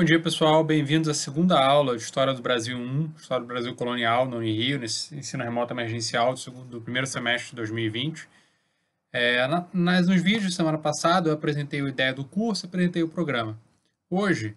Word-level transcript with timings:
Bom 0.00 0.04
dia, 0.04 0.18
pessoal. 0.18 0.64
Bem-vindos 0.64 1.10
à 1.10 1.12
segunda 1.12 1.62
aula 1.62 1.94
de 1.94 2.02
História 2.02 2.32
do 2.32 2.40
Brasil 2.40 2.74
1, 2.74 3.12
História 3.18 3.44
do 3.44 3.46
Brasil 3.46 3.74
Colonial, 3.74 4.26
no 4.26 4.38
Unirio, 4.38 4.78
nesse 4.78 5.14
ensino 5.14 5.44
remoto 5.44 5.74
emergencial 5.74 6.32
do, 6.32 6.38
segundo, 6.38 6.64
do 6.64 6.80
primeiro 6.80 7.06
semestre 7.06 7.50
de 7.50 7.56
2020. 7.56 8.26
É, 9.12 9.46
na, 9.46 9.68
nas, 9.74 10.08
nos 10.08 10.22
vídeos 10.22 10.46
de 10.46 10.54
semana 10.54 10.78
passada, 10.78 11.28
eu 11.28 11.34
apresentei 11.34 11.82
a 11.82 11.86
ideia 11.86 12.14
do 12.14 12.24
curso, 12.24 12.64
apresentei 12.64 13.02
o 13.02 13.10
programa. 13.10 13.60
Hoje, 14.08 14.56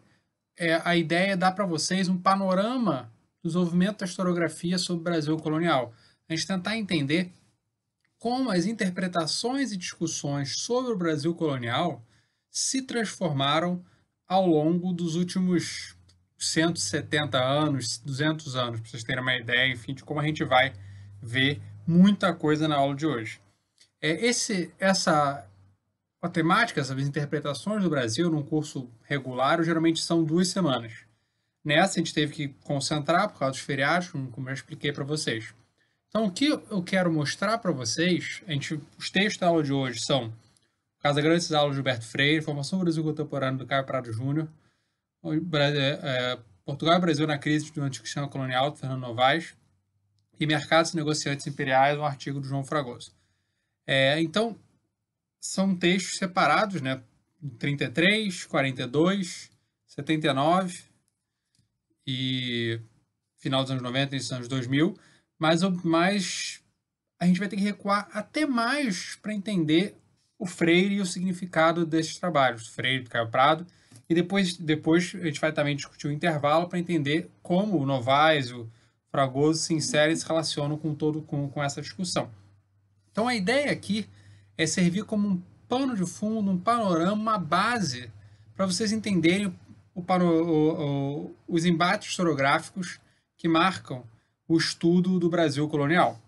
é, 0.58 0.82
a 0.86 0.96
ideia 0.96 1.34
é 1.34 1.36
dar 1.36 1.52
para 1.52 1.66
vocês 1.66 2.08
um 2.08 2.18
panorama 2.18 3.12
do 3.44 3.50
desenvolvimento 3.50 3.98
da 3.98 4.06
historiografia 4.06 4.78
sobre 4.78 5.02
o 5.02 5.04
Brasil 5.04 5.36
colonial. 5.36 5.94
A 6.30 6.34
gente 6.34 6.48
tentar 6.48 6.78
entender 6.78 7.30
como 8.18 8.50
as 8.50 8.66
interpretações 8.66 9.74
e 9.74 9.78
discussões 9.78 10.56
sobre 10.60 10.94
o 10.94 10.98
Brasil 10.98 11.36
colonial 11.36 12.02
se 12.50 12.82
transformaram 12.84 13.84
ao 14.34 14.48
longo 14.48 14.92
dos 14.92 15.16
últimos 15.16 15.96
170 16.38 17.38
anos, 17.38 18.00
200 18.00 18.56
anos, 18.56 18.80
para 18.80 18.90
vocês 18.90 19.04
terem 19.04 19.22
uma 19.22 19.36
ideia, 19.36 19.72
enfim, 19.72 19.94
de 19.94 20.04
como 20.04 20.20
a 20.20 20.26
gente 20.26 20.44
vai 20.44 20.74
ver 21.22 21.62
muita 21.86 22.34
coisa 22.34 22.68
na 22.68 22.76
aula 22.76 22.96
de 22.96 23.06
hoje. 23.06 23.40
É, 24.02 24.26
esse, 24.26 24.74
essa 24.80 25.48
a 26.22 26.30
temática, 26.30 26.82
essas 26.82 27.06
interpretações 27.06 27.84
do 27.84 27.90
Brasil 27.90 28.30
num 28.30 28.42
curso 28.42 28.90
regular, 29.04 29.62
geralmente 29.64 30.02
são 30.02 30.24
duas 30.24 30.48
semanas. 30.48 30.94
Nessa 31.64 32.00
a 32.00 32.04
gente 32.04 32.14
teve 32.14 32.34
que 32.34 32.48
concentrar 32.64 33.30
por 33.30 33.40
causa 33.40 33.52
dos 33.52 33.62
feriados, 33.62 34.10
como 34.10 34.50
eu 34.50 34.54
expliquei 34.54 34.92
para 34.92 35.04
vocês. 35.04 35.54
Então, 36.10 36.26
o 36.26 36.32
que 36.32 36.48
eu 36.48 36.82
quero 36.82 37.12
mostrar 37.12 37.58
para 37.60 37.72
vocês, 37.72 38.42
a 38.48 38.52
gente, 38.52 38.80
os 38.98 39.10
textos 39.10 39.38
da 39.38 39.48
aula 39.48 39.64
de 39.64 39.74
hoje 39.74 40.00
são 40.00 40.34
Casa 41.04 41.20
Grande 41.20 41.44
Cidade 41.44 41.68
de 41.68 41.74
Gilberto 41.74 42.06
Freire, 42.06 42.42
Formação 42.42 42.80
Brasil 42.80 43.04
Contemporâneo 43.04 43.60
do 43.60 43.68
Caio 43.68 43.86
Prado 43.86 44.10
Júnior, 44.14 44.48
é, 45.22 46.00
é, 46.02 46.40
Portugal 46.64 46.96
e 46.96 47.02
Brasil 47.02 47.28
na 47.28 47.38
crise 47.38 47.70
do 47.74 47.82
antigo 47.82 48.06
sistema 48.06 48.30
colonial, 48.30 48.72
do 48.72 48.78
Fernando 48.78 49.02
Novaes, 49.02 49.54
e 50.40 50.48
Mercados 50.48 50.94
e 50.94 50.96
Negociantes 50.96 51.46
Imperiais, 51.46 52.00
um 52.00 52.06
artigo 52.06 52.40
do 52.40 52.48
João 52.48 52.64
Fragoso. 52.64 53.14
É, 53.86 54.22
então, 54.22 54.58
são 55.42 55.76
textos 55.76 56.18
separados, 56.18 56.82
né? 56.82 57.04
33, 57.60 58.46
42, 58.46 59.52
79 59.86 60.84
e 62.08 62.80
final 63.36 63.62
dos 63.62 63.72
anos 63.72 63.84
90 63.84 64.16
e 64.16 64.20
dos 64.20 64.32
anos 64.32 64.48
2000, 64.48 64.98
mas, 65.38 65.62
mas 65.84 66.64
a 67.20 67.26
gente 67.26 67.40
vai 67.40 67.50
ter 67.50 67.58
que 67.58 67.62
recuar 67.62 68.08
até 68.14 68.46
mais 68.46 69.18
para 69.18 69.34
entender 69.34 70.02
o 70.44 70.46
Freire 70.46 70.96
e 70.96 71.00
o 71.00 71.06
significado 71.06 71.86
desses 71.86 72.18
trabalhos, 72.18 72.68
Freire 72.68 73.06
do 73.06 73.10
Caio 73.10 73.30
Prado, 73.30 73.66
e 74.10 74.14
depois, 74.14 74.58
depois 74.58 75.16
a 75.16 75.26
gente 75.26 75.40
vai 75.40 75.54
também 75.54 75.74
discutir 75.74 76.08
o 76.08 76.12
intervalo 76.12 76.68
para 76.68 76.78
entender 76.78 77.32
como 77.42 77.78
o 77.78 77.86
Novaes, 77.86 78.52
o 78.52 78.68
Fragoso 79.10 79.62
se 79.62 79.74
inserem 79.74 80.14
e 80.14 80.18
se 80.18 80.28
relacionam 80.28 80.78
com 80.78 80.94
todo 80.94 81.22
com, 81.22 81.48
com 81.48 81.64
essa 81.64 81.82
discussão. 81.82 82.30
Então 83.10 83.26
a 83.26 83.34
ideia 83.34 83.72
aqui 83.72 84.06
é 84.58 84.68
servir 84.68 85.06
como 85.06 85.30
um 85.30 85.42
pano 85.66 85.96
de 85.96 86.06
fundo, 86.06 86.52
um 86.52 86.58
panorama, 86.58 87.14
uma 87.14 87.38
base 87.38 88.12
para 88.54 88.66
vocês 88.66 88.92
entenderem 88.92 89.48
o, 89.96 90.02
o, 90.02 90.04
o, 90.04 91.36
os 91.48 91.64
embates 91.64 92.10
historiográficos 92.10 93.00
que 93.38 93.48
marcam 93.48 94.04
o 94.46 94.58
estudo 94.58 95.20
do 95.20 95.30
Brasil 95.30 95.70
colonial. 95.70 96.20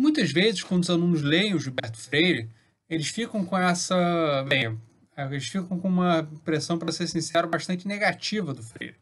Muitas 0.00 0.32
vezes, 0.32 0.62
quando 0.62 0.82
os 0.82 0.88
alunos 0.88 1.20
leem 1.20 1.52
o 1.52 1.60
Gilberto 1.60 1.98
Freire, 1.98 2.48
eles 2.88 3.08
ficam 3.08 3.44
com 3.44 3.58
essa. 3.58 4.42
Bem, 4.48 4.80
eles 5.14 5.46
ficam 5.46 5.78
com 5.78 5.88
uma 5.88 6.20
impressão, 6.20 6.78
para 6.78 6.90
ser 6.90 7.06
sincero, 7.06 7.46
bastante 7.46 7.86
negativa 7.86 8.54
do 8.54 8.62
Freire. 8.62 8.96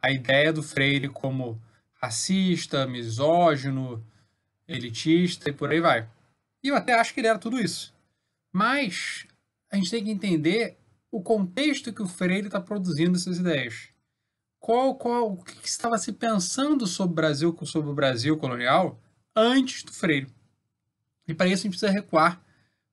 A 0.00 0.12
ideia 0.12 0.52
do 0.52 0.62
Freire 0.62 1.08
como 1.08 1.60
racista, 1.94 2.86
misógino, 2.86 4.00
elitista 4.68 5.50
e 5.50 5.52
por 5.52 5.72
aí 5.72 5.80
vai. 5.80 6.08
E 6.62 6.68
eu 6.68 6.76
até 6.76 6.94
acho 6.94 7.12
que 7.12 7.18
ele 7.18 7.26
era 7.26 7.38
tudo 7.40 7.58
isso. 7.58 7.92
Mas 8.52 9.26
a 9.72 9.74
gente 9.74 9.90
tem 9.90 10.04
que 10.04 10.10
entender 10.12 10.78
o 11.10 11.20
contexto 11.20 11.92
que 11.92 12.02
o 12.02 12.06
Freire 12.06 12.46
está 12.46 12.60
produzindo 12.60 13.16
essas 13.16 13.38
ideias. 13.38 13.88
Qual, 14.60 14.94
qual, 14.94 15.32
o 15.32 15.42
que, 15.42 15.66
estava 15.66 15.98
se 15.98 16.12
pensando 16.12 16.86
sobre 16.86 17.10
o 17.10 17.16
Brasil, 17.16 17.58
sobre 17.64 17.90
o 17.90 17.94
Brasil 17.94 18.36
colonial 18.36 19.00
antes 19.34 19.82
do 19.82 19.92
Freire? 19.92 20.28
E 21.26 21.34
para 21.34 21.46
isso 21.46 21.62
a 21.62 21.64
gente 21.64 21.78
precisa 21.78 21.90
recuar 21.90 22.40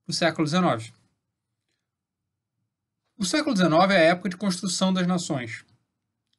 para 0.06 0.12
o 0.12 0.14
século 0.14 0.47
XIX. 0.47 0.94
O 3.18 3.25
século 3.25 3.56
XIX 3.56 3.72
é 3.92 3.97
a 3.97 4.09
época 4.12 4.30
de 4.30 4.38
construção 4.38 4.94
das 4.94 5.06
nações. 5.06 5.64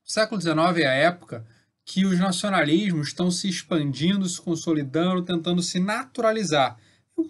O 0.05 0.11
século 0.11 0.41
XIX 0.41 0.57
é 0.79 0.87
a 0.87 0.95
época 0.95 1.47
que 1.85 2.05
os 2.05 2.19
nacionalismos 2.19 3.09
estão 3.09 3.31
se 3.31 3.49
expandindo, 3.49 4.29
se 4.29 4.41
consolidando, 4.41 5.23
tentando 5.23 5.63
se 5.63 5.79
naturalizar. 5.79 6.77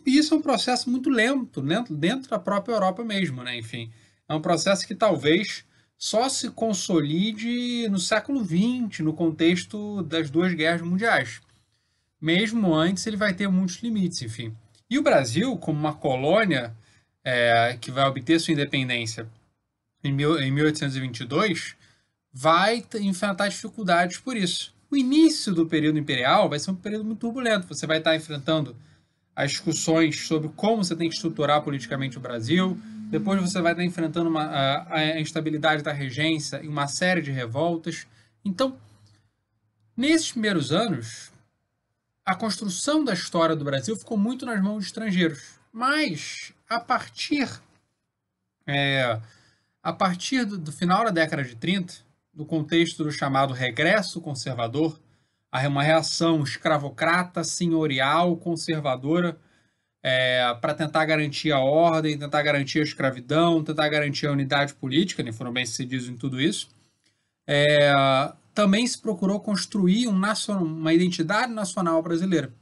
E 0.06 0.16
isso 0.16 0.34
é 0.34 0.36
um 0.38 0.42
processo 0.42 0.88
muito 0.88 1.10
lento, 1.10 1.60
dentro, 1.60 2.30
da 2.30 2.38
própria 2.38 2.74
Europa 2.74 3.04
mesmo, 3.04 3.42
né? 3.42 3.58
Enfim, 3.58 3.92
é 4.28 4.34
um 4.34 4.40
processo 4.40 4.86
que 4.86 4.94
talvez 4.94 5.64
só 5.98 6.28
se 6.28 6.50
consolide 6.50 7.88
no 7.88 7.98
século 7.98 8.44
XX, 8.44 9.00
no 9.00 9.12
contexto 9.12 10.02
das 10.02 10.30
duas 10.30 10.54
guerras 10.54 10.82
mundiais 10.82 11.40
mesmo 12.22 12.72
antes 12.72 13.04
ele 13.04 13.16
vai 13.16 13.34
ter 13.34 13.48
muitos 13.48 13.82
limites, 13.82 14.22
enfim. 14.22 14.54
E 14.88 14.96
o 14.96 15.02
Brasil, 15.02 15.56
como 15.56 15.76
uma 15.80 15.92
colônia 15.92 16.72
é, 17.24 17.76
que 17.80 17.90
vai 17.90 18.06
obter 18.08 18.38
sua 18.38 18.52
independência 18.52 19.28
em, 20.04 20.12
mil, 20.12 20.38
em 20.38 20.52
1822, 20.52 21.74
vai 22.32 22.84
enfrentar 23.00 23.48
dificuldades 23.48 24.18
por 24.18 24.36
isso. 24.36 24.72
O 24.88 24.96
início 24.96 25.52
do 25.52 25.66
período 25.66 25.98
imperial 25.98 26.48
vai 26.48 26.60
ser 26.60 26.70
um 26.70 26.76
período 26.76 27.04
muito 27.04 27.18
turbulento. 27.18 27.66
Você 27.66 27.86
vai 27.86 27.98
estar 27.98 28.14
enfrentando 28.14 28.76
as 29.34 29.50
discussões 29.50 30.20
sobre 30.20 30.48
como 30.50 30.84
você 30.84 30.94
tem 30.94 31.08
que 31.08 31.16
estruturar 31.16 31.62
politicamente 31.62 32.18
o 32.18 32.20
Brasil. 32.20 32.78
Depois 33.10 33.40
você 33.40 33.60
vai 33.60 33.72
estar 33.72 33.84
enfrentando 33.84 34.30
uma, 34.30 34.44
a, 34.44 34.94
a 34.94 35.20
instabilidade 35.20 35.82
da 35.82 35.92
regência 35.92 36.62
e 36.62 36.68
uma 36.68 36.86
série 36.86 37.20
de 37.20 37.32
revoltas. 37.32 38.06
Então, 38.44 38.76
nesses 39.96 40.30
primeiros 40.30 40.70
anos, 40.70 41.31
a 42.24 42.34
construção 42.34 43.04
da 43.04 43.12
história 43.12 43.56
do 43.56 43.64
Brasil 43.64 43.96
ficou 43.96 44.16
muito 44.16 44.46
nas 44.46 44.62
mãos 44.62 44.80
de 44.80 44.86
estrangeiros. 44.86 45.58
Mas, 45.72 46.52
a 46.68 46.78
partir, 46.78 47.48
é, 48.66 49.20
a 49.82 49.92
partir 49.92 50.44
do, 50.44 50.58
do, 50.58 50.72
final 50.72 51.04
da 51.04 51.10
década 51.10 51.42
de 51.42 51.56
30, 51.56 51.94
do 52.32 52.44
contexto 52.44 53.04
do 53.04 53.12
chamado 53.12 53.52
regresso 53.52 54.20
conservador, 54.20 54.98
uma 55.66 55.82
reação 55.82 56.42
escravocrata, 56.42 57.44
senhorial, 57.44 58.36
conservadora, 58.36 59.36
é, 60.02 60.54
para 60.60 60.74
tentar 60.74 61.04
garantir 61.04 61.52
a 61.52 61.60
ordem, 61.60 62.18
tentar 62.18 62.42
garantir 62.42 62.80
a 62.80 62.82
escravidão, 62.82 63.62
tentar 63.62 63.88
garantir 63.88 64.26
a 64.26 64.32
unidade 64.32 64.74
política, 64.74 65.22
né, 65.22 65.30
foram 65.30 65.52
bem 65.52 65.64
sucedidos 65.64 66.08
em 66.08 66.16
tudo 66.16 66.40
isso, 66.40 66.68
é, 67.46 67.92
também 68.54 68.86
se 68.86 68.98
procurou 68.98 69.40
construir 69.40 70.06
um 70.08 70.18
nacional, 70.18 70.64
uma 70.64 70.92
identidade 70.92 71.52
nacional 71.52 72.02
brasileira. 72.02 72.52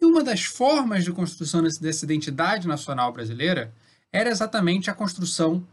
E 0.00 0.04
uma 0.04 0.24
das 0.24 0.44
formas 0.44 1.04
de 1.04 1.12
construção 1.12 1.62
dessa 1.62 2.04
identidade 2.04 2.66
nacional 2.66 3.12
brasileira 3.12 3.72
era 4.12 4.30
exatamente 4.30 4.90
a 4.90 4.94
construção 4.94 5.64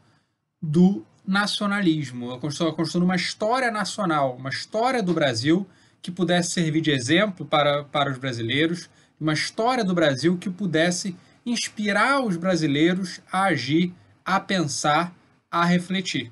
do 0.62 1.06
nacionalismo, 1.26 2.32
a 2.32 2.40
construção, 2.40 2.68
a 2.68 2.74
construção 2.74 3.02
de 3.02 3.06
uma 3.06 3.16
história 3.16 3.72
nacional, 3.72 4.36
uma 4.36 4.50
história 4.50 5.02
do 5.02 5.14
Brasil 5.14 5.68
que 6.02 6.12
pudesse 6.12 6.52
servir 6.52 6.82
de 6.82 6.92
exemplo 6.92 7.46
para, 7.46 7.84
para 7.86 8.12
os 8.12 8.18
brasileiros, 8.18 8.90
uma 9.20 9.34
história 9.34 9.84
do 9.84 9.94
Brasil 9.94 10.38
que 10.38 10.50
pudesse 10.50 11.16
inspirar 11.46 12.24
os 12.24 12.38
brasileiros 12.38 13.22
a 13.32 13.44
agir, 13.44 13.94
a 14.24 14.40
pensar, 14.40 15.14
a 15.50 15.66
refletir. 15.66 16.32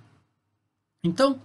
Então, 1.04 1.40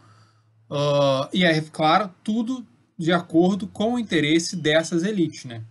Uh, 0.70 1.28
e 1.32 1.44
é 1.44 1.60
claro, 1.60 2.14
tudo 2.22 2.64
de 2.96 3.12
acordo 3.12 3.66
com 3.66 3.94
o 3.94 3.98
interesse 3.98 4.54
dessas 4.54 5.02
elites, 5.02 5.44
né? 5.44 5.62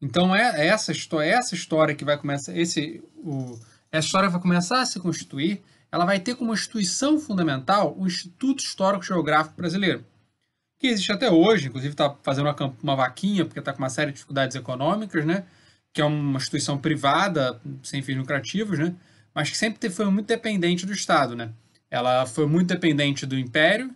Então 0.00 0.34
é 0.34 0.66
essa 0.66 0.92
história, 0.92 1.28
essa 1.28 1.54
história 1.54 1.94
que 1.94 2.04
vai 2.04 2.16
começar, 2.16 2.56
esse, 2.56 3.02
o, 3.16 3.58
essa 3.92 4.06
história 4.06 4.30
vai 4.30 4.40
começar 4.40 4.80
a 4.80 4.86
se 4.86 4.98
constituir. 4.98 5.62
Ela 5.90 6.04
vai 6.04 6.18
ter 6.20 6.34
como 6.36 6.54
instituição 6.54 7.18
fundamental 7.18 7.94
o 7.98 8.06
Instituto 8.06 8.60
Histórico 8.60 9.04
Geográfico 9.04 9.56
Brasileiro, 9.56 10.04
que 10.78 10.88
existe 10.88 11.12
até 11.12 11.30
hoje, 11.30 11.68
inclusive 11.68 11.92
está 11.92 12.14
fazendo 12.22 12.46
uma, 12.48 12.74
uma 12.82 12.96
vaquinha 12.96 13.44
porque 13.44 13.60
está 13.60 13.72
com 13.72 13.78
uma 13.78 13.90
série 13.90 14.10
de 14.10 14.14
dificuldades 14.14 14.56
econômicas, 14.56 15.24
né? 15.24 15.44
Que 15.92 16.00
é 16.00 16.04
uma 16.04 16.38
instituição 16.38 16.78
privada 16.78 17.60
sem 17.82 18.02
fins 18.02 18.16
lucrativos, 18.16 18.78
né? 18.78 18.94
Mas 19.34 19.50
que 19.50 19.56
sempre 19.56 19.90
foi 19.90 20.06
muito 20.06 20.26
dependente 20.26 20.86
do 20.86 20.92
Estado, 20.92 21.36
né? 21.36 21.50
Ela 21.90 22.26
foi 22.26 22.46
muito 22.46 22.68
dependente 22.68 23.26
do 23.26 23.38
Império 23.38 23.94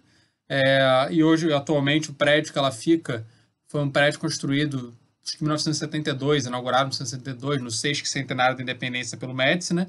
é, 0.49 1.09
e 1.11 1.23
hoje, 1.23 1.53
atualmente, 1.53 2.11
o 2.11 2.15
prédio 2.15 2.53
que 2.53 2.59
ela 2.59 2.73
fica 2.73 3.27
foi 3.67 3.83
um 3.83 3.91
prédio 3.91 4.19
construído 4.19 4.97
em 5.37 5.45
1972, 5.45 6.47
inaugurado 6.47 6.85
em 6.85 6.95
1972, 6.95 7.61
no 7.61 7.71
sexto 7.71 8.09
centenário 8.09 8.57
da 8.57 8.63
independência 8.63 9.19
pelo 9.19 9.35
Médici, 9.35 9.75
né? 9.75 9.89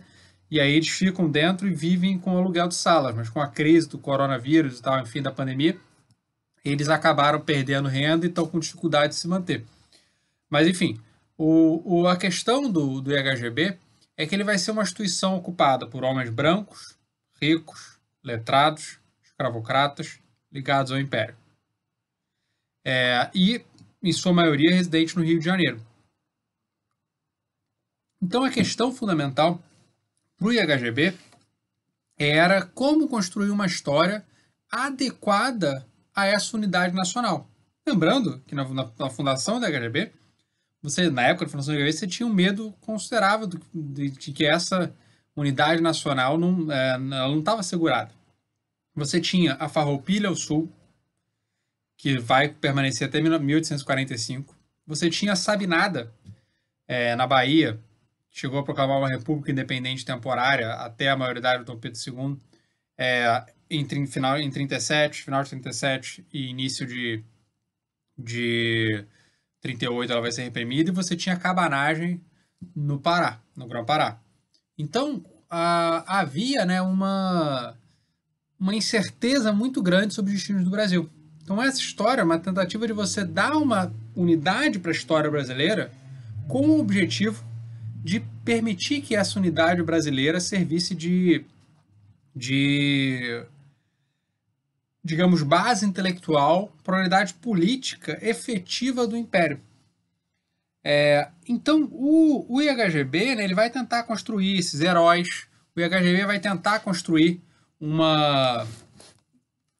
E 0.51 0.59
aí 0.59 0.73
eles 0.73 0.89
ficam 0.89 1.29
dentro 1.29 1.67
e 1.67 1.73
vivem 1.73 2.17
com 2.17 2.37
aluguel 2.37 2.67
de 2.67 2.75
salas, 2.75 3.15
mas 3.15 3.29
com 3.29 3.39
a 3.39 3.47
crise 3.47 3.87
do 3.87 3.97
coronavírus 3.97 4.79
e 4.79 4.81
tal, 4.81 4.99
enfim, 4.99 5.21
da 5.21 5.31
pandemia, 5.31 5.77
eles 6.65 6.89
acabaram 6.89 7.39
perdendo 7.39 7.87
renda 7.87 8.25
e 8.25 8.29
estão 8.29 8.47
com 8.47 8.59
dificuldade 8.59 9.13
de 9.13 9.19
se 9.19 9.27
manter. 9.27 9.63
Mas 10.49 10.67
enfim, 10.67 10.99
o, 11.37 12.01
o, 12.01 12.07
a 12.07 12.17
questão 12.17 12.69
do, 12.69 12.99
do 12.99 13.15
IHGB 13.15 13.77
é 14.17 14.25
que 14.25 14.35
ele 14.35 14.43
vai 14.43 14.57
ser 14.57 14.71
uma 14.71 14.83
instituição 14.83 15.37
ocupada 15.37 15.87
por 15.87 16.03
homens 16.03 16.29
brancos, 16.29 16.97
ricos, 17.39 17.99
letrados, 18.23 18.99
escravocratas, 19.23 20.19
ligados 20.51 20.91
ao 20.91 20.99
Império. 20.99 21.35
É, 22.85 23.29
e, 23.33 23.63
em 24.01 24.13
sua 24.13 24.33
maioria, 24.33 24.73
residentes 24.73 25.15
no 25.15 25.23
Rio 25.23 25.39
de 25.39 25.45
Janeiro. 25.45 25.81
Então, 28.21 28.43
a 28.43 28.49
questão 28.49 28.91
fundamental 28.91 29.61
para 30.37 30.47
o 30.47 30.53
IHGB 30.53 31.13
era 32.17 32.65
como 32.65 33.07
construir 33.07 33.49
uma 33.49 33.65
história 33.65 34.25
adequada 34.71 35.85
a 36.13 36.25
essa 36.25 36.55
unidade 36.55 36.93
nacional. 36.93 37.49
Lembrando 37.87 38.39
que 38.45 38.53
na, 38.53 38.67
na, 38.67 38.91
na 38.99 39.09
fundação 39.09 39.59
da 39.59 39.69
IHGB, 39.69 40.11
você, 40.81 41.09
na 41.09 41.23
época 41.23 41.45
da 41.45 41.51
fundação 41.51 41.73
da 41.73 41.79
IHGB, 41.79 41.93
você 41.93 42.07
tinha 42.07 42.27
um 42.27 42.33
medo 42.33 42.73
considerável 42.81 43.47
do, 43.47 43.59
de, 43.73 44.11
de, 44.11 44.31
que 44.31 44.45
essa 44.45 44.93
unidade 45.35 45.81
nacional 45.81 46.37
não 46.37 46.71
é, 46.71 46.97
estava 47.37 47.61
assegurada. 47.61 48.11
Você 48.99 49.19
tinha 49.19 49.55
a 49.59 49.67
Farroupilha 49.67 50.29
ao 50.29 50.35
sul, 50.35 50.71
que 51.97 52.17
vai 52.17 52.49
permanecer 52.49 53.07
até 53.07 53.19
1845. 53.21 54.55
Você 54.85 55.09
tinha 55.09 55.33
a 55.33 55.35
Sabinada, 55.35 56.13
é, 56.87 57.15
na 57.15 57.27
Bahia, 57.27 57.79
chegou 58.29 58.59
a 58.59 58.63
proclamar 58.63 58.97
uma 58.97 59.09
república 59.09 59.51
independente 59.51 60.05
temporária 60.05 60.73
até 60.73 61.09
a 61.09 61.17
maioridade 61.17 61.63
do 61.63 61.71
Dom 61.71 61.79
Pedro 61.79 61.99
II, 61.99 62.37
é, 62.97 63.45
em, 63.69 64.07
final, 64.07 64.37
em 64.37 64.49
37, 64.49 65.23
final 65.23 65.43
de 65.43 65.49
37 65.51 66.25
e 66.33 66.49
início 66.49 66.85
de, 66.85 67.23
de 68.17 69.05
38 69.61 70.11
ela 70.11 70.21
vai 70.21 70.31
ser 70.31 70.43
reprimida, 70.43 70.89
e 70.89 70.93
você 70.93 71.15
tinha 71.15 71.35
a 71.35 71.39
cabanagem 71.39 72.21
no 72.75 72.99
Pará, 72.99 73.41
no 73.55 73.67
Grão-Pará. 73.67 74.19
Então, 74.77 75.23
a, 75.49 76.19
havia 76.19 76.65
né, 76.65 76.81
uma, 76.81 77.78
uma 78.59 78.75
incerteza 78.75 79.53
muito 79.53 79.81
grande 79.81 80.13
sobre 80.13 80.31
os 80.31 80.37
destinos 80.37 80.63
do 80.63 80.69
Brasil. 80.69 81.09
Então, 81.41 81.61
essa 81.63 81.79
história 81.79 82.21
é 82.21 82.23
uma 82.23 82.37
tentativa 82.37 82.85
de 82.85 82.93
você 82.93 83.23
dar 83.23 83.55
uma 83.55 83.91
unidade 84.15 84.77
para 84.77 84.91
a 84.91 84.93
história 84.93 85.31
brasileira 85.31 85.91
com 86.47 86.67
o 86.67 86.79
objetivo 86.79 87.43
de 88.03 88.19
permitir 88.43 89.01
que 89.01 89.15
essa 89.15 89.39
unidade 89.39 89.81
brasileira 89.81 90.39
servisse 90.39 90.93
de, 90.93 91.43
de 92.35 93.43
digamos, 95.03 95.41
base 95.41 95.85
intelectual 95.85 96.71
para 96.83 96.97
a 96.97 96.99
unidade 97.01 97.33
política 97.35 98.19
efetiva 98.21 99.07
do 99.07 99.17
Império. 99.17 99.59
É, 100.83 101.29
então, 101.47 101.89
o, 101.91 102.45
o 102.47 102.61
IHGB 102.61 103.35
né, 103.35 103.43
ele 103.43 103.55
vai 103.55 103.69
tentar 103.69 104.03
construir 104.03 104.57
esses 104.57 104.81
heróis, 104.81 105.47
o 105.75 105.79
IHGB 105.79 106.25
vai 106.25 106.39
tentar 106.39 106.79
construir 106.79 107.41
uma. 107.79 108.67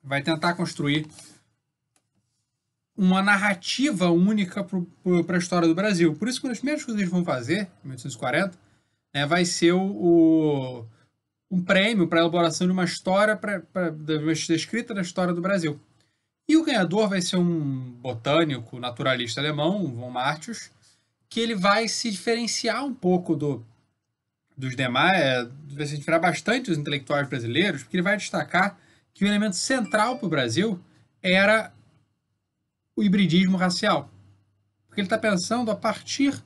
vai 0.04 0.22
tentar 0.22 0.54
construir 0.54 1.08
uma 2.96 3.22
narrativa 3.22 4.10
única 4.12 4.66
para 5.26 5.36
a 5.36 5.40
história 5.40 5.68
do 5.68 5.76
Brasil. 5.76 6.14
Por 6.16 6.28
isso 6.28 6.40
que 6.40 6.48
uma 6.48 6.52
das 6.52 6.60
primeiras 6.60 6.84
coisas 6.84 6.98
que 6.98 7.04
eles 7.04 7.12
vão 7.12 7.24
fazer, 7.24 7.70
em 7.84 7.88
1840, 7.88 8.58
né, 9.14 9.26
vai 9.26 9.46
ser 9.46 9.72
o, 9.72 9.82
o 9.82 10.86
um 11.50 11.64
prêmio 11.64 12.08
para 12.08 12.20
elaboração 12.20 12.68
de 12.68 12.74
uma 12.74 12.84
história 12.84 13.36
pra, 13.36 13.62
pra, 13.62 13.90
descrita 13.90 14.94
da 14.94 15.02
história 15.02 15.34
do 15.34 15.42
Brasil. 15.42 15.80
E 16.48 16.58
o 16.58 16.64
ganhador 16.64 17.08
vai 17.08 17.22
ser 17.22 17.38
um 17.38 17.92
botânico, 18.02 18.80
naturalista 18.80 19.40
alemão, 19.40 19.88
von 19.88 20.10
Martius, 20.10 20.70
que 21.30 21.40
ele 21.40 21.56
vai 21.56 21.88
se 21.88 22.12
diferenciar 22.12 22.84
um 22.84 22.94
pouco 22.94 23.36
do, 23.36 23.66
dos 24.60 24.76
demais, 24.76 25.18
é, 25.18 25.44
vai 25.70 25.86
se 25.86 25.98
diferenciar 25.98 26.20
bastante 26.20 26.70
dos 26.70 26.78
intelectuais 26.78 27.30
brasileiros, 27.30 27.82
porque 27.82 27.96
ele 27.96 28.04
vai 28.04 28.18
destacar 28.18 28.78
que 29.14 29.24
o 29.24 29.28
elemento 29.28 29.56
central 29.56 30.18
para 30.18 30.26
o 30.26 30.30
Brasil 30.30 30.84
era 31.24 31.72
o 32.94 33.02
hibridismo 33.02 33.56
racial. 33.56 34.12
Porque 34.86 35.00
ele 35.00 35.06
está 35.06 35.18
pensando 35.18 35.72
a 35.72 35.76
partir 35.76 36.44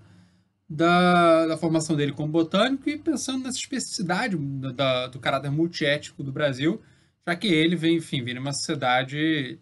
da, 0.69 1.47
da, 1.47 1.57
formação 1.57 1.95
dele 1.95 2.11
como 2.11 2.31
botânico 2.31 2.87
e 2.87 2.99
pensando 2.99 3.45
nessa 3.45 3.57
especificidade 3.57 4.37
da, 4.37 4.71
da, 4.71 5.07
do 5.07 5.19
caráter 5.19 5.49
multiético 5.49 6.21
do 6.21 6.31
Brasil, 6.31 6.79
já 7.27 7.35
que 7.35 7.47
ele 7.47 7.75
vem, 7.75 7.97
enfim, 7.97 8.23
vem 8.23 8.37
uma 8.37 8.53
sociedade 8.53 9.59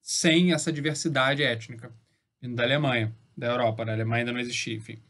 sem 0.00 0.52
essa 0.52 0.72
diversidade 0.72 1.42
étnica, 1.42 1.92
vindo 2.40 2.54
da 2.54 2.62
Alemanha, 2.62 3.12
da 3.36 3.48
Europa, 3.48 3.84
né? 3.84 3.90
a 3.90 3.94
Alemanha 3.96 4.20
ainda 4.20 4.32
não 4.32 4.40
existia, 4.40 4.76
enfim, 4.76 5.02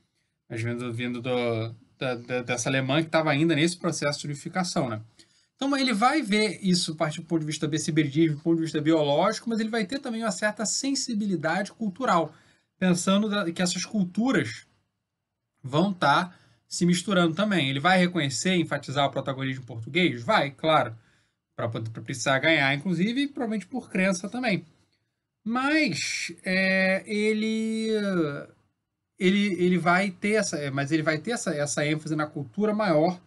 mas 0.49 0.62
vindo, 0.62 0.93
vindo 0.93 1.20
do, 1.20 1.75
da, 2.00 2.14
da, 2.14 2.43
dessa 2.43 2.69
Alemanha 2.70 3.02
que 3.02 3.08
estava 3.08 3.31
ainda 3.31 3.55
nesse 3.55 3.76
processo 3.76 4.20
de 4.20 4.26
unificação, 4.26 4.88
né? 4.88 5.00
Então 5.55 5.76
ele 5.76 5.93
vai 5.93 6.23
ver 6.23 6.58
isso 6.62 6.93
a 6.93 6.97
partir 6.97 7.20
do 7.20 7.26
ponto 7.26 7.41
de 7.41 7.47
vista 7.47 7.67
hibridismo, 7.67 8.38
do 8.38 8.43
ponto 8.43 8.56
de 8.56 8.62
vista 8.62 8.81
biológico, 8.81 9.50
mas 9.50 9.61
ele 9.61 9.69
vai 9.69 9.85
ter 9.85 9.99
também 9.99 10.23
uma 10.23 10.32
certa 10.32 10.64
sensibilidade 10.64 11.70
cultural 11.73 12.35
pensando 12.79 13.29
que 13.52 13.61
essas 13.61 13.85
culturas 13.85 14.67
vão 15.62 15.91
estar 15.91 16.31
tá 16.31 16.38
se 16.67 16.87
misturando 16.87 17.35
também. 17.35 17.69
Ele 17.69 17.79
vai 17.79 17.99
reconhecer, 17.99 18.55
enfatizar 18.55 19.06
o 19.06 19.11
protagonismo 19.11 19.67
português? 19.67 20.23
Vai, 20.23 20.50
claro, 20.50 20.97
para 21.55 21.69
precisar 21.69 22.38
ganhar, 22.38 22.75
inclusive, 22.75 23.26
provavelmente 23.26 23.67
por 23.67 23.91
crença 23.91 24.31
também. 24.31 24.64
Mas 25.44 26.32
é, 26.43 27.02
ele 27.06 27.91
ele, 29.20 29.55
ele 29.62 29.76
vai 29.76 30.11
ter 30.11 30.32
essa, 30.32 30.70
mas 30.70 30.90
ele 30.90 31.02
vai 31.02 31.19
ter 31.19 31.32
essa, 31.32 31.55
essa 31.55 31.87
ênfase 31.87 32.17
na 32.17 32.26
cultura 32.26 32.72
maior 32.72 33.20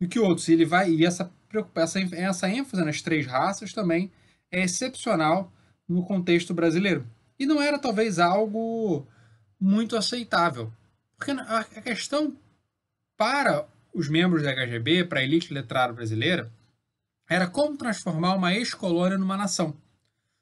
do 0.00 0.06
que 0.06 0.20
outros. 0.20 0.48
Ele 0.48 0.64
vai 0.64 0.90
e 0.90 1.04
essa 1.04 1.30
essa, 1.76 2.00
essa 2.16 2.48
ênfase 2.48 2.84
nas 2.84 3.02
três 3.02 3.26
raças 3.26 3.72
também 3.72 4.10
é 4.50 4.62
excepcional 4.62 5.52
no 5.88 6.04
contexto 6.04 6.54
brasileiro. 6.54 7.06
E 7.38 7.46
não 7.46 7.60
era 7.60 7.78
talvez 7.78 8.18
algo 8.18 9.06
muito 9.60 9.96
aceitável. 9.96 10.72
Porque 11.16 11.30
a 11.30 11.64
questão 11.82 12.36
para 13.16 13.66
os 13.92 14.08
membros 14.08 14.42
da 14.42 14.52
HGB, 14.52 15.04
para 15.04 15.20
a 15.20 15.22
elite 15.22 15.52
letrada 15.54 15.92
brasileira, 15.92 16.50
era 17.28 17.46
como 17.46 17.76
transformar 17.76 18.34
uma 18.34 18.54
ex-colônia 18.54 19.18
numa 19.18 19.36
nação. 19.36 19.76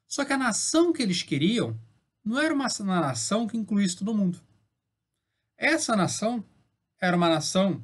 Só 0.06 0.24
que 0.24 0.32
a 0.32 0.38
nação 0.38 0.92
que 0.92 1.02
eles 1.02 1.22
queriam 1.22 1.78
não 2.24 2.40
era 2.40 2.54
uma 2.54 2.68
nação 3.00 3.46
que 3.46 3.56
incluísse 3.56 3.96
todo 3.96 4.14
mundo. 4.14 4.40
Essa 5.62 5.94
nação 5.94 6.44
era 7.00 7.16
uma 7.16 7.28
nação 7.28 7.80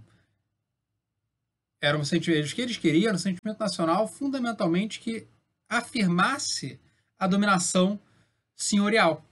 era 1.81 1.97
um 1.97 2.05
sentimento 2.05 2.53
que 2.53 2.61
eles 2.61 2.77
queriam, 2.77 3.15
um 3.15 3.19
sentimento 3.19 3.61
nacional 3.61 4.09
fundamentalmente 4.09 4.99
que 4.99 5.29
afirmasse 5.69 6.81
a 7.17 7.29
dominação 7.29 8.01
senhorial. 8.57 9.25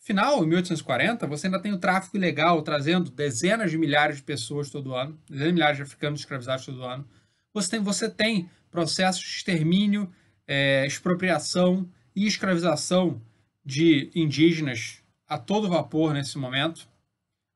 Final, 0.00 0.42
em 0.42 0.48
1840, 0.48 1.28
você 1.28 1.46
ainda 1.46 1.62
tem 1.62 1.72
o 1.72 1.78
tráfico 1.78 2.16
ilegal 2.16 2.60
trazendo 2.62 3.08
dezenas 3.08 3.70
de 3.70 3.78
milhares 3.78 4.16
de 4.16 4.24
pessoas 4.24 4.68
todo 4.68 4.96
ano, 4.96 5.16
dezenas 5.28 5.50
de 5.50 5.54
milhares 5.54 5.76
de 5.76 5.84
africanos 5.84 6.18
escravizados 6.18 6.66
todo 6.66 6.82
ano. 6.82 7.08
Você 7.54 7.70
tem, 7.70 7.80
você 7.80 8.10
tem 8.10 8.50
processos 8.68 9.22
de 9.22 9.36
extermínio, 9.36 10.12
é, 10.44 10.84
expropriação 10.84 11.88
e 12.16 12.26
escravização 12.26 13.22
de 13.64 14.10
indígenas 14.12 15.04
a 15.28 15.38
todo 15.38 15.68
vapor 15.68 16.12
nesse 16.12 16.36
momento, 16.36 16.90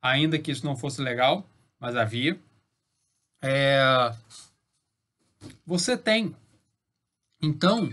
ainda 0.06 0.38
que 0.38 0.50
isso 0.50 0.64
não 0.64 0.76
fosse 0.76 1.00
legal, 1.00 1.48
mas 1.78 1.96
havia. 1.96 2.38
É, 3.42 4.12
você 5.64 5.96
tem, 5.96 6.34
então, 7.42 7.88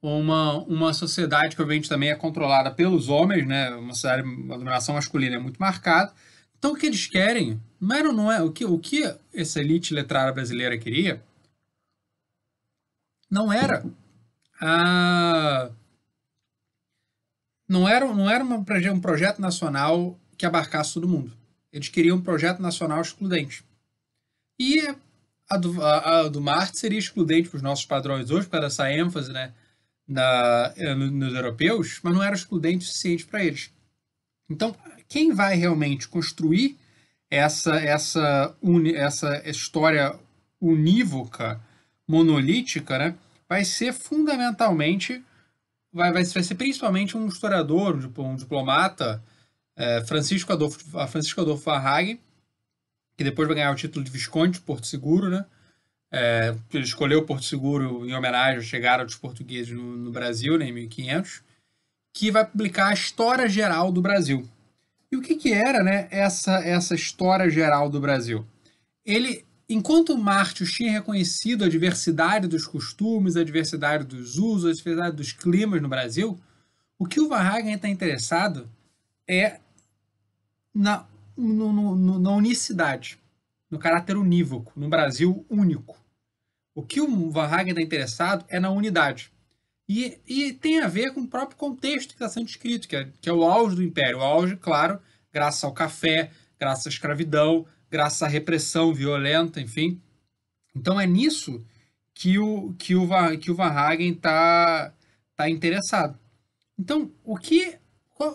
uma, 0.00 0.58
uma 0.64 0.92
sociedade 0.92 1.56
que 1.56 1.62
obviamente 1.62 1.88
também 1.88 2.10
é 2.10 2.14
controlada 2.14 2.70
pelos 2.70 3.08
homens, 3.08 3.46
né? 3.46 3.70
Uma 3.74 3.94
sociedade, 3.94 4.22
uma 4.22 4.56
dominação 4.56 4.94
masculina 4.94 5.36
é 5.36 5.38
muito 5.38 5.58
marcada. 5.58 6.12
Então 6.58 6.72
o 6.72 6.76
que 6.76 6.86
eles 6.86 7.06
querem 7.06 7.60
era 7.92 8.12
não 8.12 8.30
é 8.30 8.42
o 8.42 8.52
que 8.52 8.64
o 8.64 8.78
que 8.78 9.02
essa 9.32 9.60
elite 9.60 9.94
letrada 9.94 10.32
brasileira 10.32 10.76
queria 10.76 11.22
não 13.30 13.52
era 13.52 13.84
a 14.60 15.70
não 17.68 17.88
era 17.88 18.12
não 18.12 18.28
era 18.28 18.42
uma, 18.42 18.56
um 18.56 19.00
projeto 19.00 19.40
nacional 19.40 20.18
que 20.36 20.46
abarcasse 20.46 20.94
todo 20.94 21.08
mundo. 21.08 21.32
Eles 21.72 21.88
queriam 21.88 22.16
um 22.16 22.22
projeto 22.22 22.60
nacional 22.60 23.00
excludente. 23.00 23.64
E 24.58 24.94
a 25.48 25.56
do, 25.56 25.82
a, 25.82 26.20
a 26.20 26.28
do 26.28 26.40
Marte 26.40 26.78
seria 26.78 26.98
excludente 26.98 27.48
para 27.48 27.56
os 27.56 27.62
nossos 27.62 27.84
padrões 27.84 28.30
hoje, 28.30 28.48
para 28.48 28.66
essa 28.66 28.90
ênfase, 28.92 29.32
né? 29.32 29.52
na, 30.08 30.72
eh, 30.76 30.94
nos 30.94 31.34
europeus, 31.34 32.00
mas 32.02 32.14
não 32.14 32.22
era 32.22 32.34
excludente 32.34 32.84
o 32.84 32.88
suficiente 32.88 33.26
para 33.26 33.44
eles. 33.44 33.70
Então, 34.48 34.74
quem 35.06 35.32
vai 35.32 35.54
realmente 35.54 36.08
construir 36.08 36.78
essa, 37.30 37.76
essa, 37.76 38.56
uni, 38.62 38.94
essa 38.94 39.42
história 39.48 40.18
unívoca, 40.58 41.60
monolítica, 42.06 42.98
né, 42.98 43.14
vai 43.46 43.64
ser 43.64 43.92
fundamentalmente, 43.92 45.22
vai, 45.92 46.10
vai, 46.10 46.24
vai 46.24 46.42
ser 46.42 46.54
principalmente 46.54 47.16
um 47.16 47.26
historiador, 47.28 47.96
um, 48.18 48.34
diplomata, 48.34 49.22
é, 49.78 50.04
Francisco 50.04 50.52
Adolfo, 50.52 50.80
Francisco 51.06 51.40
Adolfo 51.40 51.64
Varhagen, 51.64 52.18
que 53.16 53.22
depois 53.22 53.46
vai 53.46 53.56
ganhar 53.56 53.70
o 53.70 53.76
título 53.76 54.04
de 54.04 54.10
Visconde 54.10 54.54
de 54.54 54.60
Porto 54.60 54.88
Seguro, 54.88 55.30
né? 55.30 55.46
É, 56.10 56.54
ele 56.72 56.84
escolheu 56.84 57.24
Porto 57.24 57.44
Seguro 57.44 58.04
em 58.04 58.12
homenagem 58.12 58.58
à 58.58 58.62
chegada 58.62 59.04
dos 59.04 59.14
portugueses 59.14 59.72
no, 59.72 59.96
no 59.96 60.10
Brasil, 60.10 60.58
né, 60.58 60.66
em 60.66 60.72
1500, 60.72 61.42
que 62.14 62.30
vai 62.30 62.44
publicar 62.44 62.88
a 62.88 62.94
História 62.94 63.48
Geral 63.48 63.92
do 63.92 64.00
Brasil. 64.00 64.48
E 65.12 65.16
o 65.16 65.22
que, 65.22 65.36
que 65.36 65.52
era 65.52 65.82
né, 65.82 66.08
essa, 66.10 66.58
essa 66.64 66.94
História 66.94 67.48
Geral 67.50 67.90
do 67.90 68.00
Brasil? 68.00 68.44
Ele, 69.04 69.44
enquanto 69.68 70.16
Martius 70.16 70.72
tinha 70.72 70.92
reconhecido 70.92 71.64
a 71.64 71.68
diversidade 71.68 72.48
dos 72.48 72.66
costumes, 72.66 73.36
a 73.36 73.44
diversidade 73.44 74.04
dos 74.04 74.38
usos, 74.38 74.70
a 74.70 74.74
diversidade 74.74 75.16
dos 75.16 75.32
climas 75.32 75.80
no 75.82 75.88
Brasil, 75.88 76.40
o 76.98 77.06
que 77.06 77.20
o 77.20 77.28
Varhagen 77.28 77.74
está 77.74 77.88
interessado 77.88 78.68
é 79.28 79.60
na, 80.74 81.06
no, 81.36 81.72
no, 81.72 82.18
na 82.18 82.30
unicidade, 82.30 83.18
no 83.70 83.78
caráter 83.78 84.16
unívoco, 84.16 84.72
no 84.76 84.88
Brasil 84.88 85.44
único. 85.48 85.98
O 86.74 86.82
que 86.82 87.00
o 87.00 87.30
Varhagen 87.30 87.70
está 87.70 87.82
interessado 87.82 88.44
é 88.48 88.60
na 88.60 88.70
unidade. 88.70 89.32
E, 89.88 90.18
e, 90.26 90.52
tem 90.52 90.80
a 90.80 90.86
ver 90.86 91.14
com 91.14 91.22
o 91.22 91.28
próprio 91.28 91.56
contexto 91.56 92.08
que 92.08 92.14
está 92.14 92.28
sendo 92.28 92.46
descrito, 92.46 92.86
que 92.86 92.94
é, 92.94 93.08
que 93.20 93.28
é 93.28 93.32
o 93.32 93.42
auge 93.42 93.76
do 93.76 93.82
Império. 93.82 94.18
O 94.18 94.22
auge, 94.22 94.56
claro, 94.56 95.00
graças 95.32 95.64
ao 95.64 95.72
café, 95.72 96.30
graças 96.58 96.86
à 96.86 96.90
escravidão, 96.90 97.66
graças 97.90 98.22
à 98.22 98.28
repressão 98.28 98.92
violenta, 98.92 99.60
enfim. 99.60 100.00
Então 100.76 101.00
é 101.00 101.06
nisso 101.06 101.64
que 102.12 102.38
o, 102.38 102.74
que 102.74 102.94
o, 102.94 103.08
que 103.38 103.50
o 103.50 103.54
Varhagen 103.54 104.12
está 104.12 104.92
tá 105.34 105.48
interessado. 105.48 106.18
Então, 106.78 107.10
o 107.24 107.36
que. 107.36 107.77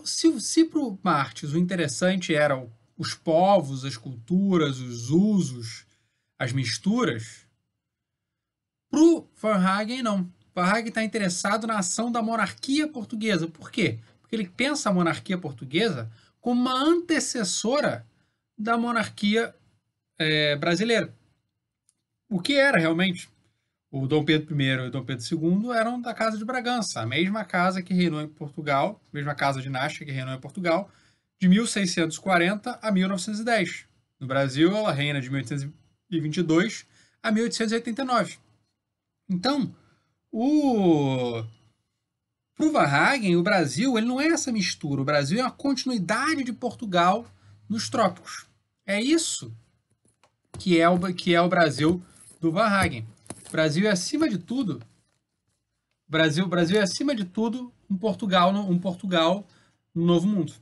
Se 0.06 0.40
se 0.40 0.66
para 0.66 0.80
o 0.80 1.00
Martins 1.04 1.54
o 1.54 1.58
interessante 1.58 2.34
eram 2.34 2.72
os 2.98 3.14
povos, 3.14 3.84
as 3.84 3.98
culturas, 3.98 4.80
os 4.80 5.10
usos, 5.10 5.86
as 6.40 6.54
misturas, 6.54 7.48
para 8.94 9.02
o 9.02 9.28
Varhagen 9.36 10.04
não. 10.04 10.32
Varhagen 10.54 10.90
está 10.90 11.04
interessado 11.04 11.66
na 11.66 11.80
ação 11.80 12.12
da 12.12 12.22
monarquia 12.22 12.88
portuguesa. 12.88 13.48
Por 13.48 13.72
quê? 13.72 14.00
Porque 14.22 14.36
ele 14.36 14.48
pensa 14.48 14.90
a 14.90 14.94
monarquia 14.94 15.36
portuguesa 15.36 16.12
como 16.40 16.62
uma 16.62 16.80
antecessora 16.80 18.06
da 18.56 18.78
monarquia 18.78 19.56
é, 20.20 20.56
brasileira. 20.56 21.12
O 22.30 22.40
que 22.40 22.54
era 22.54 22.78
realmente? 22.78 23.33
O 23.96 24.08
Dom 24.08 24.26
Pedro 24.26 24.60
I 24.60 24.66
e 24.66 24.78
o 24.88 24.90
Dom 24.90 25.06
Pedro 25.06 25.24
II 25.24 25.70
eram 25.70 26.02
da 26.02 26.16
Casa 26.16 26.36
de 26.36 26.44
Bragança, 26.44 27.02
a 27.02 27.06
mesma 27.06 27.46
casa 27.46 27.80
que 27.80 27.94
reinou 27.94 28.20
em 28.24 28.28
Portugal, 28.28 29.00
mesma 29.14 29.36
casa 29.36 29.62
dinástica 29.62 30.04
que 30.04 30.12
reinou 30.12 30.34
em 30.34 30.40
Portugal, 30.40 30.90
de 31.40 31.48
1640 31.48 32.80
a 32.82 32.92
1910. 32.92 33.86
No 34.20 34.26
Brasil, 34.26 34.76
ela 34.76 34.92
reina 34.92 35.22
de 35.22 35.30
1822 35.30 36.88
a 37.22 37.32
1889. 37.32 38.40
Então, 39.30 39.72
o 40.32 41.44
para 42.58 42.66
o 42.66 42.72
Varhagen, 42.72 43.36
o 43.36 43.44
Brasil 43.44 43.96
ele 43.96 44.08
não 44.08 44.20
é 44.20 44.26
essa 44.26 44.52
mistura. 44.52 45.04
O 45.04 45.06
Brasil 45.06 45.38
é 45.40 45.44
uma 45.44 45.52
continuidade 45.52 46.44
de 46.44 46.52
Portugal 46.52 47.28
nos 47.70 47.92
trópicos. 47.92 48.48
É 48.88 49.00
isso 49.00 49.56
que 50.58 50.80
é 50.80 50.90
o, 50.90 50.98
que 51.14 51.36
é 51.36 51.42
o 51.42 51.48
Brasil 51.48 52.04
do 52.42 52.52
Varhagen. 52.52 53.06
Brasil 53.54 53.88
é, 53.88 53.92
acima 53.92 54.28
de 54.28 54.40
tudo, 54.40 54.82
Brasil, 56.08 56.48
Brasil 56.48 56.80
é, 56.80 56.82
acima 56.82 57.14
de 57.14 57.24
tudo, 57.24 57.72
um 57.88 57.96
Portugal, 57.96 58.52
um 58.52 58.80
Portugal 58.80 59.48
no 59.94 60.04
Novo 60.04 60.28
Mundo. 60.28 60.54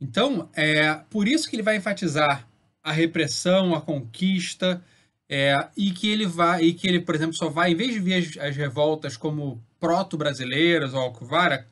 Então, 0.00 0.48
é 0.54 0.94
por 1.10 1.26
isso 1.26 1.50
que 1.50 1.56
ele 1.56 1.64
vai 1.64 1.76
enfatizar 1.76 2.48
a 2.80 2.92
repressão, 2.92 3.74
a 3.74 3.80
conquista, 3.80 4.80
é, 5.28 5.68
e 5.76 5.90
que 5.90 6.08
ele 6.08 6.26
vai, 6.26 6.62
e 6.62 6.74
que 6.74 6.86
ele, 6.86 7.00
por 7.00 7.16
exemplo, 7.16 7.34
só 7.34 7.48
vai, 7.48 7.72
em 7.72 7.74
vez 7.76 7.92
de 7.92 7.98
ver 7.98 8.14
as, 8.14 8.38
as 8.38 8.56
revoltas 8.56 9.16
como 9.16 9.60
proto-brasileiras 9.80 10.94
ou 10.94 11.00
Alcovara, 11.00 11.66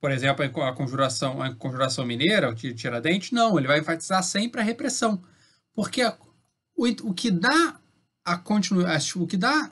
por 0.00 0.10
exemplo, 0.10 0.42
a 0.62 0.72
conjuração, 0.72 1.42
a 1.42 1.54
conjuração 1.54 2.06
mineira, 2.06 2.48
o 2.48 2.54
Tiradentes, 2.54 3.30
não, 3.30 3.58
ele 3.58 3.68
vai 3.68 3.80
enfatizar 3.80 4.22
sempre 4.22 4.62
a 4.62 4.64
repressão. 4.64 5.22
Porque 5.74 6.02
o, 6.74 6.86
o 7.10 7.12
que 7.12 7.30
dá 7.30 7.78
a 8.24 8.36
continuação, 8.36 9.22
o 9.22 9.26
que 9.26 9.36
dá 9.36 9.70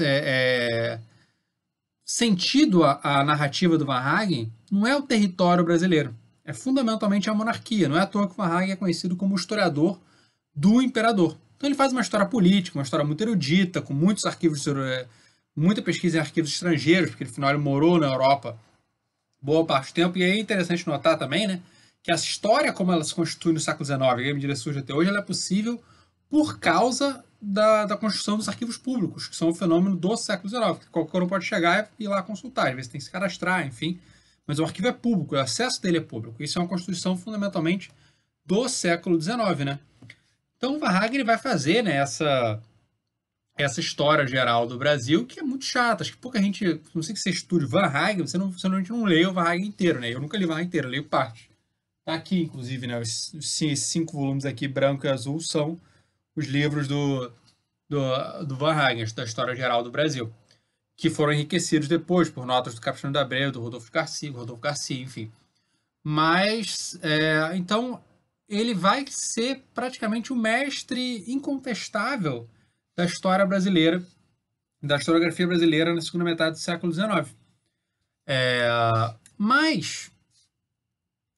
é, 0.00 0.98
sentido 2.04 2.84
à, 2.84 3.00
à, 3.02 3.24
narrativa 3.24 3.76
do 3.76 3.84
Van 3.84 3.98
Hagen 3.98 4.52
não 4.70 4.86
é 4.86 4.96
o 4.96 5.02
território 5.02 5.64
brasileiro, 5.64 6.14
é 6.44 6.52
fundamentalmente 6.52 7.30
a 7.30 7.34
monarquia. 7.34 7.88
Não 7.88 7.96
é 7.96 8.00
à 8.00 8.06
toa 8.06 8.28
que 8.28 8.36
Van 8.36 8.46
Hagen 8.46 8.72
é 8.72 8.76
conhecido 8.76 9.16
como 9.16 9.34
historiador 9.34 9.98
do 10.54 10.82
imperador. 10.82 11.36
Então 11.56 11.68
ele 11.68 11.74
faz 11.74 11.92
uma 11.92 12.02
história 12.02 12.26
política, 12.26 12.78
uma 12.78 12.82
história 12.82 13.04
muito 13.04 13.22
erudita, 13.22 13.80
com 13.80 13.94
muitos 13.94 14.26
arquivos, 14.26 14.64
muita 15.56 15.80
pesquisa 15.80 16.18
em 16.18 16.20
arquivos 16.20 16.52
estrangeiros, 16.52 17.10
porque 17.10 17.24
afinal 17.24 17.50
ele 17.50 17.58
morou 17.58 17.98
na 17.98 18.06
Europa 18.06 18.58
boa 19.40 19.64
parte 19.64 19.92
do 19.92 19.94
tempo. 19.94 20.18
E 20.18 20.22
é 20.22 20.38
interessante 20.38 20.86
notar 20.86 21.18
também, 21.18 21.46
né, 21.46 21.62
que 22.02 22.10
essa 22.10 22.24
história 22.24 22.72
como 22.72 22.92
ela 22.92 23.02
se 23.02 23.14
constitui 23.14 23.54
no 23.54 23.60
século 23.60 23.84
XIX, 23.84 24.00
e 24.00 24.30
a 24.30 24.34
medida 24.34 24.54
surge 24.54 24.80
até 24.80 24.92
hoje, 24.92 25.08
ela 25.08 25.20
é 25.20 25.22
possível 25.22 25.82
por 26.28 26.58
causa 26.58 27.24
da, 27.44 27.84
da 27.84 27.96
construção 27.96 28.36
dos 28.36 28.48
arquivos 28.48 28.76
públicos, 28.76 29.28
que 29.28 29.36
são 29.36 29.50
um 29.50 29.54
fenômeno 29.54 29.96
do 29.96 30.16
século 30.16 30.48
XIX, 30.48 30.78
que 30.78 30.90
qualquer 30.90 31.22
um 31.22 31.28
pode 31.28 31.44
chegar 31.44 31.90
e 31.98 32.04
ir 32.04 32.08
lá 32.08 32.22
consultar, 32.22 32.68
às 32.68 32.74
vezes 32.74 32.90
tem 32.90 32.98
que 32.98 33.04
se 33.04 33.10
cadastrar, 33.10 33.66
enfim. 33.66 33.98
Mas 34.46 34.58
o 34.58 34.64
arquivo 34.64 34.88
é 34.88 34.92
público, 34.92 35.34
o 35.34 35.38
acesso 35.38 35.80
dele 35.80 35.98
é 35.98 36.00
público. 36.00 36.42
Isso 36.42 36.58
é 36.58 36.62
uma 36.62 36.68
constituição 36.68 37.16
fundamentalmente 37.16 37.90
do 38.44 38.68
século 38.68 39.20
XIX, 39.20 39.64
né? 39.64 39.78
Então 40.56 40.76
o 40.76 40.78
Wagner 40.78 41.24
vai 41.24 41.38
fazer 41.38 41.82
né, 41.82 41.96
essa, 41.96 42.62
essa 43.56 43.80
história 43.80 44.26
geral 44.26 44.66
do 44.66 44.78
Brasil, 44.78 45.26
que 45.26 45.40
é 45.40 45.42
muito 45.42 45.64
chata. 45.64 46.02
Acho 46.02 46.12
que 46.12 46.18
pouca 46.18 46.40
gente. 46.40 46.80
Não 46.94 47.02
sei 47.02 47.14
que 47.14 47.20
você 47.20 47.30
estude 47.30 47.66
Van 47.66 47.86
Hagen, 47.86 48.26
você 48.26 48.36
não, 48.36 48.50
você 48.50 48.68
não, 48.68 48.80
não 48.80 49.04
lê 49.04 49.26
o 49.26 49.32
Van 49.32 49.44
Hagen 49.44 49.66
inteiro, 49.66 50.00
né? 50.00 50.12
Eu 50.12 50.20
nunca 50.20 50.36
li 50.36 50.44
o 50.44 50.48
Van 50.48 50.54
Hagen 50.54 50.66
inteiro, 50.66 50.88
eu 50.88 50.92
leio 50.92 51.04
parte. 51.04 51.50
Tá 52.04 52.14
aqui, 52.14 52.42
inclusive, 52.42 52.86
né? 52.86 53.00
Esses 53.00 53.80
cinco 53.80 54.12
volumes 54.18 54.44
aqui, 54.44 54.68
branco 54.68 55.06
e 55.06 55.08
azul, 55.08 55.40
são 55.40 55.80
os 56.36 56.46
livros 56.46 56.88
do, 56.88 57.30
do, 57.88 58.44
do 58.44 58.56
Van 58.56 58.72
Hagen, 58.72 59.06
da 59.14 59.24
história 59.24 59.54
geral 59.54 59.82
do 59.82 59.90
Brasil. 59.90 60.32
Que 60.96 61.10
foram 61.10 61.32
enriquecidos 61.32 61.88
depois 61.88 62.30
por 62.30 62.46
notas 62.46 62.74
do 62.74 62.80
Capitão 62.80 63.10
da 63.10 63.22
Abreu, 63.22 63.50
do 63.50 63.60
Rodolfo 63.60 63.90
Garcia, 63.90 64.30
Rodolfo 64.30 64.62
Garcia, 64.62 65.02
enfim. 65.02 65.32
Mas, 66.02 66.98
é, 67.02 67.56
então, 67.56 68.02
ele 68.48 68.74
vai 68.74 69.04
ser 69.08 69.64
praticamente 69.74 70.32
o 70.32 70.36
mestre 70.36 71.24
incontestável 71.26 72.48
da 72.96 73.04
história 73.04 73.44
brasileira, 73.44 74.04
da 74.82 74.96
historiografia 74.96 75.46
brasileira 75.46 75.94
na 75.94 76.00
segunda 76.00 76.24
metade 76.24 76.52
do 76.52 76.60
século 76.60 76.92
XIX. 76.92 77.34
É, 78.26 78.68
mas 79.36 80.10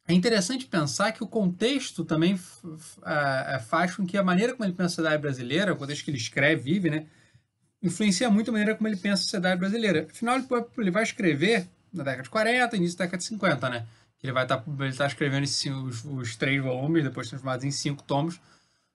é 0.09 0.15
interessante 0.15 0.67
pensar 0.67 1.13
que 1.13 1.23
o 1.23 1.27
contexto 1.27 2.05
também 2.05 2.39
é, 3.05 3.59
faz 3.59 3.97
com 3.97 4.07
que 4.07 4.17
a 4.17 4.23
maneira 4.23 4.53
como 4.55 4.65
ele 4.65 4.73
pensa 4.73 4.85
a 4.85 4.89
sociedade 4.89 5.23
brasileira, 5.23 5.73
o 5.73 5.77
contexto 5.77 6.05
que 6.05 6.11
ele 6.11 6.19
escreve, 6.19 6.63
vive, 6.63 6.91
né, 6.91 7.07
influencia 7.83 8.31
muito 8.31 8.51
a 8.51 8.53
maneira 8.53 8.75
como 8.75 8.89
ele 8.89 8.97
pensa 8.97 9.23
a 9.23 9.25
sociedade 9.25 9.59
brasileira. 9.59 10.07
Afinal, 10.11 10.39
ele 10.79 10.91
vai 10.91 11.03
escrever 11.03 11.67
na 11.93 12.05
década 12.05 12.23
de 12.23 12.31
40, 12.31 12.77
início 12.77 12.99
da 12.99 13.05
década 13.05 13.19
de 13.19 13.25
50, 13.25 13.69
né? 13.69 13.87
Ele 14.23 14.33
vai 14.33 14.45
estar 14.45 14.59
tá, 14.59 14.85
ele 14.85 14.93
tá 14.93 15.07
escrevendo 15.07 15.45
os, 15.45 16.05
os, 16.05 16.37
três 16.37 16.63
volumes, 16.63 17.05
depois 17.05 17.29
transformados 17.29 17.65
em 17.65 17.71
cinco 17.71 18.03
tomos, 18.03 18.41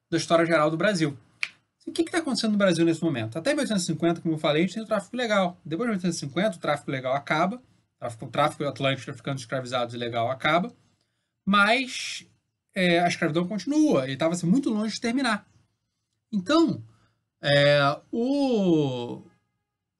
da 0.09 0.17
história 0.17 0.45
geral 0.45 0.69
do 0.69 0.77
Brasil. 0.77 1.17
O 1.87 1.91
que 1.91 2.01
está 2.01 2.19
acontecendo 2.19 2.51
no 2.51 2.57
Brasil 2.57 2.85
nesse 2.85 3.03
momento? 3.03 3.37
Até 3.37 3.51
1850, 3.53 4.21
como 4.21 4.35
eu 4.35 4.39
falei, 4.39 4.63
a 4.63 4.65
gente 4.65 4.75
tem 4.75 4.83
o 4.83 4.87
tráfico 4.87 5.15
legal. 5.15 5.57
Depois 5.65 5.87
de 5.87 5.91
1850, 5.91 6.57
o 6.57 6.59
tráfico 6.59 6.91
legal 6.91 7.13
acaba, 7.13 7.57
o 7.57 7.99
tráfico, 7.99 8.25
o 8.25 8.29
tráfico 8.29 8.63
atlântico 8.65 9.05
traficando 9.05 9.39
escravizados 9.39 9.93
ilegal 9.93 10.29
acaba, 10.29 10.71
mas 11.45 12.25
é, 12.73 12.99
a 12.99 13.07
escravidão 13.07 13.47
continua 13.47 14.07
e 14.07 14.13
estava 14.13 14.33
assim, 14.33 14.47
muito 14.47 14.69
longe 14.69 14.95
de 14.95 15.01
terminar. 15.01 15.47
Então, 16.31 16.83
é, 17.41 17.99
o, 18.11 19.21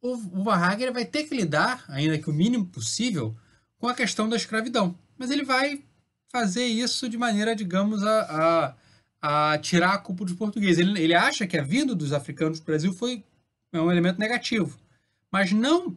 o, 0.01 0.13
o 0.13 0.43
vai 0.43 1.05
ter 1.05 1.25
que 1.25 1.36
lidar, 1.36 1.83
ainda 1.88 2.17
que 2.17 2.29
o 2.29 2.33
mínimo 2.33 2.65
possível, 2.67 3.36
com 3.77 3.88
a 3.88 3.95
questão 3.95 4.29
da 4.29 4.36
escravidão 4.36 4.98
mas 5.21 5.29
ele 5.29 5.43
vai 5.43 5.83
fazer 6.31 6.65
isso 6.65 7.07
de 7.07 7.15
maneira, 7.15 7.55
digamos, 7.55 8.03
a, 8.03 8.74
a, 9.21 9.51
a 9.53 9.57
tirar 9.60 9.93
a 9.93 9.98
culpa 10.00 10.25
dos 10.25 10.33
portugueses. 10.33 10.79
Ele, 10.79 11.00
ele 11.00 11.13
acha 11.13 11.45
que 11.45 11.55
a 11.55 11.62
vinda 11.62 11.93
dos 11.93 12.12
africanos 12.12 12.60
para 12.60 12.63
o 12.63 12.74
Brasil 12.74 12.91
foi 12.91 13.24
é 13.71 13.79
um 13.79 13.91
elemento 13.91 14.19
negativo, 14.19 14.79
mas 15.31 15.51
não 15.51 15.95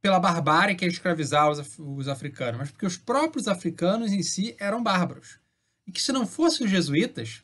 pela 0.00 0.20
barbárie 0.20 0.76
que 0.76 0.84
é 0.84 0.88
escravizar 0.88 1.50
os, 1.50 1.78
os 1.78 2.08
africanos, 2.08 2.58
mas 2.58 2.70
porque 2.70 2.86
os 2.86 2.96
próprios 2.96 3.48
africanos 3.48 4.12
em 4.12 4.22
si 4.22 4.54
eram 4.58 4.82
bárbaros. 4.82 5.38
E 5.86 5.92
que 5.92 6.00
se 6.00 6.12
não 6.12 6.26
fossem 6.26 6.66
os 6.66 6.70
jesuítas, 6.70 7.42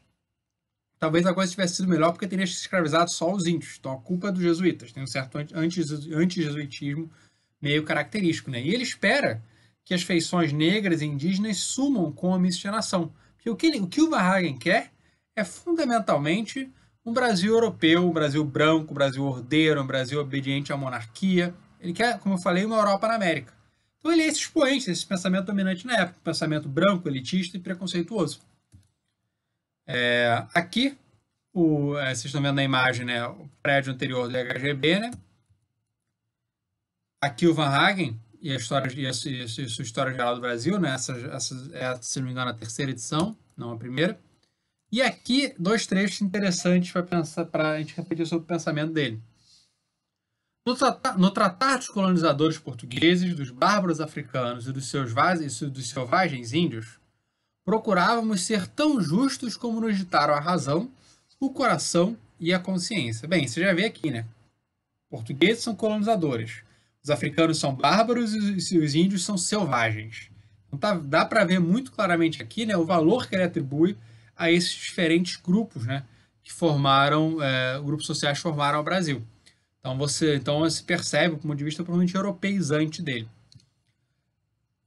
talvez 0.99 1.27
a 1.27 1.35
coisa 1.35 1.51
tivesse 1.51 1.77
sido 1.77 1.89
melhor 1.89 2.13
porque 2.13 2.29
teria 2.29 2.45
escravizado 2.45 3.11
só 3.11 3.33
os 3.33 3.47
índios. 3.47 3.77
Então 3.79 3.93
a 3.93 4.01
culpa 4.01 4.29
é 4.29 4.33
dos 4.33 4.43
jesuítas. 4.43 4.93
Tem 4.93 5.03
um 5.03 5.07
certo 5.07 5.39
anti-jesuitismo 5.39 7.11
meio 7.61 7.83
característico. 7.83 8.51
Né? 8.51 8.63
E 8.63 8.73
ele 8.73 8.83
espera 8.83 9.43
que 9.85 9.95
as 9.95 10.03
feições 10.03 10.53
negras 10.53 11.03
e 11.03 11.07
indígenas 11.07 11.59
sumam 11.59 12.13
com 12.13 12.35
a 12.35 12.39
miscigenação. 12.39 13.13
Porque 13.37 13.51
o 13.51 13.57
que, 13.57 13.67
ele, 13.67 13.81
o, 13.81 13.87
que 13.87 14.01
o 14.01 14.11
Verhagen 14.11 14.57
quer 14.57 14.93
é 15.35 15.45
fundamentalmente 15.45 16.71
um 17.05 17.13
Brasil 17.13 17.53
europeu, 17.53 18.09
um 18.09 18.13
Brasil 18.13 18.45
branco, 18.45 18.93
um 18.93 18.95
Brasil 18.95 19.23
ordeiro, 19.23 19.83
um 19.83 19.87
Brasil 19.87 20.21
obediente 20.21 20.73
à 20.73 20.77
monarquia. 20.77 21.55
Ele 21.85 21.93
quer, 21.93 22.19
como 22.19 22.37
eu 22.37 22.39
falei, 22.39 22.65
uma 22.65 22.77
Europa 22.77 23.07
na 23.07 23.15
América. 23.15 23.53
Então 23.99 24.11
ele 24.11 24.23
é 24.23 24.27
esse 24.27 24.41
expoente 24.41 24.87
desse 24.87 25.05
pensamento 25.05 25.45
dominante 25.45 25.87
na 25.87 25.95
época, 25.99 26.19
um 26.19 26.25
pensamento 26.25 26.67
branco, 26.67 27.07
elitista 27.07 27.59
e 27.59 27.61
preconceituoso. 27.61 28.41
É, 29.87 30.47
aqui, 30.55 30.97
o, 31.53 31.97
é, 31.99 32.07
vocês 32.07 32.25
estão 32.25 32.41
vendo 32.41 32.57
na 32.57 32.65
imagem 32.65 33.05
né, 33.05 33.27
o 33.27 33.47
prédio 33.63 33.93
anterior 33.93 34.27
do 34.27 34.33
HGB. 34.33 34.99
Né? 34.99 35.11
Aqui 37.21 37.47
o 37.47 37.55
Van 37.55 37.69
Hagen 37.69 38.19
e 38.41 38.51
a 38.51 38.57
história 38.57 38.91
e 38.91 39.07
a, 39.07 39.11
e 39.11 39.43
a 39.43 39.49
sua 39.69 39.85
história 39.85 40.13
geral 40.13 40.35
do 40.35 40.41
Brasil, 40.41 40.79
né? 40.79 40.95
Essa, 40.95 41.13
essa 41.13 41.71
é, 41.75 41.99
se 42.01 42.19
não 42.19 42.27
me 42.27 42.33
engano, 42.33 42.51
a 42.51 42.55
terceira 42.55 42.93
edição, 42.93 43.37
não 43.55 43.73
a 43.73 43.77
primeira. 43.77 44.19
E 44.91 45.03
aqui 45.03 45.55
dois 45.59 45.87
trechos 45.87 46.23
interessantes 46.23 46.93
para 46.93 47.45
para 47.47 47.71
a 47.73 47.79
gente 47.79 47.95
refletir 47.95 48.27
sobre 48.27 48.45
o 48.45 48.47
pensamento 48.47 48.93
dele. 48.93 49.23
No, 50.67 50.75
tratar, 50.75 51.19
no 51.19 51.31
tratar 51.31 51.77
dos 51.77 51.89
colonizadores 51.89 52.59
portugueses, 52.59 53.35
dos 53.35 53.51
bárbaros 53.51 54.01
africanos 54.01 54.67
e 54.67 54.73
dos, 54.73 54.89
seus, 54.89 55.13
dos 55.71 55.91
selvagens 55.91 56.55
índios, 56.55 56.99
procurávamos 57.65 58.41
ser 58.43 58.67
tão 58.69 58.99
justos 59.01 59.59
como 59.59 59.79
nos 59.79 59.97
ditaram 59.97 60.33
a 60.33 60.41
razão, 60.41 60.91
o 61.39 61.51
coração 61.51 62.17
e 62.41 62.53
a 62.55 62.59
consciência. 62.59 63.29
Bem, 63.29 63.47
você 63.47 63.61
já 63.61 63.75
vê 63.75 63.85
aqui, 63.85 64.11
né? 64.11 64.25
Portugueses 65.11 65.63
são 65.63 65.77
colonizadores, 65.77 66.63
os 67.03 67.11
africanos 67.11 67.59
são 67.59 67.75
bárbaros 67.75 68.35
e 68.35 68.79
os 68.79 68.95
índios 68.95 69.23
são 69.23 69.37
selvagens. 69.37 70.31
Então 70.67 70.79
tá, 70.79 70.95
dá 70.95 71.27
para 71.27 71.45
ver 71.45 71.61
muito 71.61 71.93
claramente 71.93 72.43
aqui 72.43 72.65
né, 72.65 72.75
o 72.75 72.87
valor 72.87 73.29
que 73.29 73.35
ele 73.35 73.45
atribui 73.45 73.97
a 74.35 74.51
esses 74.51 74.73
diferentes 74.73 75.37
grupos 75.37 75.85
né, 75.85 76.05
que 76.43 76.51
formaram, 76.51 77.41
é, 77.43 77.79
grupos 77.81 78.07
sociais 78.07 78.39
formaram 78.39 78.81
o 78.81 78.83
Brasil. 78.83 79.23
Então 79.85 79.99
você, 79.99 80.37
então 80.37 80.61
você 80.61 80.83
percebe 80.83 81.35
o 81.35 81.39
ponto 81.39 81.55
de 81.57 81.65
vista 81.65 81.85
provavelmente 81.85 82.15
europeizante 82.15 83.03
dele. 83.03 83.29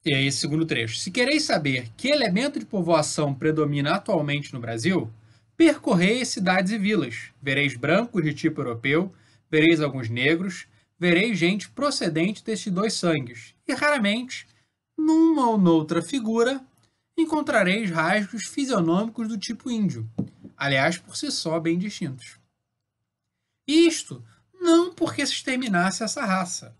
E 0.04 0.12
aí, 0.12 0.32
segundo 0.32 0.66
trecho. 0.66 0.98
Se 0.98 1.12
quereis 1.12 1.44
saber 1.44 1.88
que 1.96 2.08
elemento 2.08 2.58
de 2.58 2.66
povoação 2.66 3.32
predomina 3.32 3.94
atualmente 3.94 4.52
no 4.56 4.60
Brasil, 4.60 5.08
percorrei 5.56 6.20
as 6.24 6.30
cidades 6.30 6.72
e 6.72 6.80
vilas. 6.80 7.30
Vereis 7.40 7.78
brancos 7.78 8.24
de 8.24 8.34
tipo 8.34 8.60
europeu, 8.60 9.14
vereis 9.52 9.82
alguns 9.82 10.10
negros, 10.10 10.66
vereis 10.98 11.38
gente 11.38 11.70
procedente 11.70 12.44
destes 12.44 12.74
dois 12.74 12.94
sangues, 12.94 13.54
e 13.68 13.74
raramente, 13.74 14.48
numa 14.98 15.52
ou 15.52 15.60
noutra 15.60 16.02
figura, 16.02 16.60
encontrareis 17.16 17.92
rasgos 17.92 18.48
fisionômicos 18.48 19.28
do 19.28 19.38
tipo 19.38 19.70
índio, 19.70 20.10
aliás, 20.56 20.98
por 20.98 21.16
si 21.16 21.32
só 21.32 21.60
bem 21.60 21.78
distintos. 21.78 22.40
Isto 23.68 24.24
não 24.60 24.94
porque 24.94 25.26
se 25.26 25.34
exterminasse 25.34 26.04
essa 26.04 26.26
raça. 26.26 26.76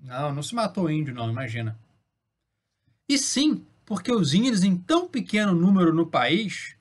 Não, 0.00 0.34
não 0.34 0.42
se 0.42 0.54
matou 0.54 0.90
índio, 0.90 1.14
não, 1.14 1.30
imagina. 1.30 1.78
E 3.08 3.18
sim 3.18 3.64
porque 3.84 4.12
os 4.12 4.32
índios, 4.32 4.62
em 4.62 4.76
tão 4.76 5.06
pequeno 5.06 5.54
número 5.54 5.92
no 5.92 6.06
país, 6.06 6.74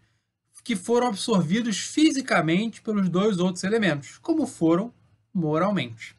que 0.63 0.75
foram 0.75 1.07
absorvidos 1.07 1.77
fisicamente 1.77 2.81
pelos 2.81 3.09
dois 3.09 3.39
outros 3.39 3.63
elementos, 3.63 4.17
como 4.19 4.47
foram 4.47 4.93
moralmente. 5.33 6.15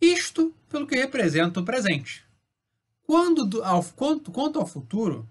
Isto 0.00 0.54
pelo 0.68 0.86
que 0.86 0.96
representa 0.96 1.60
o 1.60 1.64
presente. 1.64 2.24
Quando, 3.02 3.64
ao, 3.64 3.82
quanto, 3.82 4.30
quanto 4.30 4.58
ao 4.58 4.66
futuro, 4.66 5.26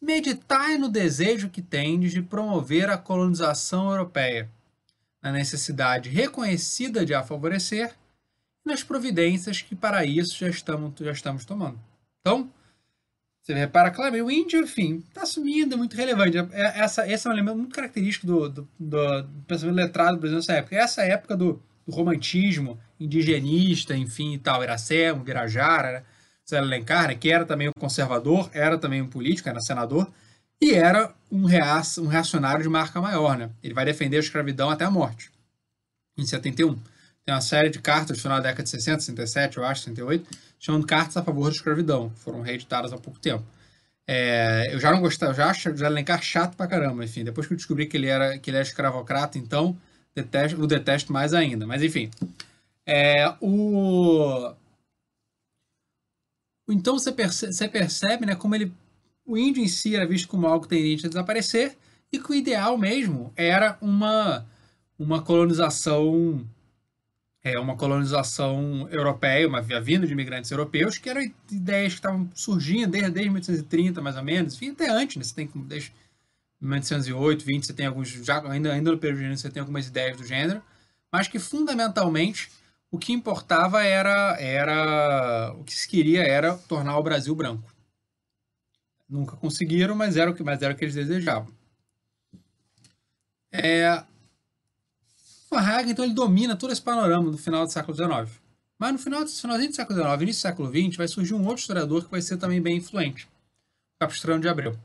meditai 0.00 0.78
no 0.78 0.88
desejo 0.88 1.50
que 1.50 1.60
tendes 1.60 2.12
de 2.12 2.22
promover 2.22 2.88
a 2.88 2.96
colonização 2.96 3.90
europeia, 3.90 4.50
na 5.30 5.38
necessidade 5.38 6.08
reconhecida 6.08 7.04
de 7.04 7.14
a 7.14 7.22
favorecer 7.22 7.94
e 8.64 8.68
nas 8.68 8.82
providências 8.82 9.62
que 9.62 9.74
para 9.74 10.04
isso 10.04 10.38
já 10.38 10.48
estamos, 10.48 10.92
já 10.98 11.12
estamos 11.12 11.44
tomando. 11.44 11.78
Então, 12.20 12.50
você 13.42 13.54
repara 13.54 13.90
claramente, 13.90 14.22
o 14.22 14.30
índio, 14.30 14.60
enfim, 14.60 15.02
está 15.08 15.24
sumindo, 15.24 15.74
é 15.74 15.76
muito 15.76 15.96
relevante. 15.96 16.36
É, 16.36 16.80
essa, 16.80 17.10
esse 17.10 17.26
é 17.26 17.30
um 17.30 17.32
elemento 17.32 17.56
muito 17.56 17.74
característico 17.74 18.26
do, 18.26 18.48
do, 18.48 18.68
do, 18.78 19.22
do 19.22 19.42
pensamento 19.46 19.76
letrado 19.76 20.16
do 20.16 20.20
Brasil 20.20 20.36
nessa 20.36 20.52
época. 20.52 20.76
Essa 20.76 21.02
época 21.02 21.36
do, 21.36 21.62
do 21.86 21.92
romantismo 21.92 22.78
indigenista, 23.00 23.96
enfim, 23.96 24.34
e 24.34 24.38
tal, 24.38 24.62
Iracema, 24.62 25.24
Guirajara, 25.24 25.92
né? 25.92 26.02
Zé 26.48 26.62
né, 26.62 27.14
que 27.14 27.30
era 27.30 27.44
também 27.44 27.68
um 27.68 27.72
conservador, 27.78 28.48
era 28.54 28.78
também 28.78 29.02
um 29.02 29.08
político, 29.08 29.48
era 29.48 29.60
senador, 29.60 30.10
e 30.60 30.72
era 30.72 31.14
um, 31.30 31.44
reac 31.44 32.00
um 32.00 32.06
reacionário 32.06 32.62
de 32.62 32.68
marca 32.68 33.00
maior. 33.00 33.36
Né? 33.36 33.50
Ele 33.62 33.74
vai 33.74 33.84
defender 33.84 34.16
a 34.16 34.20
escravidão 34.20 34.70
até 34.70 34.84
a 34.84 34.90
morte, 34.90 35.30
em 36.16 36.26
71. 36.26 36.76
Tem 37.24 37.34
uma 37.34 37.40
série 37.40 37.68
de 37.68 37.78
cartas 37.78 38.16
no 38.16 38.22
final 38.22 38.38
da 38.38 38.44
década 38.44 38.62
de 38.62 38.70
60, 38.70 39.00
67, 39.00 39.58
eu 39.58 39.64
acho, 39.64 39.82
68, 39.82 40.26
chamando 40.58 40.86
cartas 40.86 41.16
a 41.16 41.22
favor 41.22 41.50
da 41.50 41.56
escravidão, 41.56 42.10
foram 42.16 42.40
reeditadas 42.40 42.92
há 42.92 42.96
pouco 42.96 43.18
tempo. 43.18 43.44
É, 44.06 44.72
eu 44.72 44.80
já 44.80 44.90
não 44.90 45.02
gostava, 45.02 45.34
já 45.34 45.50
acho 45.50 45.68
José 45.68 45.84
Alencar 45.84 46.22
chato 46.22 46.56
pra 46.56 46.66
caramba, 46.66 47.04
enfim, 47.04 47.22
depois 47.22 47.46
que 47.46 47.52
eu 47.52 47.56
descobri 47.58 47.86
que 47.86 47.94
ele 47.94 48.06
era, 48.06 48.38
que 48.38 48.48
ele 48.48 48.56
era 48.56 48.66
escravocrata, 48.66 49.36
então 49.36 49.76
detesto, 50.14 50.58
o 50.62 50.66
detesto 50.66 51.12
mais 51.12 51.34
ainda. 51.34 51.66
Mas 51.66 51.82
enfim, 51.82 52.10
é, 52.86 53.28
o... 53.38 54.54
Então 56.66 56.98
você 56.98 57.12
percebe, 57.12 57.52
você 57.52 57.68
percebe 57.68 58.24
né, 58.24 58.34
como 58.34 58.54
ele, 58.54 58.72
o 59.28 59.36
índio 59.36 59.62
em 59.62 59.68
si 59.68 59.94
era 59.94 60.06
visto 60.06 60.26
como 60.26 60.46
algo 60.46 60.66
tendente 60.66 61.04
a 61.04 61.08
desaparecer 61.08 61.76
e 62.10 62.18
que 62.18 62.32
o 62.32 62.34
ideal 62.34 62.78
mesmo 62.78 63.30
era 63.36 63.76
uma, 63.82 64.46
uma 64.98 65.20
colonização 65.20 66.44
é, 67.44 67.58
uma 67.58 67.76
colonização 67.76 68.88
europeia, 68.90 69.46
uma 69.46 69.60
vinda 69.60 70.06
de 70.06 70.12
imigrantes 70.12 70.50
europeus, 70.50 70.98
que 70.98 71.08
eram 71.08 71.22
ideias 71.50 71.92
que 71.92 71.98
estavam 71.98 72.28
surgindo 72.34 72.90
desde, 72.90 73.10
desde 73.10 73.30
1830, 73.30 74.02
mais 74.02 74.16
ou 74.16 74.22
menos, 74.22 74.54
enfim, 74.54 74.70
até 74.70 74.90
antes, 74.90 75.16
né? 75.16 75.22
Você 75.22 75.34
tem 75.34 75.50
desde 75.54 75.92
1908, 76.60 77.44
20, 77.44 77.66
você 77.66 77.72
tem 77.72 77.86
alguns, 77.86 78.08
já 78.08 78.42
ainda, 78.50 78.72
ainda 78.72 78.90
no 78.90 78.98
período 78.98 79.36
você 79.36 79.50
tem 79.50 79.60
algumas 79.60 79.86
ideias 79.86 80.16
do 80.16 80.24
gênero, 80.26 80.62
mas 81.12 81.28
que 81.28 81.38
fundamentalmente 81.38 82.50
o 82.90 82.98
que 82.98 83.12
importava 83.12 83.84
era, 83.84 84.36
era 84.40 85.54
o 85.58 85.64
que 85.64 85.74
se 85.74 85.86
queria 85.86 86.22
era 86.22 86.54
tornar 86.54 86.98
o 86.98 87.02
Brasil 87.02 87.34
branco. 87.34 87.77
Nunca 89.08 89.36
conseguiram, 89.36 89.94
mas 89.94 90.16
era 90.16 90.30
o 90.30 90.34
que, 90.34 90.42
mas 90.42 90.60
era 90.60 90.74
o 90.74 90.76
que 90.76 90.84
eles 90.84 90.94
desejavam. 90.94 91.52
É, 93.50 94.04
Hagen, 95.56 95.92
então, 95.92 96.04
ele 96.04 96.14
domina 96.14 96.56
todo 96.56 96.72
esse 96.72 96.82
panorama 96.82 97.30
do 97.30 97.38
final 97.38 97.64
do 97.64 97.72
século 97.72 97.96
XIX. 97.96 98.40
Mas 98.78 98.92
no 98.92 98.98
final, 98.98 99.26
finalzinho 99.26 99.70
do 99.70 99.74
século 99.74 99.98
XIX, 99.98 100.22
início 100.22 100.40
do 100.40 100.42
século 100.42 100.68
XX, 100.68 100.96
vai 100.96 101.08
surgir 101.08 101.34
um 101.34 101.44
outro 101.46 101.60
historiador 101.60 102.04
que 102.04 102.10
vai 102.10 102.20
ser 102.20 102.36
também 102.36 102.60
bem 102.60 102.76
influente, 102.76 103.28
Capistrano 103.98 104.40
de 104.40 104.48
Abreu. 104.48 104.78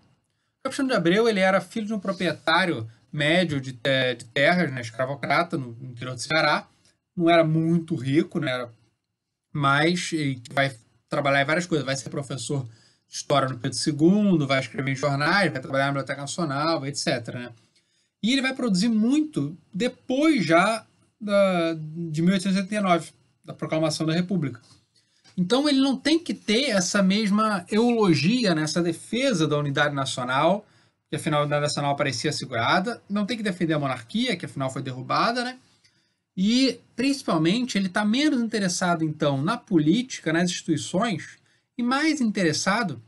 Capistrano 0.64 0.90
de 0.90 0.96
Abreu 0.96 1.28
ele 1.28 1.40
era 1.40 1.62
filho 1.62 1.86
de 1.86 1.94
um 1.94 2.00
proprietário 2.00 2.90
médio 3.12 3.62
de, 3.62 3.74
de 3.74 4.26
terras, 4.34 4.72
né, 4.72 4.82
escravocrata, 4.82 5.58
no 5.58 5.78
interior 5.82 6.16
do 6.16 6.22
Ceará, 6.22 6.68
não 7.16 7.30
era 7.30 7.44
muito 7.44 7.96
rico, 7.96 8.40
né? 8.40 8.52
Era, 8.52 8.72
mas 9.52 10.12
vai 10.52 10.76
trabalhar 11.08 11.42
em 11.42 11.46
várias 11.46 11.68
coisas. 11.68 11.86
Vai 11.86 11.96
ser 11.96 12.10
professor 12.10 12.68
história 13.14 13.48
no 13.48 13.60
Pedro 13.60 13.78
II, 13.78 14.48
vai 14.48 14.60
escrever 14.60 14.92
em 14.92 14.96
jornais, 14.96 15.52
vai 15.52 15.62
trabalhar 15.62 15.86
na 15.86 15.92
Biblioteca 15.92 16.22
Nacional, 16.22 16.84
etc. 16.88 17.36
Né? 17.36 17.54
E 18.24 18.34
ele 18.34 18.42
vai 18.42 18.56
produzir 18.56 18.90
muito 18.90 19.56
depois 19.72 20.44
já 20.44 20.84
da, 21.22 21.74
de 21.74 22.22
1879, 22.24 23.12
da 23.46 23.54
proclamação 23.54 24.08
da 24.08 24.14
República. 24.14 24.60
Então 25.38 25.70
ele 25.70 25.80
não 25.80 25.96
tem 25.96 26.18
que 26.18 26.34
ter 26.34 26.72
essa 26.72 27.04
mesma 27.04 27.66
eulogia, 27.70 28.56
né, 28.56 28.64
essa 28.64 28.82
defesa 28.82 29.48
da 29.48 29.58
unidade 29.58 29.94
nacional, 29.94 30.66
que 31.10 31.16
afinal 31.16 31.42
a 31.42 31.44
unidade 31.44 31.64
nacional 31.64 31.96
parecia 31.96 32.32
assegurada, 32.32 33.02
não 33.08 33.26
tem 33.26 33.38
que 33.38 33.44
defender 33.44 33.74
a 33.74 33.80
monarquia, 33.80 34.36
que 34.36 34.46
afinal 34.46 34.72
foi 34.72 34.82
derrubada, 34.82 35.44
né? 35.44 35.60
E, 36.36 36.80
principalmente, 36.96 37.78
ele 37.78 37.88
está 37.88 38.04
menos 38.04 38.42
interessado, 38.42 39.04
então, 39.04 39.40
na 39.40 39.56
política, 39.56 40.34
nas 40.34 40.50
instituições, 40.50 41.38
e 41.78 41.84
mais 41.84 42.22
interessado 42.22 43.02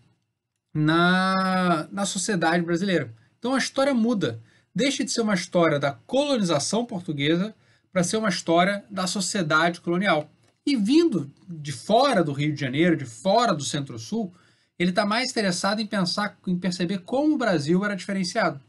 na, 0.74 1.88
na 1.92 2.06
sociedade 2.06 2.64
brasileira. 2.64 3.14
Então 3.40 3.54
a 3.54 3.58
história 3.58 3.94
muda. 3.94 4.42
Deixa 4.74 5.06
de 5.06 5.12
ser 5.12 5.22
uma 5.22 5.34
história 5.34 5.80
da 5.80 5.94
colonização 5.94 6.86
portuguesa 6.86 7.56
para 7.92 8.04
ser 8.04 8.18
uma 8.18 8.30
história 8.30 8.84
da 8.90 9.08
sociedade 9.08 9.80
colonial. 9.80 10.30
E 10.66 10.76
vindo 10.76 11.32
de 11.48 11.72
fora 11.72 12.24
do 12.24 12.34
Rio 12.34 12.54
de 12.54 12.60
Janeiro, 12.60 12.98
de 12.98 13.06
fora 13.06 13.54
do 13.54 13.64
Centro-Sul, 13.64 14.34
ele 14.78 14.90
está 14.90 15.06
mais 15.06 15.30
interessado 15.30 15.80
em 15.80 15.88
pensar, 15.88 16.38
em 16.46 16.58
perceber 16.58 17.00
como 17.00 17.36
o 17.36 17.38
Brasil 17.38 17.86
era 17.86 17.96
diferenciado. 17.96 18.60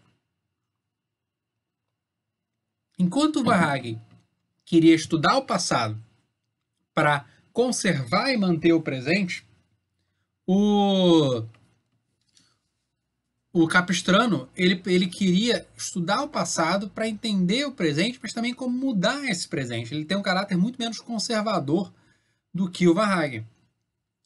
Enquanto 2.99 3.41
o 3.41 3.45
Varhagen 3.45 4.01
queria 4.65 4.95
estudar 4.95 5.37
o 5.37 5.47
passado 5.47 6.01
para 6.95 7.27
conservar 7.53 8.31
e 8.31 8.37
manter 8.37 8.73
o 8.73 8.83
presente, 8.83 9.46
o 10.47 11.45
o 13.59 13.67
Capistrano, 13.67 14.51
ele, 14.55 14.83
ele 14.85 15.07
queria 15.07 15.67
estudar 15.75 16.23
o 16.23 16.29
passado 16.29 16.91
para 16.91 17.09
entender 17.09 17.65
o 17.65 17.73
presente, 17.73 18.19
mas 18.23 18.35
também 18.35 18.53
como 18.53 18.77
mudar 18.77 19.25
esse 19.25 19.49
presente. 19.49 19.95
Ele 19.95 20.05
tem 20.05 20.17
um 20.17 20.23
caráter 20.23 20.59
muito 20.59 20.79
menos 20.79 21.01
conservador 21.01 21.91
do 22.53 22.71
que 22.71 22.87
o 22.87 22.93
Van 22.93 23.09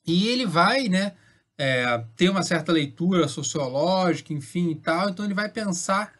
E 0.05 0.29
ele 0.29 0.45
vai, 0.47 0.89
né, 0.89 1.13
é, 1.57 2.05
ter 2.17 2.29
uma 2.29 2.43
certa 2.43 2.73
leitura 2.73 3.29
sociológica, 3.29 4.33
enfim 4.33 4.71
e 4.71 4.75
tal, 4.75 5.11
então 5.11 5.25
ele 5.25 5.35
vai 5.35 5.49
pensar 5.49 6.13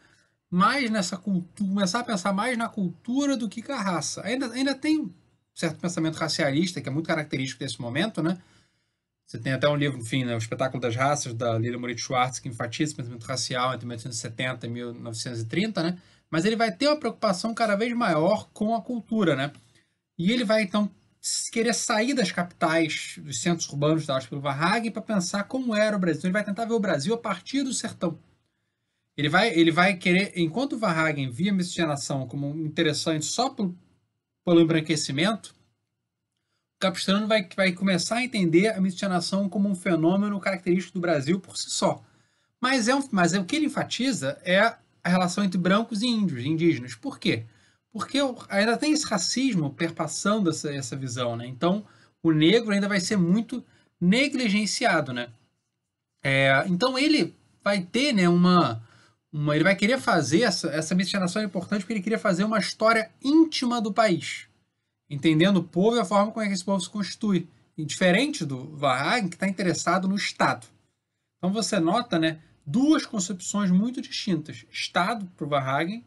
mais 0.49 0.89
nessa 0.89 1.17
cultura, 1.17 1.69
começar 1.69 1.99
a 1.99 2.03
pensar 2.03 2.31
mais 2.31 2.57
na 2.57 2.69
cultura 2.69 3.35
do 3.35 3.49
que 3.49 3.61
com 3.61 3.73
a 3.73 3.81
raça. 3.81 4.21
Ainda, 4.25 4.51
ainda 4.53 4.73
tem 4.73 5.01
um 5.01 5.13
certo 5.53 5.79
pensamento 5.79 6.15
racialista, 6.15 6.79
que 6.79 6.87
é 6.87 6.91
muito 6.91 7.07
característico 7.07 7.59
desse 7.59 7.81
momento, 7.81 8.23
né? 8.23 8.37
Você 9.31 9.39
tem 9.39 9.53
até 9.53 9.69
um 9.69 9.77
livro, 9.77 9.97
enfim, 9.97 10.25
né, 10.25 10.35
O 10.35 10.37
Espetáculo 10.37 10.81
das 10.81 10.93
Raças, 10.93 11.33
da 11.33 11.57
Lila 11.57 11.77
Moritz 11.77 12.01
Schwartz, 12.01 12.37
que 12.37 12.49
enfatiza 12.49 12.91
o 12.91 12.97
pensamento 12.97 13.23
racial 13.23 13.73
entre 13.73 13.87
1970 13.87 14.67
e 14.67 14.69
1930, 14.69 15.83
né? 15.83 15.97
Mas 16.29 16.43
ele 16.43 16.57
vai 16.57 16.69
ter 16.69 16.89
uma 16.89 16.99
preocupação 16.99 17.53
cada 17.53 17.77
vez 17.77 17.95
maior 17.95 18.49
com 18.51 18.75
a 18.75 18.81
cultura, 18.81 19.33
né? 19.33 19.53
E 20.17 20.33
ele 20.33 20.43
vai, 20.43 20.63
então, 20.63 20.91
querer 21.49 21.73
sair 21.73 22.13
das 22.13 22.29
capitais, 22.29 23.15
dos 23.19 23.41
centros 23.41 23.69
urbanos 23.69 24.05
dados 24.05 24.27
pelo 24.27 24.41
Varrag 24.41 24.91
para 24.91 25.01
pensar 25.01 25.45
como 25.45 25.73
era 25.73 25.95
o 25.95 25.99
Brasil. 25.99 26.19
Então, 26.19 26.27
ele 26.27 26.33
vai 26.33 26.43
tentar 26.43 26.65
ver 26.65 26.73
o 26.73 26.79
Brasil 26.81 27.13
a 27.13 27.17
partir 27.17 27.63
do 27.63 27.71
sertão. 27.71 28.19
Ele 29.15 29.29
vai, 29.29 29.57
ele 29.57 29.71
vai 29.71 29.95
querer, 29.95 30.33
enquanto 30.35 30.73
o 30.73 30.77
Varhagen 30.77 31.29
via 31.31 31.53
a 31.53 31.55
miscigenação 31.55 32.27
como 32.27 32.49
interessante 32.57 33.23
só 33.23 33.49
pelo, 33.49 33.77
pelo 34.43 34.59
embranquecimento, 34.59 35.55
Capistrano 36.81 37.27
vai, 37.27 37.47
vai 37.55 37.71
começar 37.71 38.15
a 38.15 38.23
entender 38.23 38.69
a 38.69 38.81
miscigenação 38.81 39.47
como 39.47 39.69
um 39.69 39.75
fenômeno 39.75 40.39
característico 40.39 40.95
do 40.95 41.01
Brasil 41.01 41.39
por 41.39 41.55
si 41.55 41.69
só. 41.69 42.03
Mas, 42.59 42.87
é 42.87 42.95
um, 42.95 43.07
mas 43.11 43.33
é, 43.33 43.39
o 43.39 43.45
que 43.45 43.55
ele 43.55 43.67
enfatiza 43.67 44.39
é 44.43 44.59
a 44.59 44.77
relação 45.09 45.43
entre 45.43 45.59
brancos 45.59 46.01
e 46.01 46.07
índios, 46.07 46.43
indígenas. 46.43 46.95
Por 46.95 47.19
quê? 47.19 47.45
Porque 47.91 48.17
ainda 48.49 48.77
tem 48.77 48.93
esse 48.93 49.05
racismo 49.05 49.71
perpassando 49.71 50.49
essa, 50.49 50.73
essa 50.73 50.95
visão, 50.95 51.35
né? 51.35 51.45
Então, 51.45 51.85
o 52.23 52.31
negro 52.31 52.71
ainda 52.71 52.87
vai 52.87 52.99
ser 52.99 53.15
muito 53.15 53.63
negligenciado, 53.99 55.13
né? 55.13 55.29
É, 56.23 56.63
então, 56.67 56.97
ele 56.97 57.35
vai 57.63 57.81
ter 57.81 58.11
né, 58.11 58.27
uma, 58.27 58.81
uma... 59.31 59.53
Ele 59.53 59.63
vai 59.63 59.75
querer 59.75 59.99
fazer 59.99 60.41
essa, 60.41 60.67
essa 60.69 60.95
miscigenação 60.95 61.43
é 61.43 61.45
importante 61.45 61.81
porque 61.81 61.93
ele 61.93 62.01
queria 62.01 62.19
fazer 62.19 62.43
uma 62.43 62.57
história 62.57 63.11
íntima 63.23 63.79
do 63.79 63.93
país 63.93 64.49
entendendo 65.11 65.57
o 65.57 65.63
povo 65.63 65.97
e 65.97 65.99
a 65.99 66.05
forma 66.05 66.31
como 66.31 66.43
é 66.43 66.47
que 66.47 66.53
esse 66.53 66.63
povo 66.63 66.81
se 66.81 66.89
constitui. 66.89 67.47
E 67.77 67.83
diferente 67.83 68.45
do 68.45 68.75
Varhagen, 68.77 69.27
que 69.27 69.35
está 69.35 69.47
interessado 69.47 70.07
no 70.07 70.15
Estado. 70.15 70.65
Então 71.37 71.51
você 71.51 71.79
nota 71.79 72.17
né, 72.17 72.39
duas 72.65 73.05
concepções 73.05 73.69
muito 73.69 74.01
distintas: 74.01 74.65
Estado 74.71 75.25
para 75.35 75.45
o 75.45 75.49
Varhagen 75.49 76.05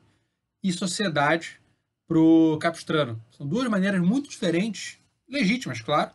e 0.62 0.72
sociedade 0.72 1.60
para 2.08 2.18
o 2.18 2.58
Capistrano. 2.58 3.22
São 3.36 3.46
duas 3.46 3.68
maneiras 3.68 4.00
muito 4.00 4.30
diferentes, 4.30 4.98
legítimas, 5.28 5.80
claro, 5.80 6.10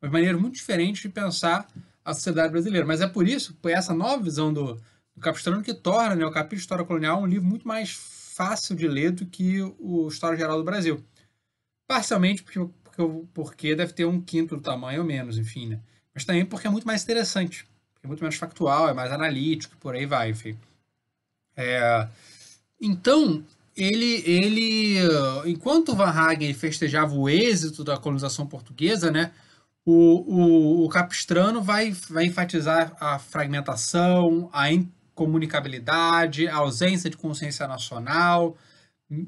mas 0.00 0.10
maneiras 0.10 0.40
muito 0.40 0.54
diferentes 0.54 1.02
de 1.02 1.08
pensar 1.08 1.68
a 2.04 2.12
sociedade 2.12 2.50
brasileira. 2.50 2.86
Mas 2.86 3.00
é 3.00 3.06
por 3.06 3.28
isso, 3.28 3.54
por 3.54 3.70
essa 3.70 3.94
nova 3.94 4.22
visão 4.22 4.52
do, 4.52 4.74
do 5.14 5.20
Capistrano, 5.20 5.62
que 5.62 5.74
torna 5.74 6.16
né, 6.16 6.24
o 6.24 6.32
capítulo 6.32 6.60
História 6.60 6.84
Colonial 6.84 7.22
um 7.22 7.26
livro 7.26 7.46
muito 7.46 7.68
mais 7.68 7.90
fácil 7.92 8.74
de 8.74 8.88
ler 8.88 9.12
do 9.12 9.26
que 9.26 9.60
o 9.78 10.08
História 10.08 10.38
Geral 10.38 10.58
do 10.58 10.64
Brasil. 10.64 11.04
Parcialmente 11.92 12.42
porque, 12.42 12.58
porque, 12.82 13.26
porque 13.34 13.76
deve 13.76 13.92
ter 13.92 14.06
um 14.06 14.18
quinto 14.18 14.56
do 14.56 14.62
tamanho 14.62 15.00
ou 15.00 15.06
menos, 15.06 15.36
enfim, 15.36 15.68
né? 15.68 15.78
Mas 16.14 16.24
também 16.24 16.42
porque 16.42 16.66
é 16.66 16.70
muito 16.70 16.86
mais 16.86 17.02
interessante. 17.02 17.66
É 18.02 18.06
muito 18.06 18.22
mais 18.22 18.34
factual, 18.34 18.88
é 18.88 18.94
mais 18.94 19.12
analítico, 19.12 19.76
por 19.76 19.94
aí 19.94 20.06
vai, 20.06 20.30
enfim. 20.30 20.56
É, 21.54 22.08
então, 22.80 23.44
ele, 23.76 24.22
ele, 24.24 24.96
enquanto 25.44 25.94
Van 25.94 26.08
Hagen 26.08 26.54
festejava 26.54 27.14
o 27.14 27.28
êxito 27.28 27.84
da 27.84 27.98
colonização 27.98 28.46
portuguesa, 28.46 29.10
né, 29.10 29.30
o, 29.84 29.92
o, 29.92 30.86
o 30.86 30.88
Capistrano 30.88 31.60
vai, 31.60 31.92
vai 32.08 32.24
enfatizar 32.24 32.96
a 32.98 33.18
fragmentação, 33.18 34.48
a 34.50 34.72
incomunicabilidade, 34.72 36.48
a 36.48 36.56
ausência 36.56 37.10
de 37.10 37.18
consciência 37.18 37.68
nacional, 37.68 38.56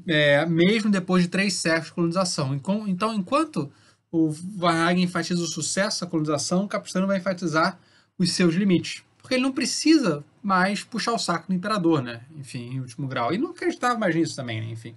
é, 0.07 0.45
mesmo 0.45 0.89
depois 0.89 1.23
de 1.23 1.29
três 1.29 1.55
séculos 1.55 1.87
de 1.87 1.93
colonização. 1.93 2.55
Então, 2.55 3.13
enquanto 3.13 3.71
o 4.11 4.29
Varhagen 4.31 5.03
enfatiza 5.03 5.43
o 5.43 5.47
sucesso 5.47 6.01
da 6.01 6.07
colonização, 6.09 6.63
o 6.63 6.67
Capistrano 6.67 7.07
vai 7.07 7.17
enfatizar 7.17 7.79
os 8.17 8.31
seus 8.31 8.55
limites. 8.55 9.03
Porque 9.17 9.35
ele 9.35 9.43
não 9.43 9.51
precisa 9.51 10.23
mais 10.41 10.83
puxar 10.83 11.13
o 11.13 11.19
saco 11.19 11.47
do 11.47 11.53
imperador, 11.53 12.01
né? 12.01 12.21
Enfim, 12.37 12.75
em 12.75 12.79
último 12.79 13.07
grau. 13.07 13.33
E 13.33 13.37
não 13.37 13.51
acreditava 13.51 13.97
mais 13.97 14.15
nisso 14.15 14.35
também, 14.35 14.61
né? 14.61 14.67
Enfim. 14.67 14.95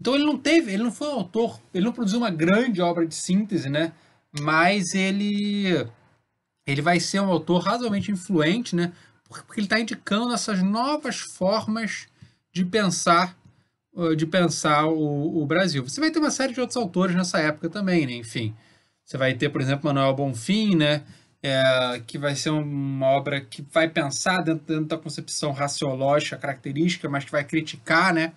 Então 0.00 0.14
ele 0.14 0.24
não 0.24 0.36
teve, 0.36 0.72
ele 0.72 0.82
não 0.82 0.92
foi 0.92 1.08
um 1.08 1.12
autor, 1.12 1.60
ele 1.74 1.84
não 1.84 1.92
produziu 1.92 2.18
uma 2.18 2.30
grande 2.30 2.80
obra 2.80 3.06
de 3.06 3.14
síntese, 3.14 3.68
né? 3.68 3.92
Mas 4.40 4.94
ele 4.94 5.86
ele 6.66 6.82
vai 6.82 7.00
ser 7.00 7.20
um 7.20 7.30
autor 7.30 7.62
razoavelmente 7.62 8.12
influente, 8.12 8.76
né? 8.76 8.92
Porque 9.28 9.60
ele 9.60 9.66
está 9.66 9.80
indicando 9.80 10.32
essas 10.32 10.62
novas 10.62 11.18
formas 11.18 12.06
de 12.52 12.64
pensar 12.64 13.36
de 14.16 14.26
pensar 14.26 14.86
o, 14.86 15.42
o, 15.42 15.46
Brasil. 15.46 15.82
Você 15.82 16.00
vai 16.00 16.10
ter 16.10 16.18
uma 16.18 16.30
série 16.30 16.52
de 16.52 16.60
outros 16.60 16.76
autores 16.76 17.16
nessa 17.16 17.38
época 17.40 17.68
também, 17.68 18.06
né? 18.06 18.12
Enfim, 18.14 18.54
você 19.04 19.16
vai 19.16 19.34
ter, 19.34 19.48
por 19.48 19.60
exemplo, 19.60 19.86
Manuel 19.86 20.14
Bonfim, 20.14 20.76
né? 20.76 21.02
É, 21.42 22.02
que 22.06 22.18
vai 22.18 22.34
ser 22.34 22.50
uma 22.50 23.06
obra 23.06 23.40
que 23.40 23.64
vai 23.72 23.88
pensar 23.88 24.42
dentro, 24.42 24.66
dentro, 24.66 24.86
da 24.86 24.98
concepção 24.98 25.52
raciológica 25.52 26.36
característica, 26.36 27.08
mas 27.08 27.24
que 27.24 27.30
vai 27.32 27.44
criticar, 27.44 28.14
né? 28.14 28.32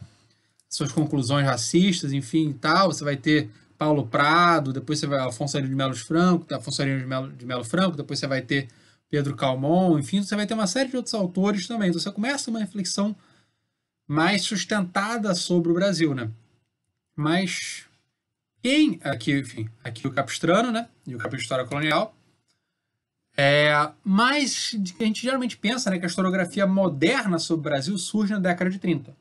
Suas 0.69 0.91
conclusões 0.91 1.45
racistas, 1.45 2.13
enfim, 2.13 2.50
e 2.50 2.54
tal. 2.54 2.91
Você 2.91 3.04
vai 3.04 3.17
ter 3.17 3.50
Paulo 3.78 4.08
Prado, 4.08 4.71
depois 4.74 5.00
você 5.00 5.08
vai 5.08 5.19
Afonso 5.19 5.62
de 5.62 5.76
Melo 5.76 5.95
Franco, 5.95 6.54
Afonso 6.54 6.84
de 6.84 7.06
Melo, 7.06 7.32
de 7.34 7.45
Melo 7.45 7.63
Franco, 7.63 7.97
depois 7.97 8.19
você 8.19 8.28
vai 8.28 8.41
ter 8.41 8.67
Pedro 9.10 9.36
Calmon, 9.36 10.00
enfim, 10.00 10.24
você 10.24 10.36
vai 10.36 10.47
ter 10.47 10.54
uma 10.54 10.67
série 10.67 10.89
de 10.89 10.95
outros 10.95 11.13
autores 11.13 11.67
também. 11.67 11.89
Então 11.89 12.00
você 12.00 12.12
começa 12.12 12.50
uma 12.50 12.60
reflexão 12.60 13.15
mais 14.12 14.41
sustentada 14.41 15.34
sobre 15.34 15.71
o 15.71 15.74
Brasil, 15.74 16.13
né? 16.13 16.30
Mas 17.15 17.88
quem 18.62 19.00
aqui, 19.06 19.39
enfim, 19.39 19.69
aqui 19.82 20.06
o 20.06 20.12
Capistrano, 20.12 20.69
né? 20.69 20.89
E 21.08 21.15
o 21.15 21.17
capítulo 21.17 21.38
de 21.38 21.43
História 21.43 21.65
Colonial. 21.65 22.13
É, 23.38 23.71
mas 24.04 24.76
a 25.00 25.04
gente 25.06 25.21
geralmente 25.21 25.56
pensa 25.58 25.89
né, 25.89 25.97
que 25.97 26.04
a 26.04 26.10
historiografia 26.10 26.67
moderna 26.67 27.39
sobre 27.39 27.62
o 27.62 27.63
Brasil 27.63 27.97
surge 27.97 28.34
na 28.34 28.39
década 28.39 28.69
de 28.69 28.80
30. 28.80 29.15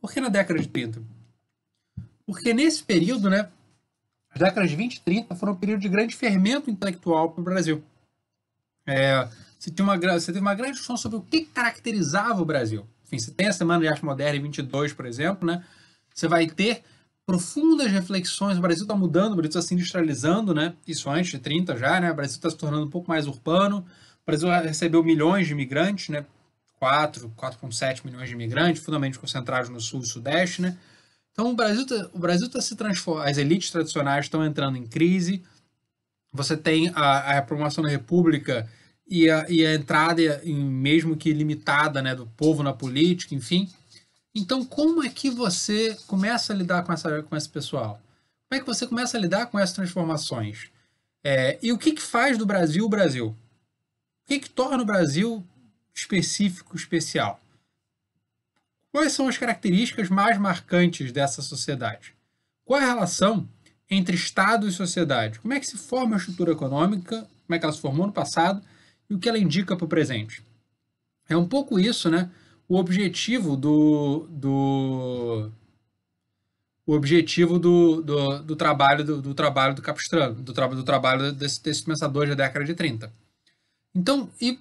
Por 0.00 0.12
que 0.12 0.20
na 0.20 0.28
década 0.28 0.60
de 0.60 0.68
30? 0.68 1.02
Porque 2.24 2.54
nesse 2.54 2.84
período, 2.84 3.28
né, 3.28 3.50
as 4.30 4.38
décadas 4.38 4.70
de 4.70 4.76
20 4.76 4.94
e 4.94 5.00
30 5.00 5.34
foram 5.34 5.54
um 5.54 5.56
período 5.56 5.80
de 5.80 5.88
grande 5.88 6.14
fermento 6.14 6.70
intelectual 6.70 7.32
para 7.32 7.40
o 7.40 7.44
Brasil. 7.44 7.82
É, 8.86 9.28
você 9.58 9.70
tem 9.70 9.84
uma, 9.84 9.96
você 9.96 10.26
teve 10.26 10.40
uma 10.40 10.54
grande 10.54 10.72
discussão 10.72 10.96
sobre 10.96 11.18
o 11.18 11.22
que 11.22 11.42
caracterizava 11.42 12.40
o 12.40 12.44
Brasil. 12.44 12.86
Enfim, 13.04 13.18
você 13.18 13.30
tem 13.30 13.48
a 13.48 13.52
Semana 13.52 13.80
de 13.80 13.88
Arte 13.88 14.04
Moderna 14.04 14.38
em 14.38 14.42
22, 14.42 14.92
por 14.92 15.06
exemplo, 15.06 15.46
né? 15.46 15.64
Você 16.14 16.28
vai 16.28 16.46
ter 16.46 16.82
profundas 17.26 17.90
reflexões. 17.90 18.56
O 18.56 18.60
Brasil 18.60 18.84
está 18.84 18.94
mudando, 18.94 19.32
o 19.32 19.36
Brasil 19.36 19.48
está 19.48 19.62
se 19.62 19.74
industrializando, 19.74 20.54
né? 20.54 20.74
Isso 20.86 21.10
antes 21.10 21.30
de 21.30 21.38
30 21.38 21.76
já, 21.76 22.00
né? 22.00 22.10
O 22.10 22.14
Brasil 22.14 22.36
está 22.36 22.50
se 22.50 22.56
tornando 22.56 22.86
um 22.86 22.90
pouco 22.90 23.08
mais 23.08 23.26
urbano. 23.26 23.78
O 24.22 24.26
Brasil 24.26 24.48
recebeu 24.48 25.02
milhões 25.02 25.46
de 25.46 25.52
imigrantes, 25.52 26.08
né? 26.08 26.24
4, 26.78 27.30
4,7 27.36 28.04
milhões 28.04 28.28
de 28.28 28.34
imigrantes, 28.34 28.82
fundamentalmente 28.82 29.18
concentrados 29.18 29.68
no 29.68 29.80
sul 29.80 30.00
e 30.00 30.06
sudeste, 30.06 30.62
né? 30.62 30.76
Então 31.32 31.50
o 31.50 31.54
Brasil 31.54 31.86
tá, 31.86 32.10
o 32.12 32.18
Brasil 32.18 32.46
está 32.46 32.60
se 32.60 32.76
transformando, 32.76 33.28
as 33.28 33.38
elites 33.38 33.70
tradicionais 33.70 34.24
estão 34.24 34.44
entrando 34.44 34.76
em 34.76 34.86
crise. 34.86 35.42
Você 36.32 36.56
tem 36.56 36.90
a, 36.94 37.38
a 37.38 37.42
promoção 37.42 37.82
da 37.82 37.90
República 37.90 38.68
e 39.08 39.30
a, 39.30 39.46
e 39.48 39.64
a 39.64 39.74
entrada, 39.74 40.42
mesmo 40.44 41.16
que 41.16 41.32
limitada, 41.32 42.02
né, 42.02 42.14
do 42.14 42.26
povo 42.26 42.62
na 42.62 42.72
política, 42.72 43.34
enfim. 43.34 43.68
Então, 44.34 44.64
como 44.64 45.02
é 45.02 45.08
que 45.08 45.30
você 45.30 45.96
começa 46.06 46.52
a 46.52 46.56
lidar 46.56 46.84
com, 46.84 46.92
essa, 46.92 47.22
com 47.22 47.36
esse 47.36 47.48
pessoal? 47.48 48.00
Como 48.48 48.58
é 48.58 48.60
que 48.60 48.66
você 48.66 48.86
começa 48.86 49.16
a 49.16 49.20
lidar 49.20 49.46
com 49.46 49.58
essas 49.58 49.74
transformações? 49.74 50.70
É, 51.24 51.58
e 51.62 51.72
o 51.72 51.78
que, 51.78 51.92
que 51.92 52.02
faz 52.02 52.36
do 52.38 52.46
Brasil 52.46 52.84
o 52.84 52.88
Brasil? 52.88 53.28
O 53.28 54.28
que, 54.28 54.38
que 54.38 54.50
torna 54.50 54.82
o 54.82 54.86
Brasil 54.86 55.44
específico, 55.94 56.76
especial? 56.76 57.40
Quais 58.92 59.12
são 59.12 59.28
as 59.28 59.36
características 59.36 60.08
mais 60.08 60.38
marcantes 60.38 61.12
dessa 61.12 61.42
sociedade? 61.42 62.14
Qual 62.64 62.80
é 62.80 62.84
a 62.84 62.94
relação 62.94 63.48
entre 63.90 64.14
Estado 64.14 64.68
e 64.68 64.72
sociedade? 64.72 65.38
Como 65.40 65.54
é 65.54 65.60
que 65.60 65.66
se 65.66 65.76
forma 65.76 66.16
a 66.16 66.18
estrutura 66.18 66.52
econômica? 66.52 67.28
Como 67.46 67.54
é 67.54 67.58
que 67.58 67.64
ela 67.64 67.72
se 67.72 67.80
formou 67.80 68.06
no 68.06 68.12
passado? 68.12 68.62
E 69.08 69.14
o 69.14 69.18
que 69.18 69.28
ela 69.28 69.38
indica 69.38 69.76
para 69.76 69.84
o 69.84 69.88
presente. 69.88 70.42
É 71.28 71.36
um 71.36 71.46
pouco 71.46 71.78
isso, 71.78 72.10
né? 72.10 72.30
o 72.68 72.76
objetivo 72.76 73.56
do, 73.56 74.28
do 74.30 75.50
o 76.86 76.92
objetivo 76.92 77.58
do, 77.58 78.02
do, 78.02 78.42
do 78.42 78.56
trabalho 78.56 79.04
do, 79.04 79.22
do, 79.22 79.34
trabalho 79.34 79.74
do 79.74 79.82
Capistrano, 79.82 80.34
do, 80.34 80.52
tra 80.52 80.66
do 80.66 80.84
trabalho 80.84 81.32
desse, 81.32 81.62
desse 81.62 81.82
pensador 81.82 82.28
da 82.28 82.34
década 82.34 82.64
de 82.64 82.74
30. 82.74 83.10
Então, 83.94 84.28
e 84.40 84.58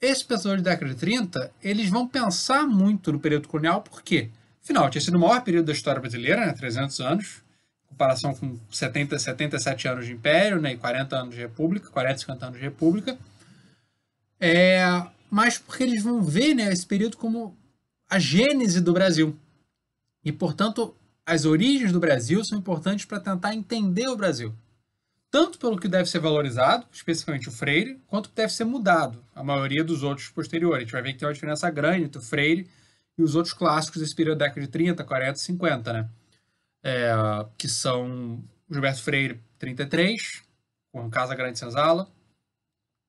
esses 0.00 0.22
pensadores 0.22 0.62
da 0.62 0.72
década 0.72 0.92
de 0.92 1.00
30, 1.00 1.50
eles 1.62 1.88
vão 1.88 2.06
pensar 2.06 2.66
muito 2.66 3.10
no 3.10 3.18
período 3.18 3.48
colonial, 3.48 3.82
por 3.82 4.02
quê? 4.02 4.28
Afinal, 4.62 4.90
tinha 4.90 5.00
sido 5.00 5.16
o 5.16 5.20
maior 5.20 5.42
período 5.42 5.66
da 5.66 5.72
história 5.72 6.00
brasileira, 6.00 6.46
né, 6.46 6.52
300 6.52 7.00
anos, 7.00 7.42
em 7.84 7.88
comparação 7.88 8.34
com 8.34 8.58
70, 8.70 9.18
77 9.18 9.88
anos 9.88 10.06
de 10.06 10.12
império 10.12 10.60
né, 10.60 10.72
e 10.72 10.76
40 10.76 11.16
anos 11.16 11.34
de 11.34 11.40
república, 11.40 11.88
40, 11.88 12.18
50 12.18 12.46
anos 12.46 12.58
de 12.58 12.64
república. 12.64 13.18
É, 14.40 14.80
mas 15.30 15.58
porque 15.58 15.82
eles 15.82 16.02
vão 16.02 16.22
ver 16.22 16.54
né, 16.54 16.72
esse 16.72 16.86
período 16.86 17.16
como 17.16 17.56
a 18.08 18.18
gênese 18.18 18.80
do 18.80 18.92
Brasil. 18.92 19.36
E, 20.24 20.32
portanto, 20.32 20.96
as 21.24 21.44
origens 21.44 21.92
do 21.92 22.00
Brasil 22.00 22.44
são 22.44 22.58
importantes 22.58 23.04
para 23.04 23.20
tentar 23.20 23.54
entender 23.54 24.08
o 24.08 24.16
Brasil. 24.16 24.54
Tanto 25.30 25.58
pelo 25.60 25.78
que 25.78 25.86
deve 25.86 26.10
ser 26.10 26.18
valorizado, 26.18 26.86
especificamente 26.90 27.48
o 27.48 27.52
Freire, 27.52 28.00
quanto 28.08 28.30
que 28.30 28.34
deve 28.34 28.52
ser 28.52 28.64
mudado, 28.64 29.24
a 29.32 29.44
maioria 29.44 29.84
dos 29.84 30.02
outros 30.02 30.28
posteriores. 30.28 30.78
A 30.78 30.80
gente 30.80 30.92
vai 30.92 31.02
ver 31.02 31.12
que 31.12 31.20
tem 31.20 31.28
uma 31.28 31.34
diferença 31.34 31.70
grande 31.70 32.06
entre 32.06 32.18
o 32.18 32.24
Freire 32.24 32.68
e 33.16 33.22
os 33.22 33.36
outros 33.36 33.54
clássicos 33.54 34.00
desse 34.00 34.14
período 34.14 34.38
da 34.38 34.46
década 34.46 34.62
de 34.62 34.72
30, 34.72 35.04
40 35.04 35.38
e 35.38 35.40
50, 35.40 35.92
né? 35.92 36.08
É, 36.82 37.12
que 37.56 37.68
são 37.68 38.42
Gilberto 38.68 39.02
Freire, 39.02 39.40
33, 39.58 40.42
com 40.90 41.08
Casa 41.08 41.36
Grande 41.36 41.58
Senzala, 41.58 42.10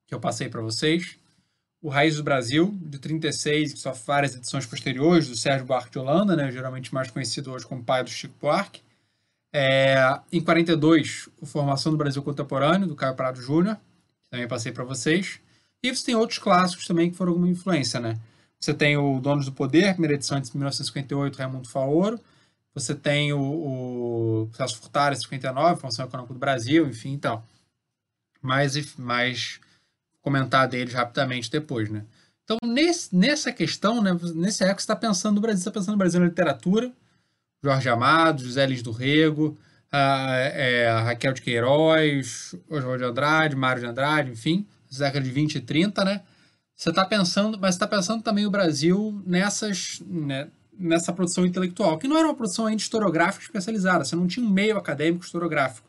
que 0.05 0.13
eu 0.13 0.19
passei 0.19 0.47
para 0.47 0.61
vocês. 0.61 1.17
O 1.81 1.89
Raiz 1.89 2.15
do 2.15 2.23
Brasil, 2.23 2.77
de 2.79 2.99
36, 2.99 3.73
que 3.73 3.79
só 3.79 3.91
várias 3.91 4.35
edições 4.35 4.65
posteriores, 4.65 5.27
do 5.27 5.35
Sérgio 5.35 5.65
Buarque 5.65 5.91
de 5.91 5.99
Holanda, 5.99 6.35
né, 6.35 6.51
geralmente 6.51 6.93
mais 6.93 7.09
conhecido 7.09 7.51
hoje 7.51 7.65
como 7.65 7.83
pai 7.83 8.03
do 8.03 8.09
Chico 8.09 8.35
Buarque. 8.39 8.81
É, 9.51 10.19
em 10.31 10.39
42, 10.41 11.27
o 11.41 11.45
Formação 11.45 11.91
do 11.91 11.97
Brasil 11.97 12.21
Contemporâneo, 12.21 12.87
do 12.87 12.95
Caio 12.95 13.15
Prado 13.15 13.41
Júnior, 13.41 13.75
que 14.23 14.29
também 14.29 14.47
passei 14.47 14.71
para 14.71 14.83
vocês. 14.83 15.39
E 15.83 15.93
você 15.93 16.05
tem 16.05 16.15
outros 16.15 16.37
clássicos 16.37 16.85
também 16.85 17.09
que 17.09 17.17
foram 17.17 17.31
alguma 17.31 17.49
influência, 17.49 17.99
né? 17.99 18.19
Você 18.59 18.73
tem 18.73 18.95
o 18.95 19.19
Donos 19.19 19.45
do 19.45 19.51
Poder, 19.51 19.93
primeira 19.93 20.13
edição 20.13 20.39
de 20.39 20.51
1958, 20.51 21.35
Raimundo 21.35 21.67
Faoro. 21.67 22.19
Você 22.75 22.93
tem 22.93 23.33
o, 23.33 23.39
o 23.39 24.49
Celso 24.53 24.77
Furtado, 24.77 25.15
59, 25.15 25.81
Formação 25.81 26.05
Econômica 26.05 26.33
do 26.33 26.39
Brasil, 26.39 26.87
enfim, 26.87 27.13
então. 27.13 27.43
Mais, 28.41 28.95
mais 28.97 29.59
comentar 30.21 30.67
deles 30.67 30.93
rapidamente 30.93 31.49
depois, 31.49 31.89
né? 31.89 32.05
Então, 32.43 32.57
nesse, 32.63 33.15
nessa 33.15 33.51
questão, 33.51 34.01
né, 34.01 34.11
nesse 34.35 34.63
época, 34.63 34.79
você 34.79 34.83
está 34.83 34.95
pensando 34.95 35.35
no 35.35 35.41
Brasil, 35.41 35.57
você 35.61 35.69
está 35.69 35.79
pensando 35.79 35.93
no 35.93 35.97
Brasil 35.97 36.19
na 36.19 36.27
literatura, 36.27 36.91
Jorge 37.63 37.89
Amado, 37.89 38.43
José 38.43 38.65
Lins 38.65 38.81
do 38.81 38.91
Rego, 38.91 39.57
a, 39.91 40.35
é, 40.35 40.87
a 40.87 41.01
Raquel 41.01 41.33
de 41.33 41.41
Queiroz, 41.41 42.55
Oswald 42.69 42.99
de 42.99 43.09
Andrade, 43.09 43.55
Mário 43.55 43.81
de 43.81 43.87
Andrade, 43.87 44.31
enfim, 44.31 44.65
década 44.89 45.21
de 45.21 45.31
20 45.31 45.55
e 45.55 45.61
30, 45.61 46.03
né? 46.03 46.21
Você 46.75 46.89
está 46.89 47.05
pensando, 47.05 47.59
mas 47.59 47.75
está 47.75 47.87
pensando 47.87 48.23
também 48.23 48.45
o 48.45 48.51
Brasil 48.51 49.21
nessas, 49.25 50.01
né, 50.05 50.47
nessa 50.77 51.13
produção 51.13 51.45
intelectual, 51.45 51.97
que 51.99 52.07
não 52.07 52.17
era 52.17 52.27
uma 52.27 52.35
produção 52.35 52.65
ainda 52.65 52.81
historiográfica 52.81 53.45
especializada, 53.45 54.03
você 54.03 54.15
não 54.15 54.27
tinha 54.27 54.45
um 54.45 54.49
meio 54.49 54.77
acadêmico 54.77 55.23
historiográfico, 55.23 55.87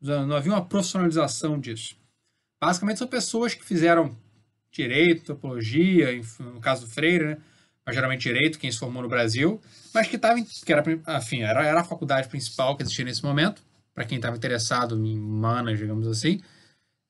não 0.00 0.36
havia 0.36 0.52
uma 0.52 0.64
profissionalização 0.64 1.58
disso. 1.58 1.96
Basicamente 2.64 2.96
são 2.96 3.06
pessoas 3.06 3.52
que 3.52 3.62
fizeram 3.62 4.16
direito, 4.72 5.26
topologia, 5.26 6.18
no 6.40 6.60
caso 6.62 6.86
do 6.86 6.90
Freire, 6.90 7.26
né? 7.26 7.38
mas 7.84 7.94
geralmente 7.94 8.22
direito, 8.22 8.58
quem 8.58 8.72
se 8.72 8.78
formou 8.78 9.02
no 9.02 9.08
Brasil, 9.08 9.60
mas 9.92 10.08
que 10.08 10.16
estava, 10.16 10.40
que 10.40 10.72
era, 10.72 10.82
enfim, 11.18 11.42
era, 11.42 11.62
era 11.62 11.82
a 11.82 11.84
faculdade 11.84 12.26
principal 12.26 12.74
que 12.74 12.82
existia 12.82 13.04
nesse 13.04 13.22
momento, 13.22 13.62
para 13.92 14.06
quem 14.06 14.16
estava 14.16 14.34
interessado 14.34 14.96
em 14.96 15.18
humanas, 15.18 15.78
digamos 15.78 16.08
assim, 16.08 16.40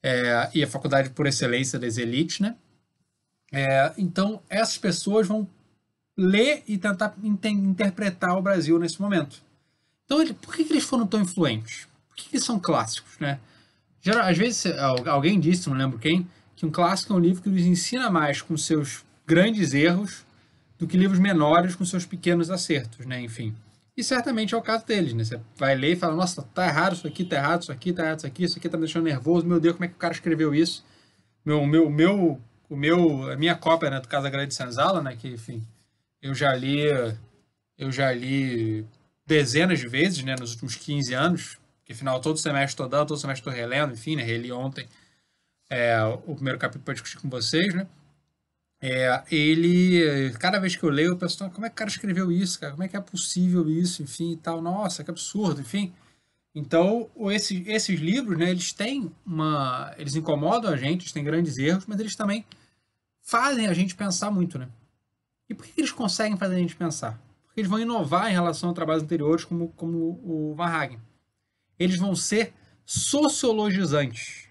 é, 0.02 0.50
e 0.52 0.64
a 0.64 0.66
faculdade 0.66 1.10
por 1.10 1.24
excelência 1.24 1.78
das 1.78 1.98
elites, 1.98 2.40
né? 2.40 2.56
É, 3.52 3.92
então, 3.96 4.42
essas 4.50 4.76
pessoas 4.76 5.28
vão 5.28 5.48
ler 6.18 6.64
e 6.66 6.76
tentar 6.76 7.14
interpretar 7.22 8.36
o 8.36 8.42
Brasil 8.42 8.76
nesse 8.80 9.00
momento. 9.00 9.40
Então, 10.04 10.20
ele, 10.20 10.34
por 10.34 10.52
que, 10.52 10.64
que, 10.64 10.72
eles 10.72 10.82
foram 10.82 11.06
tão 11.06 11.20
influentes? 11.20 11.86
Por 12.08 12.16
que, 12.16 12.28
que 12.28 12.34
eles 12.34 12.44
são 12.44 12.58
clássicos, 12.58 13.20
né? 13.20 13.38
Geral, 14.04 14.28
às 14.28 14.36
vezes, 14.36 14.66
alguém 15.06 15.40
disse, 15.40 15.66
não 15.66 15.74
lembro 15.74 15.98
quem, 15.98 16.28
que 16.54 16.66
um 16.66 16.70
clássico 16.70 17.14
é 17.14 17.16
um 17.16 17.18
livro 17.18 17.42
que 17.42 17.48
nos 17.48 17.62
ensina 17.62 18.10
mais 18.10 18.42
com 18.42 18.54
seus 18.54 19.02
grandes 19.26 19.72
erros 19.72 20.26
do 20.78 20.86
que 20.86 20.94
livros 20.94 21.18
menores 21.18 21.74
com 21.74 21.86
seus 21.86 22.04
pequenos 22.04 22.50
acertos, 22.50 23.06
né? 23.06 23.18
Enfim. 23.22 23.56
E 23.96 24.04
certamente 24.04 24.54
é 24.54 24.58
o 24.58 24.60
caso 24.60 24.84
deles, 24.84 25.14
né? 25.14 25.24
Você 25.24 25.40
vai 25.56 25.74
ler 25.74 25.92
e 25.92 25.96
fala, 25.96 26.14
nossa, 26.14 26.42
tá 26.42 26.66
errado 26.66 26.92
isso 26.96 27.06
aqui, 27.06 27.24
tá 27.24 27.36
errado 27.36 27.62
isso 27.62 27.72
aqui, 27.72 27.94
tá 27.94 28.02
errado 28.04 28.18
isso 28.18 28.26
aqui, 28.26 28.44
isso 28.44 28.58
aqui 28.58 28.68
tá 28.68 28.76
me 28.76 28.82
deixando 28.82 29.04
nervoso, 29.04 29.46
meu 29.46 29.58
Deus, 29.58 29.74
como 29.74 29.86
é 29.86 29.88
que 29.88 29.94
o 29.94 29.98
cara 29.98 30.12
escreveu 30.12 30.54
isso? 30.54 30.84
Meu, 31.42 31.64
meu, 31.64 31.88
meu, 31.88 32.38
o 32.68 32.76
meu, 32.76 33.32
a 33.32 33.36
minha 33.36 33.54
cópia, 33.54 33.88
né, 33.88 34.00
do 34.00 34.08
Casa 34.08 34.28
Grande 34.28 34.52
Senzala, 34.52 35.00
né, 35.00 35.16
que, 35.16 35.28
enfim, 35.28 35.66
eu 36.20 36.34
já 36.34 36.54
li, 36.54 36.82
eu 37.78 37.90
já 37.90 38.12
li 38.12 38.84
dezenas 39.26 39.78
de 39.78 39.88
vezes, 39.88 40.22
né, 40.22 40.36
nos 40.38 40.50
últimos 40.50 40.76
15 40.76 41.14
anos, 41.14 41.58
que 41.84 41.92
afinal 41.92 42.20
todo 42.20 42.38
semestre 42.38 42.72
estou 42.72 42.88
dando, 42.88 43.08
todo 43.08 43.20
semestre 43.20 43.40
estou 43.40 43.52
relendo, 43.52 43.94
enfim, 43.94 44.16
né, 44.16 44.22
reli 44.22 44.50
ontem 44.50 44.88
é, 45.70 46.02
o 46.26 46.34
primeiro 46.34 46.58
capítulo 46.58 46.84
para 46.84 46.94
discutir 46.94 47.18
com 47.18 47.28
vocês, 47.28 47.74
né? 47.74 47.86
É, 48.80 49.22
ele, 49.30 50.32
cada 50.38 50.58
vez 50.58 50.76
que 50.76 50.82
eu 50.84 50.90
leio, 50.90 51.12
eu 51.12 51.16
penso, 51.16 51.38
como 51.50 51.64
é 51.64 51.70
que 51.70 51.74
o 51.74 51.76
cara 51.76 51.88
escreveu 51.88 52.30
isso, 52.30 52.60
cara? 52.60 52.72
Como 52.72 52.82
é 52.82 52.88
que 52.88 52.96
é 52.96 53.00
possível 53.00 53.68
isso, 53.68 54.02
enfim, 54.02 54.32
e 54.32 54.36
tal. 54.36 54.60
Nossa, 54.60 55.02
que 55.02 55.10
absurdo, 55.10 55.62
enfim. 55.62 55.92
Então, 56.54 57.10
esses, 57.30 57.66
esses 57.66 57.98
livros, 57.98 58.38
né, 58.38 58.50
eles 58.50 58.72
têm 58.72 59.10
uma... 59.24 59.94
Eles 59.96 60.14
incomodam 60.14 60.70
a 60.70 60.76
gente, 60.76 61.02
eles 61.02 61.12
têm 61.12 61.24
grandes 61.24 61.56
erros, 61.56 61.86
mas 61.86 61.98
eles 61.98 62.14
também 62.14 62.44
fazem 63.22 63.66
a 63.66 63.72
gente 63.72 63.94
pensar 63.94 64.30
muito, 64.30 64.58
né? 64.58 64.68
E 65.48 65.54
por 65.54 65.66
que 65.66 65.80
eles 65.80 65.92
conseguem 65.92 66.36
fazer 66.36 66.56
a 66.56 66.58
gente 66.58 66.76
pensar? 66.76 67.18
Porque 67.46 67.60
eles 67.60 67.70
vão 67.70 67.80
inovar 67.80 68.30
em 68.30 68.34
relação 68.34 68.70
a 68.70 68.74
trabalhos 68.74 69.02
anteriores, 69.02 69.44
como, 69.44 69.68
como 69.70 70.20
o 70.22 70.54
Van 70.54 70.66
Hagen 70.66 71.00
eles 71.78 71.98
vão 71.98 72.14
ser 72.14 72.52
sociologizantes. 72.84 74.48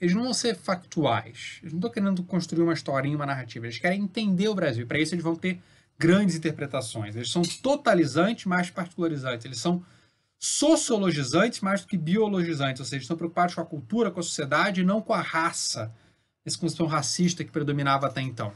Eles 0.00 0.14
não 0.14 0.24
vão 0.24 0.34
ser 0.34 0.56
factuais. 0.56 1.58
Eles 1.62 1.72
não 1.72 1.78
estão 1.78 1.90
querendo 1.90 2.22
construir 2.24 2.62
uma 2.62 2.72
historinha, 2.72 3.16
uma 3.16 3.26
narrativa. 3.26 3.66
Eles 3.66 3.78
querem 3.78 4.02
entender 4.02 4.48
o 4.48 4.54
Brasil. 4.54 4.86
Para 4.86 4.98
isso, 4.98 5.14
eles 5.14 5.22
vão 5.22 5.36
ter 5.36 5.60
grandes 5.96 6.34
interpretações. 6.34 7.14
Eles 7.14 7.30
são 7.30 7.42
totalizantes 7.42 8.46
mais 8.46 8.68
particularizantes. 8.68 9.44
Eles 9.44 9.58
são 9.58 9.84
sociologizantes 10.38 11.60
mais 11.60 11.82
do 11.82 11.86
que 11.86 11.96
biologizantes. 11.96 12.80
Ou 12.80 12.84
seja, 12.84 12.96
eles 12.96 13.04
estão 13.04 13.16
preocupados 13.16 13.54
com 13.54 13.60
a 13.60 13.66
cultura, 13.66 14.10
com 14.10 14.18
a 14.18 14.24
sociedade 14.24 14.80
e 14.80 14.84
não 14.84 15.00
com 15.00 15.12
a 15.12 15.20
raça. 15.20 15.94
Essa 16.44 16.58
concepção 16.58 16.86
racista 16.86 17.44
que 17.44 17.52
predominava 17.52 18.08
até 18.08 18.20
então. 18.20 18.52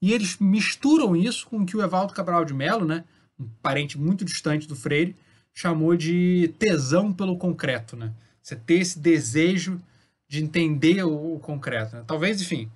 E 0.00 0.12
eles 0.12 0.38
misturam 0.38 1.14
isso 1.16 1.46
com 1.46 1.58
o 1.58 1.66
que 1.66 1.76
o 1.76 1.82
Evaldo 1.82 2.12
Cabral 2.12 2.44
de 2.44 2.54
Mello, 2.54 2.84
né, 2.84 3.04
um 3.38 3.48
parente 3.62 3.98
muito 3.98 4.24
distante 4.24 4.66
do 4.66 4.76
Freire, 4.76 5.16
chamou 5.54 5.96
de 5.96 6.54
tesão 6.58 7.12
pelo 7.12 7.36
concreto, 7.36 7.96
né? 7.96 8.12
Você 8.42 8.56
ter 8.56 8.80
esse 8.80 8.98
desejo 8.98 9.80
de 10.28 10.42
entender 10.42 11.02
o, 11.02 11.38
concreto. 11.40 11.96
Né? 11.96 12.04
Talvez, 12.06 12.40
enfim, 12.40 12.70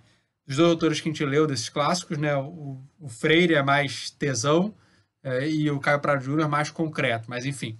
os 0.46 0.56
dois 0.56 0.70
autores 0.70 1.00
que 1.00 1.08
a 1.08 1.12
gente 1.12 1.24
leu 1.24 1.46
desses 1.46 1.68
clássicos, 1.68 2.18
né? 2.18 2.34
O, 2.36 2.80
o 2.98 3.08
Freire 3.08 3.54
é 3.54 3.62
mais 3.62 4.10
tesão 4.10 4.74
é, 5.22 5.48
e 5.48 5.70
o 5.70 5.78
Caio 5.78 6.00
Prado 6.00 6.24
Júnior 6.24 6.46
é 6.46 6.50
mais 6.50 6.70
concreto, 6.70 7.30
mas 7.30 7.44
enfim. 7.44 7.78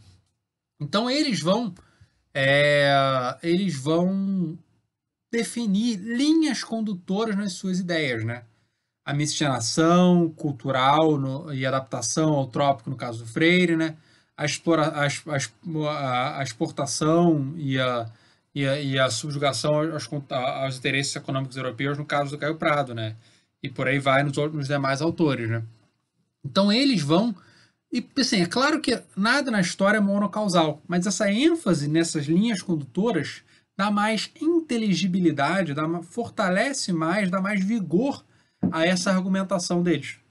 Então 0.81 1.11
eles 1.11 1.41
vão 1.41 1.75
é, 2.35 3.39
eles 3.43 3.77
vão 3.77 4.59
definir 5.31 5.97
linhas 5.97 6.63
condutoras 6.63 7.37
nas 7.37 7.55
suas 7.55 7.81
ideias, 7.81 8.25
né? 8.25 8.45
A 9.05 9.13
miscigenação 9.13 10.31
cultural 10.31 11.19
no, 11.19 11.53
e 11.53 11.67
adaptação 11.67 12.35
ao 12.35 12.47
trópico, 12.47 12.91
no 12.91 12.97
caso 12.97 13.21
do 13.21 13.27
Freire, 13.27 13.77
né? 13.77 13.97
A, 14.43 14.45
explora, 14.45 14.83
a, 14.89 16.39
a, 16.39 16.43
exportação 16.43 17.55
e 17.57 17.79
a, 17.79 18.11
e 18.55 18.67
a, 18.67 18.81
e 18.81 18.99
a 18.99 19.11
subjugação 19.11 19.73
aos, 19.75 20.09
aos, 20.31 20.77
interesses 20.77 21.15
econômicos 21.17 21.57
europeus, 21.57 21.97
no 21.97 22.05
caso 22.05 22.33
do 22.33 22.39
Caio 22.39 22.57
Prado, 22.57 22.95
né? 22.95 23.17
E 23.63 23.69
por 23.69 23.87
aí 23.87 23.99
vai 23.99 24.23
nos, 24.23 24.37
nos 24.37 24.69
demais 24.69 25.01
autores, 25.01 25.49
né? 25.49 25.63
Então 26.45 26.73
eles 26.73 27.03
vão. 27.03 27.35
E 27.93 28.05
assim, 28.19 28.43
é 28.43 28.47
claro 28.47 28.81
que 28.81 29.01
nada 29.17 29.51
na 29.51 29.61
história 29.61 29.99
é 29.99 30.01
monocausal, 30.01 30.83
mas 30.89 31.07
essa 31.07 31.31
ênfase 31.31 31.89
nessas 31.89 32.25
linhas 32.27 32.63
condutoras 32.63 33.43
dá 33.77 33.91
mais 33.91 34.31
inteligibilidade, 34.41 35.75
dá, 35.75 35.87
fortalece 36.03 36.93
mais, 36.93 37.31
dá 37.31 37.41
mais 37.41 37.63
vigor 37.63 38.25
a 38.71 38.87
essa 38.87 39.11
argumentação 39.11 39.83
deles. 39.83 40.22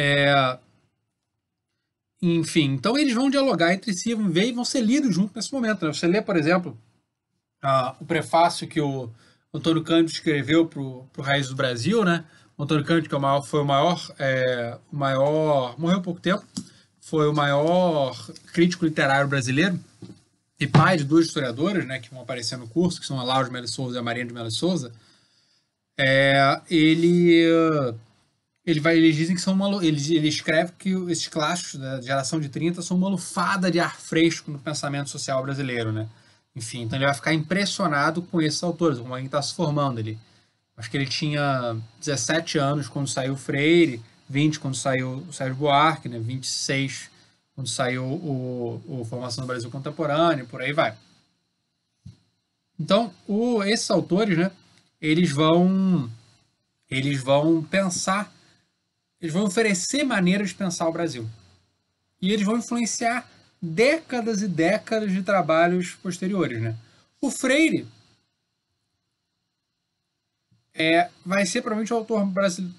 É... 0.00 0.58
Enfim, 2.22 2.74
então 2.74 2.96
eles 2.96 3.14
vão 3.14 3.28
dialogar 3.28 3.74
entre 3.74 3.92
si, 3.92 4.14
vão 4.14 4.30
ver 4.30 4.46
e 4.46 4.52
vão 4.52 4.64
ser 4.64 4.80
lidos 4.80 5.12
juntos 5.12 5.34
nesse 5.34 5.52
momento. 5.52 5.84
Né? 5.84 5.92
Você 5.92 6.06
lê, 6.06 6.22
por 6.22 6.36
exemplo, 6.36 6.78
o 8.00 8.04
prefácio 8.04 8.68
que 8.68 8.80
o 8.80 9.10
Antônio 9.52 9.82
Cândido 9.82 10.12
escreveu 10.12 10.66
para 10.66 10.80
o 10.80 11.08
Raiz 11.18 11.48
do 11.48 11.56
Brasil, 11.56 12.04
né? 12.04 12.24
O 12.56 12.62
Antônio 12.62 12.84
Cândido, 12.84 13.08
que 13.08 13.14
é 13.14 13.18
o 13.18 13.20
maior, 13.20 13.42
foi 13.42 13.60
o 13.60 13.64
maior, 13.64 14.14
é, 14.18 14.78
o 14.92 14.96
maior, 14.96 15.78
morreu 15.78 15.98
há 15.98 16.02
pouco 16.02 16.20
tempo, 16.20 16.44
foi 17.00 17.28
o 17.28 17.32
maior 17.32 18.16
crítico 18.52 18.84
literário 18.84 19.28
brasileiro 19.28 19.78
e 20.58 20.66
pai 20.66 20.96
de 20.96 21.04
duas 21.04 21.26
historiadoras, 21.26 21.86
né, 21.86 22.00
que 22.00 22.10
vão 22.10 22.20
aparecer 22.20 22.58
no 22.58 22.68
curso, 22.68 23.00
que 23.00 23.06
são 23.06 23.18
a 23.18 23.22
Laura 23.22 23.46
de 23.46 23.52
Melo 23.52 23.68
Souza 23.68 23.96
e 23.96 23.98
a 24.00 24.02
Maria 24.02 24.24
de 24.24 24.34
Melo 24.34 24.50
Souza. 24.50 24.92
É, 25.96 26.60
ele 26.68 27.94
ele 28.70 28.80
vai 28.80 28.98
eles 28.98 29.16
dizem 29.16 29.34
que 29.34 29.40
são 29.40 29.54
uma 29.54 29.82
ele, 29.82 29.98
ele 30.14 30.28
escreve 30.28 30.72
que 30.78 30.90
esses 31.10 31.26
clássicos 31.26 31.80
da 31.80 32.02
geração 32.02 32.38
de 32.38 32.50
30 32.50 32.82
são 32.82 32.98
uma 32.98 33.08
lufada 33.08 33.70
de 33.70 33.80
ar 33.80 33.98
fresco 33.98 34.50
no 34.50 34.58
pensamento 34.58 35.08
social 35.08 35.42
brasileiro, 35.42 35.90
né? 35.90 36.06
Enfim, 36.54 36.82
então 36.82 36.98
ele 36.98 37.06
vai 37.06 37.14
ficar 37.14 37.32
impressionado 37.32 38.20
com 38.20 38.42
esses 38.42 38.62
autores, 38.62 38.98
como 38.98 39.16
ele 39.16 39.24
está 39.24 39.40
se 39.40 39.54
formando 39.54 40.00
ele. 40.00 40.18
Acho 40.76 40.90
que 40.90 40.98
ele 40.98 41.06
tinha 41.06 41.78
17 41.98 42.58
anos 42.58 42.88
quando 42.88 43.08
saiu 43.08 43.36
Freire, 43.38 44.02
20 44.28 44.60
quando 44.60 44.74
saiu 44.74 45.24
o 45.26 45.32
Sérgio 45.32 45.56
Buarque, 45.56 46.08
né? 46.08 46.18
26 46.18 47.10
quando 47.54 47.68
saiu 47.68 48.04
o, 48.04 48.82
o 48.86 49.04
Formação 49.06 49.44
do 49.44 49.48
Brasil 49.48 49.70
Contemporâneo, 49.70 50.46
por 50.46 50.60
aí 50.60 50.74
vai. 50.74 50.94
Então, 52.78 53.12
o, 53.26 53.64
esses 53.64 53.90
autores, 53.90 54.36
né? 54.36 54.50
Eles 55.00 55.32
vão 55.32 56.10
eles 56.90 57.22
vão 57.22 57.62
pensar 57.62 58.32
eles 59.20 59.34
vão 59.34 59.44
oferecer 59.44 60.04
maneiras 60.04 60.50
de 60.50 60.54
pensar 60.54 60.88
o 60.88 60.92
Brasil. 60.92 61.28
E 62.20 62.32
eles 62.32 62.44
vão 62.44 62.58
influenciar 62.58 63.28
décadas 63.60 64.42
e 64.42 64.48
décadas 64.48 65.12
de 65.12 65.22
trabalhos 65.22 65.94
posteriores. 65.94 66.60
Né? 66.60 66.76
O 67.20 67.30
Freire 67.30 67.86
é, 70.74 71.10
vai 71.26 71.44
ser 71.44 71.60
provavelmente 71.60 71.92
autor 71.92 72.22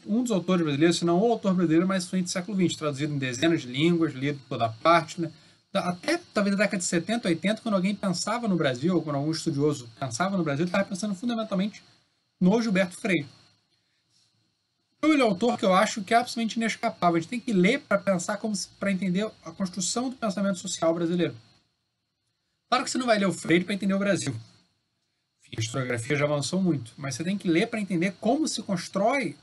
um 0.05 0.23
dos 0.23 0.31
autores 0.31 0.63
brasileiros, 0.63 0.97
se 0.97 1.05
não 1.05 1.19
o 1.19 1.31
autor 1.31 1.53
brasileiro 1.53 1.85
mais 1.85 2.05
influente 2.05 2.25
do 2.25 2.31
século 2.31 2.57
XX, 2.57 2.77
traduzido 2.77 3.13
em 3.13 3.17
dezenas 3.17 3.61
de 3.61 3.67
línguas, 3.67 4.13
lido 4.13 4.39
toda 4.47 4.69
parte. 4.69 5.19
Né? 5.19 5.29
Até 5.73 6.17
talvez 6.33 6.55
na 6.55 6.63
década 6.63 6.77
de 6.77 6.85
70, 6.85 7.27
80, 7.27 7.61
quando 7.61 7.75
alguém 7.75 7.93
pensava 7.93 8.47
no 8.47 8.55
Brasil, 8.55 8.95
ou 8.95 9.01
quando 9.01 9.17
algum 9.17 9.31
estudioso 9.31 9.89
pensava 9.99 10.37
no 10.37 10.43
Brasil, 10.43 10.65
estava 10.65 10.85
pensando 10.85 11.13
fundamentalmente 11.13 11.83
no 12.39 12.61
Gilberto 12.61 12.95
Freire. 12.95 13.27
Ele 15.01 15.21
é 15.21 15.25
autor 15.25 15.57
que 15.57 15.65
eu 15.65 15.73
acho 15.73 16.03
que 16.03 16.13
é 16.13 16.17
absolutamente 16.17 16.57
inescapável. 16.57 17.17
A 17.17 17.19
gente 17.19 17.29
tem 17.29 17.39
que 17.39 17.53
ler 17.53 17.79
para 17.81 17.97
pensar 17.97 18.37
como 18.37 18.53
para 18.79 18.91
entender 18.91 19.29
a 19.43 19.51
construção 19.51 20.09
do 20.09 20.15
pensamento 20.15 20.59
social 20.59 20.93
brasileiro. 20.93 21.35
Claro 22.69 22.83
que 22.83 22.91
você 22.91 22.97
não 22.97 23.05
vai 23.05 23.17
ler 23.17 23.25
o 23.25 23.33
Freire 23.33 23.65
para 23.65 23.73
entender 23.73 23.93
o 23.93 23.99
Brasil. 23.99 24.35
A 25.57 25.59
historiografia 25.59 26.15
já 26.15 26.25
avançou 26.25 26.61
muito, 26.61 26.93
mas 26.97 27.15
você 27.15 27.23
tem 27.23 27.37
que 27.37 27.47
ler 27.47 27.67
para 27.67 27.79
entender 27.79 28.13
como 28.19 28.47
se 28.47 28.61
constrói 28.61 29.35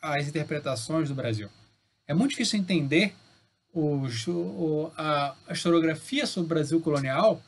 as 0.00 0.26
interpretações 0.26 1.08
do 1.08 1.14
Brasil. 1.14 1.50
É 2.06 2.14
muito 2.14 2.30
difícil 2.30 2.58
entender 2.58 3.14
o, 3.72 4.90
a, 4.96 5.34
a, 5.46 5.52
historiografia 5.52 6.26
sobre 6.26 6.46
o 6.46 6.48
Brasil 6.48 6.80
colonial, 6.80 7.42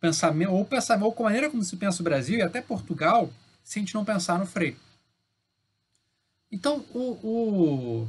pensamento, 0.00 0.50
ou, 0.50 0.64
pensamento, 0.64 1.06
ou 1.06 1.14
a 1.18 1.22
maneira 1.22 1.48
como 1.48 1.62
se 1.62 1.76
pensa 1.76 2.02
o 2.02 2.04
Brasil 2.04 2.38
e 2.38 2.42
até 2.42 2.60
Portugal, 2.60 3.30
se 3.62 3.78
a 3.78 3.80
gente 3.80 3.94
não 3.94 4.04
pensar 4.04 4.38
no 4.38 4.46
Freire. 4.46 4.76
Então, 6.54 6.84
o, 6.94 7.18
o, 7.20 8.08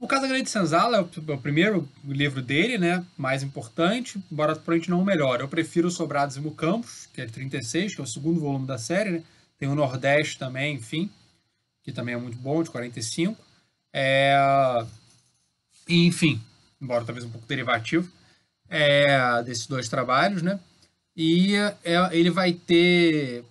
o 0.00 0.08
Casa 0.08 0.26
Grande 0.26 0.42
de 0.42 0.50
Senzala 0.50 0.96
é 0.96 1.00
o, 1.00 1.08
é 1.28 1.32
o, 1.34 1.38
primeiro 1.38 1.88
livro 2.04 2.42
dele, 2.42 2.78
né? 2.78 3.06
Mais 3.16 3.44
importante, 3.44 4.20
embora 4.30 4.56
provavelmente 4.56 4.90
não 4.90 5.00
o 5.00 5.04
melhor. 5.04 5.40
Eu 5.40 5.46
prefiro 5.46 5.88
Sobrados 5.88 6.36
e 6.36 6.40
Mucampos, 6.40 7.06
que 7.14 7.20
é 7.20 7.24
de 7.24 7.30
36, 7.30 7.94
que 7.94 8.00
é 8.00 8.04
o 8.04 8.08
segundo 8.08 8.40
volume 8.40 8.66
da 8.66 8.76
série, 8.76 9.10
né? 9.12 9.22
Tem 9.56 9.68
o 9.68 9.74
Nordeste 9.76 10.36
também, 10.36 10.74
enfim, 10.74 11.08
que 11.84 11.92
também 11.92 12.16
é 12.16 12.18
muito 12.18 12.36
bom, 12.38 12.60
de 12.60 12.70
45. 12.70 13.40
É... 13.92 14.36
enfim, 15.88 16.42
embora 16.80 17.04
talvez 17.04 17.24
um 17.24 17.30
pouco 17.30 17.46
derivativo 17.46 18.10
é, 18.68 19.42
desses 19.44 19.68
dois 19.68 19.88
trabalhos, 19.88 20.42
né? 20.42 20.58
E 21.16 21.54
é, 21.54 21.72
ele 22.10 22.30
vai 22.30 22.52
ter 22.52 23.44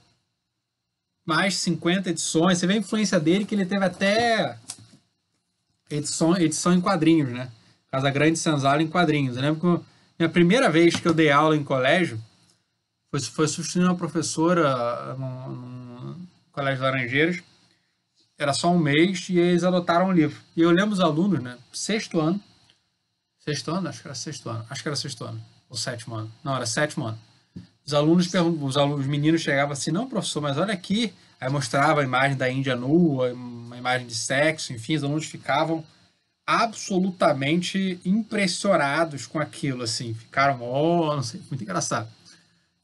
mais 1.31 1.53
de 1.53 1.59
50 1.59 2.09
edições. 2.09 2.57
Você 2.57 2.67
vê 2.67 2.73
a 2.73 2.77
influência 2.77 3.17
dele, 3.17 3.45
que 3.45 3.55
ele 3.55 3.65
teve 3.65 3.85
até 3.85 4.57
edição, 5.89 6.35
edição 6.37 6.73
em 6.73 6.81
quadrinhos, 6.81 7.31
né? 7.31 7.49
Casa 7.89 8.09
Grande 8.09 8.37
Senzala 8.37 8.83
em 8.83 8.87
quadrinhos. 8.87 9.37
Eu 9.37 9.41
lembro 9.41 9.79
que 9.79 9.85
minha 10.19 10.29
primeira 10.29 10.69
vez 10.69 10.97
que 10.97 11.07
eu 11.07 11.13
dei 11.13 11.31
aula 11.31 11.55
em 11.55 11.63
colégio 11.63 12.21
foi, 13.09 13.21
foi 13.21 13.47
substituindo 13.47 13.87
uma 13.87 13.95
professora 13.95 15.15
no, 15.15 15.49
no 15.55 16.27
Colégio 16.51 16.83
Laranjeiras. 16.83 17.41
Era 18.37 18.53
só 18.53 18.69
um 18.69 18.77
mês 18.77 19.29
e 19.29 19.39
eles 19.39 19.63
adotaram 19.63 20.07
um 20.07 20.11
livro. 20.11 20.37
E 20.55 20.61
eu 20.61 20.71
lembro 20.71 20.91
os 20.91 20.99
alunos, 20.99 21.41
né? 21.41 21.57
Sexto 21.71 22.19
ano. 22.19 22.41
Sexto 23.39 23.71
ano? 23.71 23.87
Acho 23.87 24.01
que 24.01 24.07
era 24.07 24.15
sexto 24.15 24.49
ano. 24.49 24.65
Acho 24.69 24.81
que 24.81 24.89
era 24.89 24.95
sexto 24.97 25.23
ano. 25.23 25.41
Ou 25.69 25.77
sétimo 25.77 26.15
ano. 26.15 26.31
Não, 26.43 26.53
era 26.53 26.65
sétimo 26.65 27.05
ano. 27.05 27.17
Os 27.85 27.93
alunos, 27.93 28.27
os 28.27 28.77
alunos, 28.77 29.01
os 29.01 29.07
meninos 29.07 29.41
chegavam 29.41 29.73
assim, 29.73 29.91
não, 29.91 30.07
professor, 30.07 30.41
mas 30.41 30.57
olha 30.57 30.73
aqui. 30.73 31.13
Aí 31.39 31.49
mostrava 31.49 32.01
a 32.01 32.03
imagem 32.03 32.37
da 32.37 32.49
Índia 32.49 32.75
nua, 32.75 33.33
uma 33.33 33.77
imagem 33.77 34.05
de 34.05 34.13
sexo, 34.13 34.73
enfim, 34.73 34.95
os 34.95 35.03
alunos 35.03 35.25
ficavam 35.25 35.83
absolutamente 36.45 37.99
impressionados 38.05 39.25
com 39.25 39.39
aquilo, 39.39 39.83
assim. 39.83 40.13
Ficaram, 40.13 40.61
oh, 40.61 41.15
não 41.15 41.23
sei, 41.23 41.41
muito 41.49 41.63
engraçado. 41.63 42.07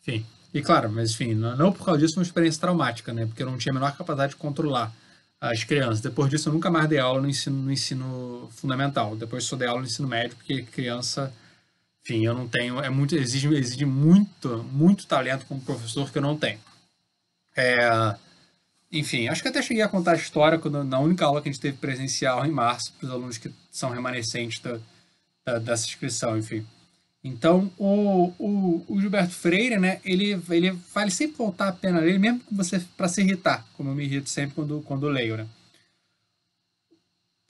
Enfim, 0.02 0.26
e 0.54 0.62
claro, 0.62 0.90
mas 0.90 1.12
enfim, 1.12 1.34
não 1.36 1.72
por 1.72 1.86
causa 1.86 2.00
disso 2.00 2.20
uma 2.20 2.24
experiência 2.24 2.62
traumática, 2.62 3.14
né? 3.14 3.26
Porque 3.26 3.44
eu 3.44 3.48
não 3.48 3.58
tinha 3.58 3.72
a 3.72 3.76
menor 3.76 3.96
capacidade 3.96 4.32
de 4.32 4.38
controlar 4.38 4.92
as 5.40 5.64
crianças. 5.64 6.02
Depois 6.02 6.30
disso, 6.30 6.50
eu 6.50 6.54
nunca 6.54 6.72
mais 6.72 6.90
dei 6.90 7.00
aula 7.00 7.22
no 7.22 7.30
ensino, 7.30 7.62
no 7.62 7.72
ensino 7.72 8.50
fundamental. 8.52 9.16
Depois 9.16 9.44
só 9.44 9.56
dei 9.56 9.68
aula 9.68 9.82
no 9.82 9.88
ensino 9.88 10.08
médio, 10.08 10.36
porque 10.36 10.64
criança 10.64 11.32
enfim, 12.08 12.26
eu 12.26 12.34
não 12.34 12.48
tenho, 12.48 12.80
é 12.80 12.90
muito, 12.90 13.16
exige, 13.18 13.54
exige 13.54 13.86
muito, 13.86 14.64
muito 14.72 15.06
talento 15.06 15.46
como 15.46 15.60
professor 15.60 16.10
que 16.10 16.18
eu 16.18 16.22
não 16.22 16.38
tenho. 16.38 16.58
É, 17.54 18.16
enfim, 18.90 19.28
acho 19.28 19.42
que 19.42 19.50
até 19.50 19.62
cheguei 19.62 19.84
a 19.84 19.90
contar 19.90 20.14
a 20.14 20.16
história 20.16 20.58
quando, 20.58 20.86
na 20.86 21.00
única 21.00 21.26
aula 21.26 21.42
que 21.42 21.50
a 21.50 21.52
gente 21.52 21.62
teve 21.62 21.78
presencial 21.78 22.46
em 22.46 22.52
março, 22.52 22.94
para 22.94 23.08
os 23.08 23.12
alunos 23.12 23.38
que 23.38 23.54
são 23.70 23.90
remanescentes 23.90 24.62
da, 24.62 24.80
da, 25.44 25.60
dessa 25.60 25.86
inscrição, 25.86 26.38
enfim. 26.38 26.66
Então, 27.22 27.70
o, 27.78 28.32
o, 28.40 28.86
o, 28.88 29.02
Gilberto 29.02 29.34
Freire, 29.34 29.78
né, 29.78 30.00
ele, 30.06 30.42
ele 30.50 30.72
vale 30.94 31.12
sempre 31.12 31.36
voltar 31.36 31.68
a 31.68 31.74
pena 31.74 32.00
ler, 32.00 32.18
mesmo 32.18 32.42
para 32.96 33.10
se 33.10 33.22
irritar, 33.22 33.68
como 33.74 33.90
eu 33.90 33.96
me 33.96 34.06
irrito 34.06 34.30
sempre 34.30 34.56
quando, 34.56 34.82
quando 34.84 35.10
leio, 35.10 35.36
né. 35.36 35.48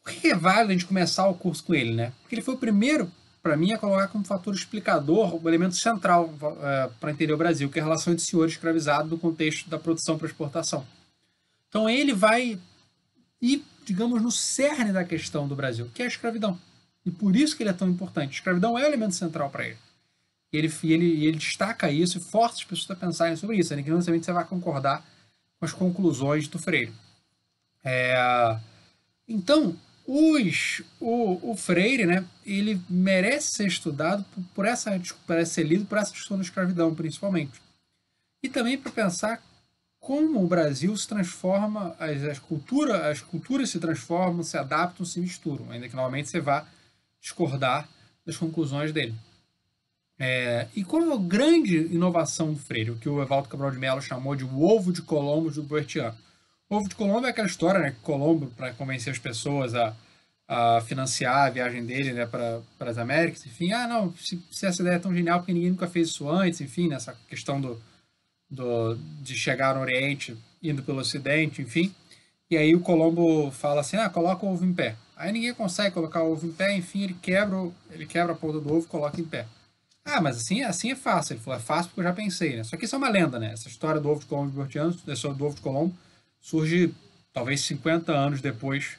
Por 0.03 0.13
que 0.13 0.29
é 0.29 0.35
válido 0.35 0.71
a 0.71 0.73
gente 0.73 0.87
começar 0.87 1.27
o 1.27 1.35
curso 1.35 1.63
com 1.63 1.75
ele, 1.75 1.93
né? 1.93 2.11
Porque 2.21 2.33
ele 2.33 2.41
foi 2.41 2.55
o 2.55 2.57
primeiro 2.57 3.11
para 3.41 3.56
mim, 3.56 3.71
é 3.71 3.78
colocar 3.78 4.08
como 4.08 4.26
fator 4.26 4.54
explicador 4.54 5.41
o 5.41 5.47
elemento 5.47 5.76
central 5.76 6.34
é, 6.62 6.89
para 7.00 7.12
entender 7.12 7.34
o 7.34 7.38
Brasil, 7.38 7.69
que 7.69 7.80
é 7.80 7.82
a 7.82 7.86
relação 7.86 8.13
entre 8.13 8.26
senhor 8.26 8.47
escravizado 8.47 9.10
no 9.10 9.17
contexto 9.17 9.69
da 9.69 9.80
produção 9.80 10.17
para 10.17 10.28
exportação. 10.28 10.86
Então, 11.69 11.89
ele 11.89 12.13
vai 12.13 12.60
ir, 13.41 13.63
digamos, 13.86 14.21
no 14.21 14.32
cerne 14.32 14.91
da 14.91 15.04
questão 15.04 15.47
do 15.47 15.56
Brasil, 15.56 15.89
que 15.93 16.02
é 16.02 16.06
a 16.06 16.10
escravidão. 16.10 16.60
E 17.06 17.12
por 17.12 17.36
isso 17.36 17.56
que 17.56 17.63
ele 17.63 17.69
é 17.69 17.73
tão 17.73 17.88
importante. 17.88 18.32
A 18.32 18.34
escravidão 18.34 18.78
é 18.78 18.84
o 18.84 18.86
elemento 18.86 19.15
central 19.15 19.50
para 19.50 19.65
ele. 19.65 19.78
E 20.52 20.58
ele, 20.58 20.73
ele, 20.84 21.26
ele 21.26 21.38
destaca 21.38 21.89
isso 21.89 22.17
e 22.17 22.21
força 22.21 22.56
as 22.56 22.63
pessoas 22.63 22.91
a 22.91 22.95
pensarem 23.00 23.36
sobre 23.36 23.58
isso. 23.58 23.76
Né? 23.76 23.84
Que 23.84 23.89
não 23.89 23.97
necessariamente 23.97 24.26
você 24.26 24.34
vai 24.34 24.45
concordar 24.45 25.06
com 25.60 25.65
as 25.65 25.73
conclusões 25.73 26.47
do 26.47 26.60
Freire. 26.60 26.93
É... 27.84 28.60
Então, 29.28 29.76
os, 30.07 30.81
o, 31.01 31.51
o 31.51 31.55
Freire, 31.57 32.05
né, 32.05 32.25
ele 32.45 32.81
merece 32.89 33.51
ser 33.51 33.67
estudado 33.67 34.25
por, 34.33 34.43
por 34.55 34.65
essa, 34.65 34.99
merece 35.27 35.53
ser 35.53 35.63
lido 35.63 35.85
por 35.85 35.97
essa 35.97 36.13
discussão 36.13 36.37
da 36.37 36.43
escravidão, 36.43 36.95
principalmente. 36.95 37.62
E 38.41 38.47
também 38.47 38.77
para 38.77 38.91
pensar 38.91 39.43
como 39.99 40.41
o 40.41 40.47
Brasil 40.47 40.95
se 40.95 41.05
transforma, 41.05 41.93
as, 41.99 42.23
as, 42.23 42.39
cultura, 42.39 43.12
as 43.12 43.19
culturas 43.19 43.69
se 43.69 43.79
transformam, 43.79 44.43
se 44.43 44.58
adaptam, 44.58 45.05
se 45.05 45.19
misturam, 45.19 45.69
ainda 45.69 45.89
que 45.89 45.95
normalmente 45.95 46.29
você 46.29 46.39
vá 46.39 46.65
discordar 47.19 47.89
das 48.25 48.37
conclusões 48.37 48.93
dele. 48.93 49.13
É, 50.17 50.67
e 50.73 50.83
qual 50.85 51.03
é 51.03 51.13
a 51.13 51.17
grande 51.17 51.77
inovação 51.93 52.53
do 52.53 52.60
Freire, 52.60 52.91
o 52.91 52.97
que 52.97 53.10
o 53.10 53.21
Evaldo 53.21 53.49
Cabral 53.49 53.71
de 53.71 53.77
Mello 53.77 54.01
chamou 54.01 54.35
de 54.35 54.45
o 54.45 54.62
ovo 54.62 54.93
de 54.93 55.01
Colombo 55.01 55.51
do 55.51 55.63
Bertiano? 56.67 56.81
Ovo 56.81 56.89
de 56.89 56.95
Colombo 56.95 57.27
é 57.27 57.29
aquela 57.29 57.47
história, 57.47 57.79
né? 57.79 57.95
Colombo, 58.03 58.47
para 58.55 58.73
convencer 58.73 59.11
as 59.11 59.19
pessoas 59.19 59.73
a, 59.73 59.95
a 60.47 60.81
financiar 60.81 61.47
a 61.47 61.49
viagem 61.49 61.85
dele 61.85 62.13
né, 62.13 62.25
para 62.25 62.61
as 62.79 62.97
Américas, 62.97 63.45
enfim, 63.45 63.71
ah, 63.73 63.87
não, 63.87 64.13
se, 64.15 64.41
se, 64.51 64.65
essa 64.65 64.81
ideia 64.81 64.95
é 64.95 64.99
tão 64.99 65.13
genial 65.13 65.39
porque 65.39 65.53
ninguém 65.53 65.71
nunca 65.71 65.87
fez 65.87 66.09
isso 66.09 66.29
antes, 66.29 66.61
enfim, 66.61 66.87
nessa 66.87 67.17
questão 67.27 67.59
do, 67.59 67.81
do, 68.49 68.95
de 69.21 69.35
chegar 69.35 69.75
no 69.75 69.81
Oriente 69.81 70.37
indo 70.61 70.83
pelo 70.83 70.99
Ocidente, 70.99 71.61
enfim. 71.61 71.93
E 72.49 72.57
aí 72.57 72.73
o 72.73 72.79
Colombo 72.79 73.51
fala 73.51 73.81
assim, 73.81 73.97
ah, 73.97 74.09
coloca 74.09 74.45
o 74.45 74.53
ovo 74.53 74.65
em 74.65 74.73
pé. 74.73 74.95
Aí 75.15 75.31
ninguém 75.31 75.53
consegue 75.53 75.93
colocar 75.93 76.23
o 76.23 76.31
ovo 76.31 76.47
em 76.47 76.51
pé, 76.51 76.75
enfim, 76.75 77.03
ele 77.03 77.15
quebra, 77.21 77.69
ele 77.91 78.05
quebra 78.05 78.33
a 78.33 78.37
ponta 78.37 78.59
do 78.59 78.73
ovo 78.73 78.87
coloca 78.87 79.19
em 79.19 79.25
pé. 79.25 79.45
Ah, 80.05 80.21
mas 80.21 80.37
assim, 80.37 80.63
assim 80.63 80.91
é 80.91 80.95
fácil. 80.95 81.33
Ele 81.33 81.41
falou, 81.41 81.59
é 81.59 81.61
fácil 81.61 81.89
porque 81.89 81.99
eu 81.99 82.05
já 82.05 82.13
pensei, 82.13 82.55
né? 82.55 82.63
Só 82.63 82.77
que 82.77 82.85
isso 82.85 82.95
é 82.95 82.97
uma 82.97 83.09
lenda, 83.09 83.37
né? 83.37 83.51
Essa 83.51 83.67
história 83.67 83.99
do 83.99 84.09
ovo 84.09 84.21
de 84.21 84.25
Colombo 84.25 84.51
do 84.51 85.45
ovo 85.45 85.55
de 85.55 85.61
Colombo, 85.61 85.93
surge 86.48 86.93
talvez 87.33 87.60
50 87.60 88.13
anos 88.13 88.39
depois 88.39 88.98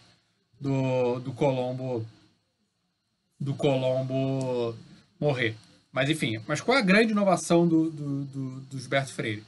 do, 0.61 1.19
do 1.21 1.33
Colombo 1.33 2.07
do 3.41 3.55
Colombo 3.55 4.77
morrer. 5.19 5.57
Mas 5.91 6.11
enfim, 6.11 6.43
mas 6.47 6.61
qual 6.61 6.77
é 6.77 6.81
a 6.81 6.85
grande 6.85 7.13
inovação 7.13 7.67
do, 7.67 7.91
do, 7.91 8.25
do, 8.27 8.61
do 8.61 8.79
Gilberto 8.79 9.15
Freire? 9.15 9.45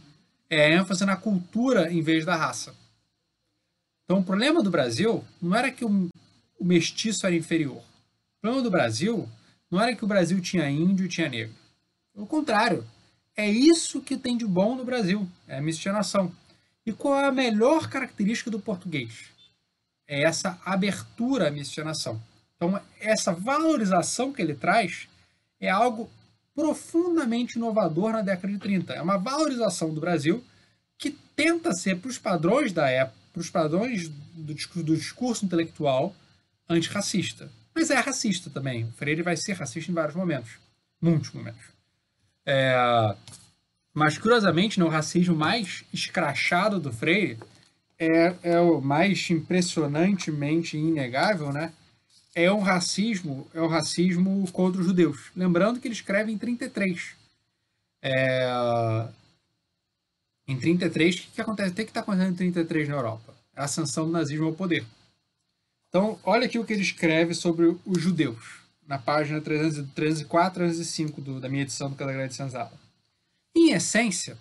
É 0.49 0.65
a 0.65 0.81
ênfase 0.81 1.05
na 1.05 1.15
cultura 1.15 1.93
em 1.93 2.01
vez 2.01 2.25
da 2.25 2.37
raça. 2.37 2.75
Então 4.05 4.21
o 4.21 4.25
problema 4.25 4.63
do 4.63 4.71
Brasil 4.71 5.23
não 5.41 5.55
era 5.55 5.71
que 5.71 5.85
o, 5.85 6.09
o 6.59 6.65
mestiço 6.65 7.27
era 7.27 7.37
inferior. 7.37 7.83
O 7.83 8.41
problema 8.41 8.63
do 8.63 8.71
Brasil 8.71 9.29
não 9.71 9.79
era 9.79 9.95
que 9.95 10.05
o 10.05 10.09
Brasil 10.09 10.41
tinha 10.41 10.71
índio 10.71 11.05
e 11.05 11.09
tinha 11.09 11.29
negro. 11.29 11.55
Pelo 12.15 12.27
contrário, 12.27 12.87
é 13.37 13.49
isso 13.49 14.01
que 14.01 14.17
tem 14.17 14.39
de 14.39 14.47
bom 14.47 14.75
no 14.75 14.87
Brasil, 14.87 15.29
é 15.47 15.59
a 15.59 15.63
miscigenação. 15.63 16.33
E 16.87 16.93
qual 16.93 17.19
é 17.19 17.27
a 17.27 17.33
melhor 17.33 17.89
característica 17.89 18.51
do 18.51 18.61
português? 18.61 19.31
É 20.09 20.23
essa 20.23 20.59
abertura 20.65 21.49
à 21.49 21.51
miscigenação. 21.51 22.21
Então, 22.57 22.81
essa 23.01 23.33
valorização 23.33 24.33
que 24.33 24.43
ele 24.43 24.55
traz 24.55 25.09
é 25.61 25.71
algo 25.71 26.11
profundamente 26.55 27.57
inovador 27.57 28.13
na 28.13 28.23
década 28.23 28.53
de 28.53 28.59
30. 28.59 28.93
É 28.93 29.01
uma 29.01 29.17
valorização 29.17 29.95
do 29.95 30.01
Brasil 30.01 30.45
que 30.99 31.11
tenta 31.35 31.73
ser 31.73 31.99
para 31.99 32.11
os 32.11 32.19
padrões 32.19 32.73
da 32.73 32.89
época, 32.89 33.19
para 33.33 33.41
os 33.41 33.49
padrões 33.49 34.09
do 34.35 34.53
discurso, 34.53 34.83
do 34.83 34.97
discurso 34.97 35.45
intelectual 35.45 36.15
antirracista. 36.69 37.51
Mas 37.75 37.91
é 37.91 37.99
racista 37.99 38.51
também. 38.51 38.85
O 38.85 38.93
Freire 38.93 39.23
vai 39.23 39.37
ser 39.37 39.55
racista 39.55 39.91
em 39.91 39.95
vários 39.95 40.15
momentos. 40.15 40.59
Muitos 41.01 41.31
momentos. 41.33 41.65
É... 42.45 43.17
Mas, 44.01 44.17
curiosamente, 44.17 44.81
né, 44.81 44.87
o 44.87 44.89
racismo 44.89 45.37
mais 45.37 45.85
escrachado 45.93 46.81
do 46.81 46.91
Freire 46.91 47.39
é, 47.99 48.35
é 48.43 48.59
o 48.59 48.81
mais 48.81 49.29
impressionantemente 49.29 50.79
inegável, 50.79 51.53
né? 51.53 51.71
É 52.35 52.51
o 52.51 52.61
racismo, 52.61 53.47
é 53.53 53.61
o 53.61 53.67
racismo 53.67 54.51
contra 54.53 54.81
os 54.81 54.87
judeus. 54.87 55.31
Lembrando 55.37 55.79
que 55.79 55.87
ele 55.87 55.95
escreve 55.95 56.33
em 56.33 56.39
33. 56.39 57.11
É... 58.01 59.07
Em 60.49 60.59
33, 60.59 61.17
o 61.17 61.19
que, 61.19 61.31
que 61.33 61.41
acontece? 61.43 61.73
O 61.73 61.75
que 61.75 61.83
está 61.83 62.01
acontecendo 62.01 62.31
em 62.31 62.37
33 62.53 62.89
na 62.89 62.95
Europa? 62.95 63.35
A 63.55 63.65
ascensão 63.65 64.07
do 64.07 64.13
nazismo 64.13 64.47
ao 64.47 64.55
poder. 64.55 64.83
Então, 65.91 66.19
olha 66.25 66.47
aqui 66.47 66.59
o 66.59 66.65
que 66.65 66.73
ele 66.73 66.81
escreve 66.81 67.35
sobre 67.35 67.77
os 67.85 68.01
judeus, 68.01 68.63
na 68.89 68.99
página 68.99 69.43
304 69.43 70.55
305 70.55 71.21
do, 71.21 71.39
da 71.39 71.51
minha 71.51 71.65
edição 71.65 71.91
do 71.91 71.97
Cadagrande 71.97 72.31
de 72.31 72.37
Senzala. 72.37 72.80
Em 73.55 73.73
essência, 73.73 74.39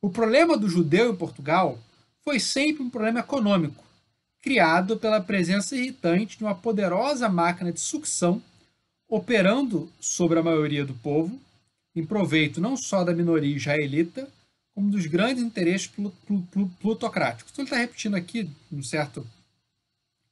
o 0.00 0.10
problema 0.10 0.56
do 0.56 0.68
judeu 0.68 1.12
em 1.12 1.16
Portugal 1.16 1.78
foi 2.22 2.38
sempre 2.38 2.82
um 2.82 2.90
problema 2.90 3.20
econômico, 3.20 3.84
criado 4.40 4.96
pela 4.96 5.20
presença 5.20 5.76
irritante 5.76 6.38
de 6.38 6.44
uma 6.44 6.54
poderosa 6.54 7.28
máquina 7.28 7.72
de 7.72 7.80
sucção 7.80 8.42
operando 9.08 9.90
sobre 10.00 10.38
a 10.38 10.42
maioria 10.42 10.84
do 10.84 10.94
povo, 10.94 11.38
em 11.94 12.04
proveito 12.04 12.60
não 12.60 12.76
só 12.76 13.04
da 13.04 13.14
minoria 13.14 13.56
israelita, 13.56 14.28
como 14.74 14.90
dos 14.90 15.06
grandes 15.06 15.42
interesses 15.42 15.90
plutocráticos. 16.80 17.52
Então 17.52 17.62
ele 17.62 17.70
está 17.70 17.78
repetindo 17.78 18.14
aqui 18.16 18.50
um 18.72 18.82
certo 18.82 19.26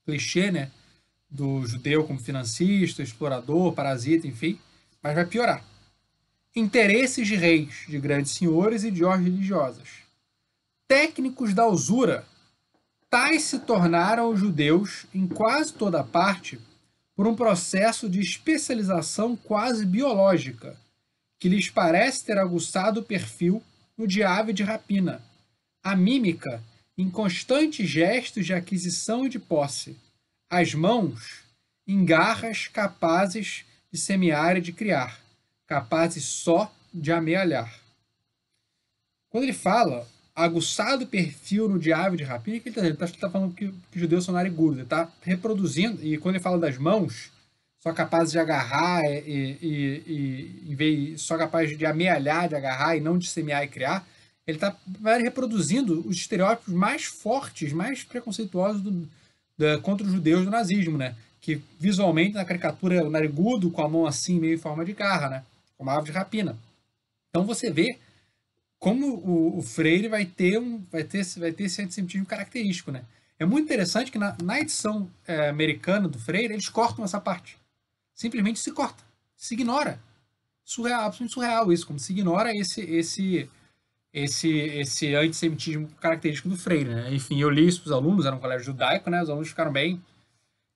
clichê, 0.04 0.50
né? 0.50 0.70
Do 1.30 1.64
judeu 1.66 2.04
como 2.04 2.18
financista, 2.18 3.02
explorador, 3.02 3.72
parasita, 3.72 4.26
enfim, 4.26 4.58
mas 5.02 5.14
vai 5.14 5.24
piorar. 5.24 5.64
Interesses 6.54 7.26
de 7.26 7.34
reis, 7.34 7.86
de 7.88 7.98
grandes 7.98 8.32
senhores 8.32 8.84
e 8.84 8.90
de 8.90 9.02
ordens 9.02 9.32
religiosas. 9.32 9.88
Técnicos 10.86 11.54
da 11.54 11.66
usura. 11.66 12.26
Tais 13.08 13.44
se 13.44 13.60
tornaram 13.60 14.30
os 14.30 14.38
judeus, 14.38 15.06
em 15.14 15.26
quase 15.26 15.72
toda 15.72 16.04
parte, 16.04 16.60
por 17.16 17.26
um 17.26 17.34
processo 17.34 18.06
de 18.06 18.20
especialização 18.20 19.34
quase 19.34 19.86
biológica, 19.86 20.78
que 21.40 21.48
lhes 21.48 21.70
parece 21.70 22.26
ter 22.26 22.36
aguçado 22.36 23.00
o 23.00 23.04
perfil 23.04 23.62
no 23.96 24.06
de 24.06 24.22
ave 24.22 24.52
de 24.52 24.62
rapina. 24.62 25.22
A 25.82 25.96
mímica 25.96 26.62
em 26.98 27.08
constantes 27.08 27.88
gestos 27.88 28.44
de 28.44 28.52
aquisição 28.52 29.24
e 29.24 29.30
de 29.30 29.38
posse, 29.38 29.96
as 30.50 30.74
mãos 30.74 31.44
em 31.86 32.04
garras 32.04 32.68
capazes 32.68 33.64
de 33.90 33.98
semear 33.98 34.58
e 34.58 34.60
de 34.60 34.72
criar, 34.72 35.21
capazes 35.72 36.24
só 36.24 36.70
de 36.92 37.10
amealhar. 37.10 37.80
Quando 39.30 39.44
ele 39.44 39.54
fala 39.54 40.06
aguçado 40.34 41.06
perfil 41.06 41.66
no 41.66 41.78
diabo 41.78 42.14
de 42.14 42.24
rapina, 42.24 42.60
que 42.60 42.68
ele 42.68 42.90
está 42.90 43.06
está 43.06 43.20
tá 43.20 43.30
falando 43.30 43.54
que, 43.54 43.72
que 43.90 43.98
judeus 43.98 44.26
são 44.26 44.34
narigudos, 44.34 44.74
ele 44.74 44.82
está 44.82 45.10
reproduzindo, 45.22 46.04
e 46.04 46.18
quando 46.18 46.34
ele 46.34 46.44
fala 46.44 46.58
das 46.58 46.76
mãos, 46.76 47.30
só 47.80 47.90
capazes 47.90 48.32
de 48.32 48.38
agarrar 48.38 49.02
e, 49.04 49.56
e, 49.62 50.02
e, 50.06 50.72
em 50.72 50.74
vez 50.74 51.22
só 51.22 51.38
capazes 51.38 51.78
de 51.78 51.86
amealhar, 51.86 52.50
de 52.50 52.54
agarrar 52.54 52.94
e 52.94 53.00
não 53.00 53.16
de 53.16 53.26
semear 53.26 53.64
e 53.64 53.68
criar, 53.68 54.06
ele 54.46 54.58
está 54.58 54.76
reproduzindo 55.18 56.06
os 56.06 56.16
estereótipos 56.16 56.74
mais 56.74 57.04
fortes, 57.04 57.72
mais 57.72 58.04
preconceituosos 58.04 58.82
do, 58.82 59.08
da, 59.56 59.78
contra 59.78 60.06
os 60.06 60.12
judeus 60.12 60.44
do 60.44 60.50
nazismo, 60.50 60.98
né? 60.98 61.14
Que 61.40 61.62
visualmente 61.80 62.34
na 62.34 62.44
caricatura 62.44 63.02
o 63.02 63.10
narigudo 63.10 63.70
com 63.70 63.82
a 63.82 63.88
mão 63.88 64.06
assim, 64.06 64.38
meio 64.38 64.54
em 64.54 64.58
forma 64.58 64.84
de 64.84 64.92
garra, 64.92 65.30
né? 65.30 65.42
Uma 65.82 65.96
ave 65.96 66.06
de 66.06 66.12
rapina. 66.12 66.56
Então 67.28 67.44
você 67.44 67.70
vê 67.70 67.98
como 68.78 69.14
o, 69.14 69.58
o, 69.58 69.62
Freire 69.62 70.08
vai 70.08 70.24
ter, 70.24 70.58
um, 70.58 70.84
vai, 70.90 71.04
ter, 71.04 71.24
vai 71.38 71.52
ter 71.52 71.64
esse 71.64 71.80
antissemitismo 71.80 72.26
característico, 72.26 72.90
né? 72.90 73.04
É 73.38 73.44
muito 73.44 73.64
interessante 73.64 74.10
que 74.10 74.18
na, 74.18 74.36
na 74.42 74.60
edição 74.60 75.10
é, 75.26 75.48
americana 75.48 76.08
do 76.08 76.18
Freire, 76.18 76.52
eles 76.52 76.68
cortam 76.68 77.04
essa 77.04 77.20
parte. 77.20 77.56
Simplesmente 78.14 78.60
se 78.60 78.70
corta, 78.72 79.02
se 79.36 79.54
ignora. 79.54 80.00
Surreal, 80.64 81.02
absolutamente 81.02 81.34
surreal 81.34 81.72
isso, 81.72 81.86
como 81.86 81.98
se 81.98 82.12
ignora 82.12 82.54
esse, 82.54 82.80
esse, 82.82 83.50
esse, 84.12 84.48
esse 84.50 85.14
antissemitismo 85.14 85.88
característico 86.00 86.48
do 86.48 86.56
Freire. 86.56 86.90
Né? 86.90 87.14
Enfim, 87.14 87.40
eu 87.40 87.50
li 87.50 87.66
isso 87.66 87.80
para 87.82 87.88
os 87.88 87.92
alunos, 87.92 88.26
era 88.26 88.36
um 88.36 88.40
colégio 88.40 88.66
judaico, 88.66 89.10
né? 89.10 89.22
os 89.22 89.30
alunos 89.30 89.48
ficaram 89.48 89.72
bem 89.72 90.00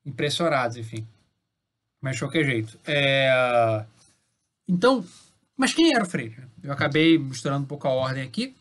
impressionados, 0.05 0.77
enfim. 0.77 1.07
Mas 2.01 2.17
de 2.17 2.23
qualquer 2.23 2.45
jeito. 2.45 2.79
É... 2.85 3.85
Então, 4.69 5.05
mas 5.57 5.73
quem 5.73 5.95
era 5.95 6.05
o 6.05 6.09
Freire? 6.09 6.45
Eu 6.63 6.73
acabei 6.73 7.19
misturando 7.19 7.65
um 7.65 7.69
pouco 7.69 7.87
a 7.87 7.91
ordem 7.91 8.23
aqui. 8.23 8.55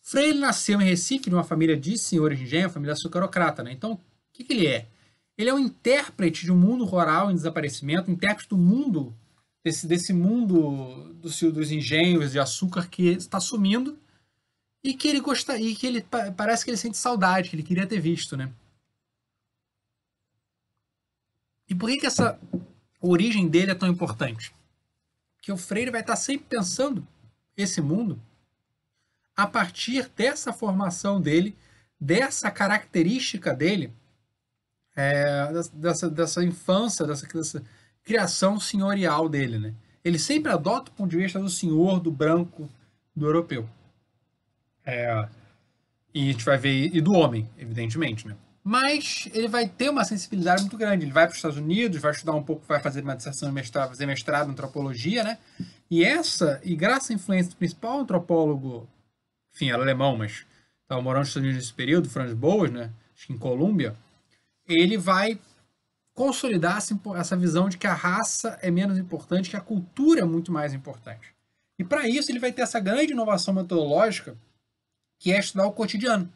Freire 0.00 0.38
nasceu 0.38 0.80
em 0.80 0.84
Recife, 0.84 1.30
numa 1.30 1.44
família 1.44 1.76
de 1.76 1.98
senhores 1.98 2.38
de 2.38 2.44
engenho, 2.44 2.70
família 2.70 2.94
açucarocrata. 2.94 3.62
Né? 3.62 3.72
Então, 3.72 3.92
o 3.92 4.00
que, 4.32 4.44
que 4.44 4.52
ele 4.52 4.66
é? 4.66 4.88
Ele 5.36 5.50
é 5.50 5.54
um 5.54 5.58
intérprete 5.58 6.44
de 6.44 6.52
um 6.52 6.56
mundo 6.56 6.84
rural 6.84 7.30
em 7.30 7.34
desaparecimento, 7.34 8.10
intérprete 8.10 8.48
do 8.48 8.58
mundo, 8.58 9.14
desse, 9.64 9.86
desse 9.86 10.12
mundo 10.12 11.12
dos, 11.14 11.40
dos 11.40 11.70
engenhos 11.70 12.32
de 12.32 12.38
açúcar 12.38 12.88
que 12.88 13.08
está 13.08 13.40
sumindo 13.40 13.98
e 14.84 14.94
que 14.94 15.08
ele 15.08 15.20
gosta 15.20 15.56
e 15.58 15.74
que 15.74 15.86
ele 15.86 16.04
parece 16.36 16.64
que 16.64 16.70
ele 16.70 16.76
sente 16.76 16.96
saudade, 16.96 17.48
que 17.48 17.56
ele 17.56 17.62
queria 17.62 17.86
ter 17.86 18.00
visto, 18.00 18.36
né? 18.36 18.52
E 21.68 21.74
por 21.74 21.88
que, 21.88 21.98
que 21.98 22.06
essa 22.06 22.38
origem 23.00 23.48
dele 23.48 23.70
é 23.70 23.74
tão 23.74 23.88
importante? 23.88 24.52
Que 25.42 25.52
o 25.52 25.56
Freire 25.58 25.90
vai 25.90 26.00
estar 26.00 26.16
sempre 26.16 26.46
pensando 26.48 27.06
esse 27.54 27.82
mundo 27.82 28.18
a 29.36 29.46
partir 29.46 30.08
dessa 30.16 30.52
formação 30.52 31.20
dele, 31.20 31.54
dessa 32.00 32.50
característica 32.50 33.52
dele, 33.52 33.92
é, 34.96 35.50
dessa, 35.74 36.08
dessa 36.08 36.44
infância, 36.44 37.06
dessa, 37.06 37.26
dessa 37.26 37.62
criação 38.02 38.58
senhorial 38.58 39.28
dele, 39.28 39.58
né? 39.58 39.74
Ele 40.04 40.18
sempre 40.18 40.50
adota 40.50 40.90
o 40.90 40.94
ponto 40.94 41.10
de 41.10 41.16
vista 41.16 41.38
do 41.38 41.48
senhor, 41.48 42.00
do 42.00 42.10
branco, 42.10 42.68
do 43.14 43.26
europeu. 43.26 43.68
É, 44.84 45.28
e 46.14 46.28
a 46.28 46.32
gente 46.32 46.44
vai 46.44 46.58
ver, 46.58 46.94
e 46.94 47.00
do 47.00 47.12
homem, 47.12 47.48
evidentemente, 47.56 48.26
né? 48.26 48.36
Mas 48.64 49.28
ele 49.32 49.48
vai 49.48 49.68
ter 49.68 49.90
uma 49.90 50.04
sensibilidade 50.04 50.62
muito 50.62 50.76
grande. 50.76 51.04
Ele 51.04 51.12
vai 51.12 51.24
para 51.26 51.32
os 51.32 51.38
Estados 51.38 51.56
Unidos, 51.56 52.00
vai 52.00 52.12
estudar 52.12 52.32
um 52.32 52.42
pouco, 52.42 52.64
vai 52.66 52.80
fazer 52.80 53.02
uma 53.02 53.16
dissertação 53.16 53.50
mestrado, 53.50 53.88
fazer 53.88 54.06
mestrado 54.06 54.48
em 54.48 54.52
antropologia, 54.52 55.24
né? 55.24 55.38
E 55.90 56.04
essa, 56.04 56.60
e 56.62 56.76
graças 56.76 57.10
à 57.10 57.14
influência 57.14 57.50
do 57.50 57.56
principal 57.56 58.00
antropólogo, 58.00 58.88
enfim, 59.54 59.70
era 59.70 59.82
alemão, 59.82 60.16
mas 60.16 60.46
estava 60.82 61.02
morando 61.02 61.20
nos 61.20 61.28
Estados 61.28 61.46
Unidos 61.46 61.64
nesse 61.64 61.74
período, 61.74 62.08
Franz 62.08 62.32
Boas, 62.32 62.70
né? 62.70 62.90
Acho 63.14 63.26
que 63.26 63.32
em 63.32 63.38
Colômbia, 63.38 63.96
ele 64.66 64.96
vai 64.96 65.38
consolidar 66.14 66.78
essa 67.16 67.36
visão 67.36 67.68
de 67.68 67.78
que 67.78 67.86
a 67.86 67.94
raça 67.94 68.58
é 68.62 68.70
menos 68.70 68.98
importante, 68.98 69.50
que 69.50 69.56
a 69.56 69.60
cultura 69.60 70.20
é 70.20 70.24
muito 70.24 70.52
mais 70.52 70.72
importante. 70.72 71.34
E 71.78 71.84
para 71.84 72.08
isso 72.08 72.30
ele 72.30 72.38
vai 72.38 72.52
ter 72.52 72.62
essa 72.62 72.78
grande 72.78 73.12
inovação 73.12 73.54
metodológica 73.54 74.36
que 75.18 75.32
é 75.32 75.38
estudar 75.38 75.66
o 75.66 75.72
cotidiano. 75.72 76.30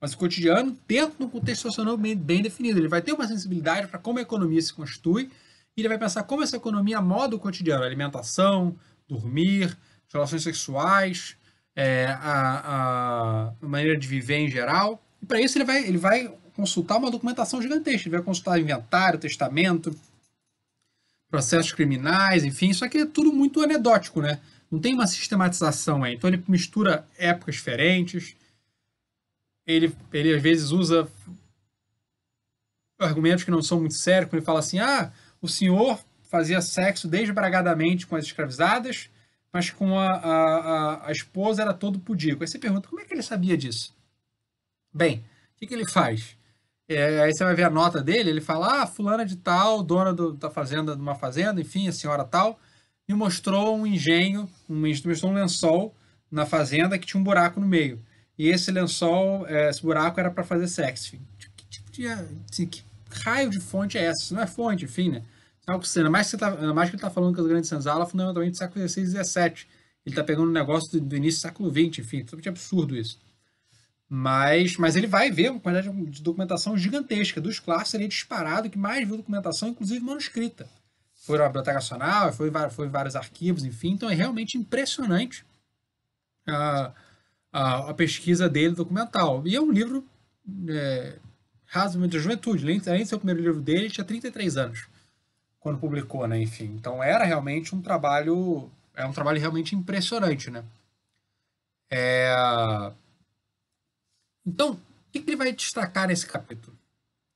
Mas 0.00 0.12
o 0.12 0.18
cotidiano 0.18 0.76
dentro 0.86 1.16
de 1.18 1.24
um 1.24 1.28
contexto 1.28 1.68
bem, 1.96 2.16
bem 2.16 2.42
definido. 2.42 2.78
Ele 2.78 2.88
vai 2.88 3.00
ter 3.00 3.12
uma 3.12 3.26
sensibilidade 3.26 3.88
para 3.88 3.98
como 3.98 4.18
a 4.18 4.22
economia 4.22 4.60
se 4.60 4.72
constitui 4.72 5.30
e 5.76 5.80
ele 5.80 5.88
vai 5.88 5.98
pensar 5.98 6.22
como 6.22 6.42
essa 6.42 6.56
economia 6.56 7.00
moda 7.00 7.36
o 7.36 7.38
cotidiano, 7.38 7.84
alimentação, 7.84 8.74
dormir, 9.08 9.76
relações 10.12 10.42
sexuais, 10.42 11.36
é, 11.74 12.06
a, 12.06 13.52
a 13.60 13.66
maneira 13.66 13.98
de 13.98 14.06
viver 14.06 14.38
em 14.38 14.50
geral. 14.50 15.02
E 15.22 15.26
para 15.26 15.40
isso 15.40 15.58
ele 15.58 15.64
vai, 15.64 15.86
ele 15.86 15.98
vai 15.98 16.32
consultar 16.54 16.96
uma 16.96 17.10
documentação 17.10 17.60
gigantesca. 17.60 18.08
Ele 18.08 18.16
vai 18.16 18.24
consultar 18.24 18.58
inventário, 18.58 19.18
testamento, 19.18 19.94
processos 21.30 21.72
criminais, 21.72 22.44
enfim. 22.44 22.70
Isso 22.70 22.84
aqui 22.84 22.98
é 22.98 23.06
tudo 23.06 23.32
muito 23.32 23.62
anedótico, 23.62 24.22
né? 24.22 24.40
Não 24.70 24.80
tem 24.80 24.94
uma 24.94 25.06
sistematização 25.06 26.02
aí. 26.02 26.14
Então 26.14 26.28
ele 26.28 26.42
mistura 26.48 27.06
épocas 27.18 27.56
diferentes. 27.56 28.34
Ele, 29.66 29.94
ele 30.12 30.34
às 30.34 30.42
vezes 30.42 30.70
usa 30.70 31.08
argumentos 32.98 33.44
que 33.44 33.50
não 33.50 33.62
são 33.62 33.80
muito 33.80 33.94
sérios, 33.94 34.30
quando 34.30 34.38
ele 34.38 34.46
fala 34.46 34.60
assim: 34.60 34.78
ah, 34.78 35.12
o 35.40 35.48
senhor 35.48 35.98
fazia 36.22 36.60
sexo 36.60 37.08
desbragadamente 37.08 38.06
com 38.06 38.16
as 38.16 38.24
escravizadas, 38.24 39.10
mas 39.52 39.70
com 39.70 39.98
a, 39.98 40.12
a, 40.12 41.08
a, 41.08 41.12
esposa 41.12 41.62
era 41.62 41.74
todo 41.74 41.98
pudico. 41.98 42.42
Aí 42.42 42.48
você 42.48 42.58
pergunta: 42.58 42.88
como 42.88 43.00
é 43.00 43.04
que 43.04 43.14
ele 43.14 43.22
sabia 43.22 43.56
disso? 43.56 43.94
Bem, 44.92 45.18
o 45.54 45.58
que, 45.58 45.66
que 45.66 45.74
ele 45.74 45.90
faz? 45.90 46.36
É, 46.88 47.22
aí 47.22 47.34
você 47.34 47.42
vai 47.42 47.54
ver 47.54 47.64
a 47.64 47.70
nota 47.70 48.02
dele, 48.02 48.30
ele 48.30 48.40
fala: 48.40 48.82
ah, 48.82 48.86
fulana 48.86 49.26
de 49.26 49.36
tal, 49.36 49.82
dona 49.82 50.12
do, 50.12 50.32
da 50.32 50.50
fazenda, 50.50 50.94
de 50.94 51.02
uma 51.02 51.14
fazenda, 51.14 51.60
enfim, 51.60 51.88
a 51.88 51.92
senhora 51.92 52.24
tal 52.24 52.58
me 53.08 53.14
mostrou 53.14 53.76
um 53.76 53.86
engenho, 53.86 54.50
um, 54.68 54.80
mostrou 54.80 55.30
um 55.30 55.34
lençol 55.34 55.94
na 56.30 56.44
fazenda 56.44 56.98
que 56.98 57.06
tinha 57.06 57.20
um 57.20 57.24
buraco 57.24 57.60
no 57.60 57.66
meio. 57.66 58.02
E 58.38 58.48
esse 58.48 58.70
lençol, 58.70 59.46
é, 59.46 59.70
esse 59.70 59.82
buraco 59.82 60.20
era 60.20 60.30
para 60.30 60.44
fazer 60.44 60.68
sexo. 60.68 61.16
Que 61.56 61.66
tipo 61.68 61.90
de 61.90 62.06
assim, 62.06 62.66
que 62.66 62.82
raio 63.24 63.50
de 63.50 63.60
fonte 63.60 63.96
é 63.96 64.04
essa? 64.04 64.22
Isso 64.22 64.34
não 64.34 64.42
é 64.42 64.46
fonte, 64.46 64.84
enfim, 64.84 65.10
né? 65.10 65.22
Ainda 65.66 66.10
mais, 66.10 66.30
que 66.30 66.36
tá, 66.36 66.52
que 66.52 66.62
ele 66.62 66.96
está 66.96 67.10
falando 67.10 67.34
que 67.34 67.40
as 67.40 67.46
grandes 67.46 67.68
senzalas 67.68 68.10
fundamentalmente 68.10 68.52
do 68.52 68.58
século 68.58 68.88
XVI 68.88 69.02
e 69.02 69.06
XVII. 69.06 69.66
Ele 70.04 70.12
está 70.12 70.22
pegando 70.22 70.48
um 70.48 70.52
negócio 70.52 70.92
do, 70.92 71.00
do, 71.00 71.16
início 71.16 71.40
do 71.40 71.42
século 71.42 71.70
XX, 71.70 71.98
enfim, 71.98 72.20
totalmente 72.20 72.48
absurdo 72.48 72.96
isso. 72.96 73.18
Mas, 74.08 74.76
mas 74.76 74.94
ele 74.94 75.08
vai 75.08 75.32
ver 75.32 75.50
uma 75.50 75.58
quantidade 75.58 75.90
de 76.10 76.22
documentação 76.22 76.78
gigantesca. 76.78 77.40
Dos 77.40 77.58
clássicos, 77.58 77.94
ele 77.94 78.04
é 78.04 78.08
disparado 78.08 78.70
que 78.70 78.78
mais 78.78 79.04
viu 79.06 79.16
documentação, 79.16 79.70
inclusive 79.70 80.04
manuscrita 80.04 80.68
foi 81.26 81.38
na 81.38 81.46
Biblioteca 81.46 81.74
Nacional, 81.74 82.32
foi, 82.32 82.52
foi 82.70 82.88
vários 82.88 83.16
arquivos, 83.16 83.64
enfim. 83.64 83.90
Então 83.90 84.08
é 84.08 84.14
realmente 84.14 84.56
impressionante 84.56 85.44
a, 86.46 86.92
a, 87.56 87.90
a 87.90 87.94
pesquisa 87.94 88.50
dele 88.50 88.74
documental. 88.74 89.42
E 89.46 89.56
é 89.56 89.60
um 89.60 89.72
livro 89.72 90.04
é, 90.68 91.16
razoavelmente 91.64 92.14
da 92.14 92.22
juventude. 92.22 92.62
Além, 92.62 92.78
de 92.78 93.06
ser 93.06 93.14
o 93.14 93.18
primeiro 93.18 93.40
livro 93.40 93.62
dele, 93.62 93.84
ele 93.84 93.90
tinha 93.90 94.04
33 94.04 94.58
anos 94.58 94.86
quando 95.58 95.78
publicou, 95.78 96.28
né? 96.28 96.38
Enfim, 96.40 96.66
então 96.78 97.02
era 97.02 97.24
realmente 97.24 97.74
um 97.74 97.80
trabalho, 97.80 98.70
é 98.94 99.06
um 99.06 99.12
trabalho 99.12 99.40
realmente 99.40 99.74
impressionante, 99.74 100.50
né? 100.50 100.62
É... 101.90 102.92
Então, 104.46 104.72
o 104.72 104.78
que 105.10 105.18
ele 105.26 105.34
vai 105.34 105.50
destacar 105.52 106.06
nesse 106.06 106.26
capítulo? 106.26 106.76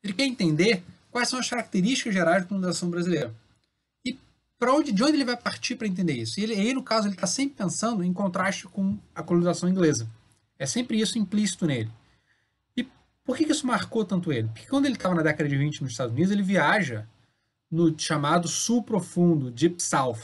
Ele 0.04 0.12
quer 0.12 0.26
entender 0.26 0.84
quais 1.10 1.28
são 1.28 1.38
as 1.40 1.48
características 1.48 2.12
gerais 2.12 2.42
da 2.42 2.48
colonização 2.48 2.90
brasileira 2.90 3.34
para 4.60 4.74
onde, 4.74 4.92
de 4.92 5.02
onde 5.02 5.14
ele 5.14 5.24
vai 5.24 5.38
partir 5.38 5.74
para 5.74 5.88
entender 5.88 6.12
isso? 6.12 6.38
E 6.38 6.42
ele, 6.42 6.54
aí, 6.54 6.74
no 6.74 6.82
caso, 6.82 7.06
ele 7.08 7.14
está 7.14 7.26
sempre 7.26 7.56
pensando 7.56 8.04
em 8.04 8.12
contraste 8.12 8.68
com 8.68 8.98
a 9.14 9.22
colonização 9.22 9.70
inglesa. 9.70 10.06
É 10.58 10.66
sempre 10.66 11.00
isso 11.00 11.18
implícito 11.18 11.66
nele. 11.66 11.90
E 12.76 12.86
por 13.24 13.38
que, 13.38 13.46
que 13.46 13.52
isso 13.52 13.66
marcou 13.66 14.04
tanto 14.04 14.30
ele? 14.30 14.48
Porque 14.48 14.68
quando 14.68 14.84
ele 14.84 14.96
estava 14.96 15.14
na 15.14 15.22
década 15.22 15.48
de 15.48 15.56
20 15.56 15.80
nos 15.80 15.92
Estados 15.92 16.12
Unidos, 16.12 16.30
ele 16.30 16.42
viaja 16.42 17.08
no 17.70 17.98
chamado 17.98 18.46
Sul 18.48 18.82
Profundo, 18.82 19.50
Deep 19.50 19.82
South. 19.82 20.20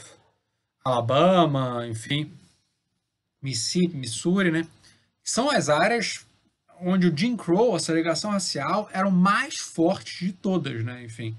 Alabama, 0.85 1.87
enfim, 1.87 2.31
Mississippi, 3.41 3.97
Missouri, 3.97 4.51
né? 4.51 4.67
São 5.23 5.49
as 5.49 5.67
áreas 5.67 6.27
onde 6.79 7.07
o 7.07 7.17
Jim 7.17 7.35
Crow, 7.35 7.75
a 7.75 7.79
segregação 7.79 8.29
racial, 8.29 8.87
eram 8.93 9.09
mais 9.09 9.57
fortes 9.57 10.27
de 10.27 10.31
todas, 10.31 10.85
né? 10.85 11.03
Enfim, 11.03 11.35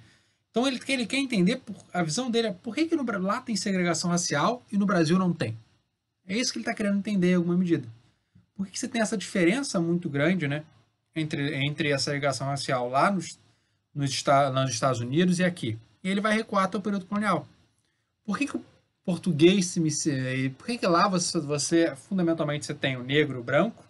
então 0.59 0.67
ele, 0.67 0.81
ele 0.89 1.07
quer 1.07 1.19
entender, 1.19 1.63
a 1.93 2.03
visão 2.03 2.29
dele 2.29 2.49
é 2.49 2.53
por 2.53 2.75
que, 2.75 2.87
que 2.87 2.97
no, 2.97 3.05
lá 3.21 3.41
tem 3.41 3.55
segregação 3.55 4.11
racial 4.11 4.65
e 4.73 4.77
no 4.77 4.87
Brasil 4.87 5.17
não 5.17 5.33
tem. 5.33 5.57
É 6.27 6.37
isso 6.37 6.53
que 6.53 6.59
ele 6.59 6.65
está 6.65 6.75
querendo 6.75 6.99
entender 6.99 7.31
em 7.31 7.35
alguma 7.37 7.57
medida. 7.57 7.89
Por 8.57 8.67
que, 8.67 8.73
que 8.73 8.79
você 8.79 8.89
tem 8.89 9.01
essa 9.01 9.17
diferença 9.17 9.81
muito 9.81 10.09
grande 10.11 10.49
né, 10.49 10.65
entre, 11.15 11.55
entre 11.65 11.93
a 11.93 11.99
segregação 11.99 12.49
racial 12.49 12.89
lá 12.89 13.09
nos, 13.09 13.39
nos, 13.95 14.25
nos 14.53 14.71
Estados 14.71 15.01
Unidos 15.01 15.39
e 15.39 15.45
aqui? 15.45 15.79
E 16.03 16.11
ele 16.11 16.21
vai 16.21 16.35
recuar 16.35 16.65
até 16.65 16.77
o 16.77 16.83
período 16.83 17.07
colonial. 17.07 17.47
Por 18.25 18.37
que, 18.37 18.47
que 18.47 18.57
o 18.57 18.65
português 19.05 19.67
se 19.67 20.51
por 20.59 20.67
que, 20.67 20.79
que 20.79 20.87
lá 20.87 21.09
você, 21.09 21.39
você 21.41 21.95
fundamentalmente 21.95 22.67
você 22.67 22.75
tem 22.75 22.97
o 22.97 23.03
negro 23.05 23.41
o 23.41 23.45
branco 23.45 23.83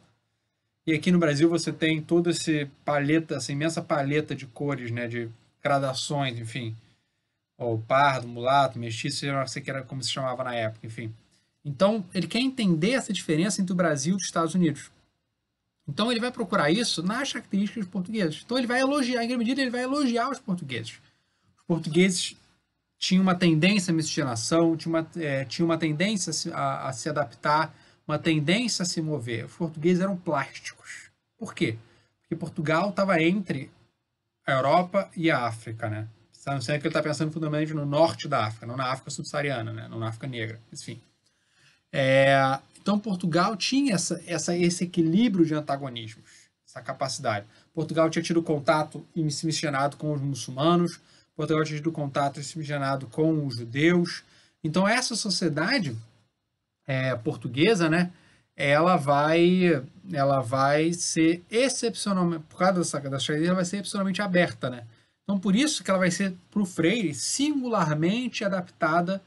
e 0.87 0.93
aqui 0.93 1.11
no 1.11 1.19
Brasil 1.19 1.49
você 1.49 1.73
tem 1.73 2.01
toda 2.01 2.31
essa 2.31 2.71
paleta 2.85 3.35
essa 3.35 3.51
imensa 3.51 3.83
paleta 3.83 4.37
de 4.37 4.47
cores 4.47 4.93
né 4.93 5.09
de 5.09 5.29
gradações, 5.69 6.39
enfim. 6.39 6.77
Ou 7.59 7.79
pardo, 7.79 8.27
mulato, 8.27 8.79
mestiço, 8.79 9.27
sei 9.47 9.62
que 9.62 9.71
era 9.71 9.83
como 9.83 10.03
se 10.03 10.11
chamava 10.11 10.45
na 10.45 10.55
época, 10.55 10.87
enfim. 10.87 11.12
Então, 11.64 12.05
ele 12.14 12.27
quer 12.27 12.39
entender 12.39 12.93
essa 12.93 13.12
diferença 13.12 13.61
entre 13.61 13.73
o 13.73 13.77
Brasil 13.77 14.14
e 14.14 14.16
os 14.16 14.25
Estados 14.25 14.55
Unidos. 14.55 14.91
Então, 15.87 16.11
ele 16.11 16.21
vai 16.21 16.31
procurar 16.31 16.71
isso 16.71 17.03
nas 17.03 17.33
características 17.33 17.85
dos 17.85 17.93
portugueses. 17.93 18.43
Então, 18.45 18.57
ele 18.57 18.66
vai 18.66 18.81
elogiar, 18.81 19.25
em 19.25 19.29
grande 19.29 19.39
medida, 19.39 19.61
ele 19.61 19.71
vai 19.71 19.83
elogiar 19.83 20.31
os 20.31 20.39
portugueses. 20.39 21.01
Os 21.59 21.64
portugueses 21.66 22.37
tinham 22.99 23.23
uma 23.23 23.35
tendência 23.35 23.93
à 23.93 23.95
miscigenação, 23.95 24.77
tinham 24.77 24.95
uma, 24.95 25.11
é, 25.16 25.45
tinha 25.45 25.64
uma 25.64 25.79
tendência 25.79 26.31
a 26.31 26.35
se, 26.35 26.53
a, 26.53 26.89
a 26.89 26.93
se 26.93 27.09
adaptar, 27.09 27.75
uma 28.07 28.19
tendência 28.19 28.83
a 28.83 28.87
se 28.87 29.01
mover. 29.03 29.47
Os 29.47 29.53
portugueses 29.53 30.03
eram 30.03 30.16
plásticos. 30.16 31.11
Por 31.39 31.55
quê? 31.55 31.77
Porque 32.23 32.37
Portugal 32.37 32.91
estava 32.91 33.21
entre 33.23 33.71
a 34.51 34.57
Europa 34.57 35.11
e 35.16 35.30
a 35.30 35.46
África, 35.46 35.88
né? 35.88 36.09
Não 36.46 36.62
sei 36.62 36.78
que 36.78 36.86
ele 36.86 36.88
está 36.88 37.03
pensando 37.03 37.30
fundamentalmente 37.30 37.74
no 37.74 37.84
norte 37.84 38.26
da 38.26 38.46
África, 38.46 38.64
não 38.64 38.76
na 38.76 38.90
África 38.90 39.11
subsaariana, 39.11 39.70
né? 39.70 39.86
não 39.88 39.99
na 39.99 40.09
África 40.09 40.26
negra, 40.26 40.59
enfim. 40.72 40.99
É, 41.92 42.59
então 42.80 42.99
Portugal 42.99 43.55
tinha 43.55 43.94
essa, 43.94 44.22
essa, 44.26 44.57
esse 44.57 44.84
equilíbrio 44.84 45.44
de 45.44 45.55
antagonismos, 45.55 46.49
essa 46.66 46.80
capacidade. 46.80 47.46
Portugal 47.74 48.09
tinha 48.09 48.22
tido 48.22 48.42
contato 48.42 49.07
e 49.14 49.30
se 49.30 49.44
miscigenado 49.44 49.99
com 49.99 50.11
os 50.12 50.22
muçulmanos, 50.22 50.99
Portugal 51.36 51.62
tinha 51.64 51.76
tido 51.78 51.92
contato 51.92 52.40
e 52.40 52.44
se 52.44 52.57
miscigenado 52.57 53.07
com 53.09 53.46
os 53.46 53.57
judeus. 53.57 54.24
Então 54.64 54.88
essa 54.88 55.14
sociedade 55.14 55.94
é, 56.86 57.14
portuguesa, 57.14 57.90
né, 57.90 58.11
ela 58.59 58.96
vai 58.96 59.86
ela 60.12 60.40
vai 60.40 60.92
ser 60.92 61.44
excepcionalmente 61.48 62.44
por 62.48 62.59
causa 62.59 62.80
dessa 62.80 62.98
da 62.98 63.18
ela 63.46 63.54
vai 63.54 63.64
ser 63.64 63.76
excepcionalmente 63.76 64.20
aberta, 64.20 64.68
né? 64.68 64.84
Então 65.22 65.38
por 65.38 65.54
isso 65.54 65.84
que 65.84 65.90
ela 65.90 66.00
vai 66.00 66.11
ser 66.11 66.34
para 66.50 66.61
o 66.61 66.66
Freire 66.66 67.14
singularmente 67.14 68.44
adaptada 68.44 69.22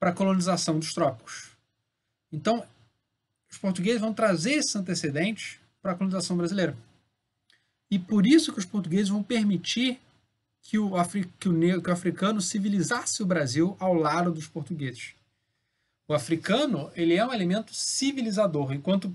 para 0.00 0.10
a 0.10 0.12
colonização 0.12 0.78
dos 0.78 0.92
trópicos. 0.92 1.52
Então 2.32 2.66
os 3.48 3.58
portugueses 3.58 4.00
vão 4.00 4.12
trazer 4.12 4.54
esses 4.54 4.74
antecedentes 4.74 5.60
para 5.80 5.92
a 5.92 5.94
colonização 5.94 6.36
brasileira. 6.36 6.76
E 7.88 7.98
por 7.98 8.26
isso 8.26 8.52
que 8.52 8.58
os 8.58 8.64
portugueses 8.64 9.08
vão 9.08 9.22
permitir 9.22 10.00
que 10.62 10.78
o, 10.78 10.90
que 11.38 11.48
o, 11.48 11.52
negro, 11.52 11.80
que 11.80 11.90
o 11.90 11.92
africano 11.92 12.40
civilizasse 12.40 13.22
o 13.22 13.26
Brasil 13.26 13.76
ao 13.78 13.94
lado 13.94 14.32
dos 14.32 14.48
portugueses. 14.48 15.14
O 16.06 16.14
africano, 16.14 16.90
ele 16.94 17.14
é 17.14 17.26
um 17.26 17.32
elemento 17.32 17.74
civilizador, 17.74 18.72
enquanto 18.72 19.14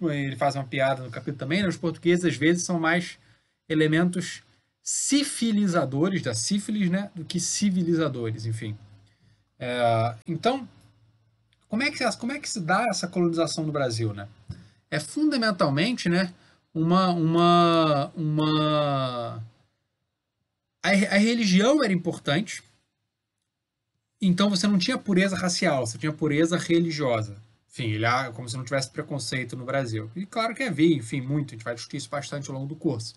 ele 0.00 0.36
faz 0.36 0.54
uma 0.54 0.64
piada 0.64 1.02
no 1.02 1.10
capítulo 1.10 1.38
também, 1.38 1.62
né? 1.62 1.68
os 1.68 1.76
portugueses 1.76 2.24
às 2.24 2.36
vezes 2.36 2.64
são 2.64 2.80
mais 2.80 3.18
elementos 3.68 4.42
sifilizadores 4.82 6.22
da 6.22 6.34
sífilis, 6.34 6.88
né, 6.88 7.10
do 7.14 7.22
que 7.22 7.38
civilizadores, 7.38 8.46
enfim. 8.46 8.74
É, 9.58 10.14
então, 10.26 10.66
como 11.68 11.82
é, 11.82 11.90
que, 11.90 12.16
como 12.16 12.32
é 12.32 12.38
que 12.38 12.48
se 12.48 12.58
dá 12.58 12.86
essa 12.88 13.06
colonização 13.06 13.66
do 13.66 13.72
Brasil, 13.72 14.14
né? 14.14 14.26
É 14.90 14.98
fundamentalmente, 14.98 16.08
né, 16.08 16.32
uma, 16.72 17.10
uma, 17.10 18.12
uma... 18.16 19.44
A, 20.82 20.88
a 20.88 21.18
religião 21.18 21.84
era 21.84 21.92
importante, 21.92 22.62
então 24.20 24.50
você 24.50 24.66
não 24.66 24.78
tinha 24.78 24.98
pureza 24.98 25.36
racial, 25.36 25.86
você 25.86 25.96
tinha 25.96 26.12
pureza 26.12 26.56
religiosa. 26.56 27.36
Enfim, 27.70 27.90
ele, 27.90 28.04
é 28.04 28.32
como 28.32 28.48
se 28.48 28.56
não 28.56 28.64
tivesse 28.64 28.90
preconceito 28.90 29.56
no 29.56 29.64
Brasil. 29.64 30.10
E 30.16 30.26
claro 30.26 30.54
que 30.54 30.64
havia, 30.64 30.96
enfim, 30.96 31.20
muito, 31.20 31.50
a 31.50 31.56
gente 31.56 31.64
vai 31.64 31.74
discutir 31.74 31.98
isso 31.98 32.10
bastante 32.10 32.50
ao 32.50 32.56
longo 32.56 32.66
do 32.66 32.74
curso. 32.74 33.14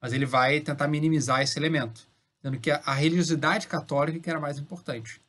Mas 0.00 0.12
ele 0.12 0.24
vai 0.24 0.60
tentar 0.60 0.88
minimizar 0.88 1.42
esse 1.42 1.58
elemento, 1.58 2.08
dizendo 2.38 2.58
que 2.58 2.70
a 2.70 2.94
religiosidade 2.94 3.66
católica 3.66 4.18
que 4.18 4.30
era 4.30 4.40
mais 4.40 4.58
importante. 4.58 5.20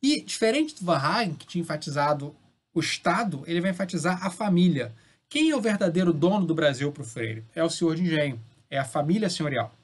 E, 0.00 0.22
diferente 0.22 0.76
do 0.76 0.84
Van 0.84 0.98
Hagen, 0.98 1.34
que 1.34 1.46
tinha 1.46 1.62
enfatizado 1.62 2.36
o 2.72 2.78
Estado, 2.78 3.42
ele 3.46 3.60
vai 3.60 3.70
enfatizar 3.70 4.24
a 4.24 4.30
família. 4.30 4.94
Quem 5.28 5.50
é 5.50 5.56
o 5.56 5.60
verdadeiro 5.60 6.12
dono 6.12 6.46
do 6.46 6.54
Brasil 6.54 6.92
para 6.92 7.02
o 7.02 7.06
Freire? 7.06 7.44
É 7.54 7.64
o 7.64 7.70
senhor 7.70 7.96
de 7.96 8.02
engenho, 8.02 8.40
é 8.70 8.78
a 8.78 8.84
família 8.84 9.28
senhorial. 9.28 9.74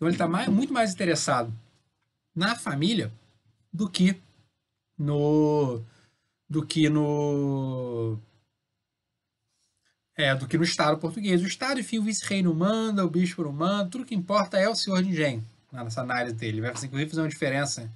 Então 0.00 0.08
ele 0.08 0.14
está 0.14 0.26
muito 0.50 0.72
mais 0.72 0.94
interessado 0.94 1.52
na 2.34 2.56
família 2.56 3.12
do 3.70 3.86
que 3.86 4.18
no 4.96 5.82
do 6.48 6.64
que 6.64 6.88
no 6.88 8.18
é, 10.16 10.34
do 10.34 10.48
que 10.48 10.56
no 10.56 10.64
Estado 10.64 10.96
português. 10.96 11.42
O 11.42 11.46
Estado, 11.46 11.80
enfim, 11.80 11.98
o 11.98 12.02
vice-rei 12.02 12.42
não 12.42 12.54
manda, 12.54 13.04
o 13.04 13.10
bispo 13.10 13.42
não 13.42 13.52
manda, 13.52 13.90
tudo 13.90 14.06
que 14.06 14.14
importa 14.14 14.58
é 14.58 14.66
o 14.70 14.74
senhor 14.74 15.02
de 15.02 15.10
engenho, 15.10 15.44
nessa 15.70 16.00
análise 16.00 16.34
dele. 16.34 16.60
Ele 16.60 16.60
vai, 16.62 16.70
inclusive, 16.70 17.10
fazer 17.10 17.20
uma 17.20 17.28
diferença, 17.28 17.90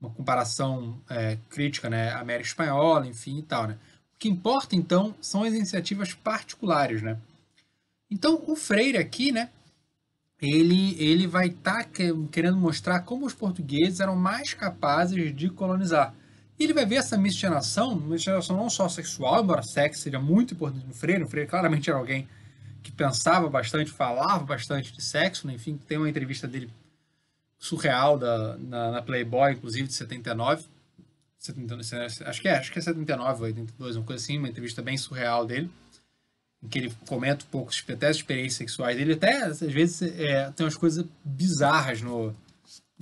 uma 0.00 0.10
comparação 0.10 1.00
é, 1.08 1.38
crítica, 1.48 1.88
né, 1.88 2.12
América 2.14 2.48
Espanhola, 2.48 3.06
enfim 3.06 3.38
e 3.38 3.42
tal, 3.42 3.68
né. 3.68 3.78
O 4.14 4.18
que 4.18 4.28
importa, 4.28 4.74
então, 4.74 5.14
são 5.20 5.44
as 5.44 5.54
iniciativas 5.54 6.12
particulares, 6.14 7.00
né. 7.00 7.16
Então, 8.10 8.42
o 8.46 8.56
Freire 8.56 8.98
aqui, 8.98 9.30
né, 9.30 9.50
ele, 10.44 10.96
ele 11.02 11.26
vai 11.26 11.48
estar 11.48 11.84
tá 11.84 11.90
querendo 12.30 12.56
mostrar 12.56 13.00
como 13.00 13.26
os 13.26 13.34
portugueses 13.34 14.00
eram 14.00 14.16
mais 14.16 14.54
capazes 14.54 15.34
de 15.34 15.48
colonizar. 15.48 16.14
E 16.58 16.64
ele 16.64 16.72
vai 16.72 16.86
ver 16.86 16.96
essa 16.96 17.18
miscigenação, 17.18 17.96
miscigenação 17.96 18.56
não 18.56 18.70
só 18.70 18.88
sexual, 18.88 19.42
embora 19.42 19.62
sexo 19.62 20.02
seja 20.02 20.20
muito 20.20 20.54
importante 20.54 20.86
no 20.86 20.94
Freire, 20.94 21.24
o 21.24 21.28
Freire 21.28 21.48
claramente 21.48 21.90
era 21.90 21.98
alguém 21.98 22.28
que 22.82 22.92
pensava 22.92 23.48
bastante, 23.48 23.90
falava 23.90 24.44
bastante 24.44 24.92
de 24.92 25.02
sexo, 25.02 25.46
né? 25.46 25.54
enfim, 25.54 25.78
tem 25.88 25.98
uma 25.98 26.08
entrevista 26.08 26.46
dele 26.46 26.70
surreal 27.58 28.18
da, 28.18 28.56
na, 28.58 28.90
na 28.92 29.02
Playboy, 29.02 29.52
inclusive, 29.52 29.88
de 29.88 29.94
79, 29.94 30.64
79 31.38 31.82
acho 32.26 32.40
que 32.40 32.48
é, 32.48 32.56
acho 32.56 32.72
que 32.72 32.78
é 32.78 32.82
79 32.82 33.40
ou 33.40 33.46
82, 33.46 33.96
uma 33.96 34.04
coisa 34.04 34.22
assim, 34.22 34.38
uma 34.38 34.48
entrevista 34.48 34.82
bem 34.82 34.96
surreal 34.96 35.46
dele, 35.46 35.70
em 36.64 36.68
que 36.68 36.78
ele 36.78 36.92
comenta 37.06 37.44
um 37.44 37.48
pouco 37.48 37.70
até 37.88 38.08
as 38.08 38.16
experiências 38.16 38.54
sexuais 38.54 38.96
dele, 38.96 39.12
até 39.12 39.42
às 39.42 39.60
vezes 39.60 40.02
é, 40.02 40.50
tem 40.52 40.64
umas 40.64 40.76
coisas 40.76 41.04
bizarras 41.24 42.00
no, 42.00 42.34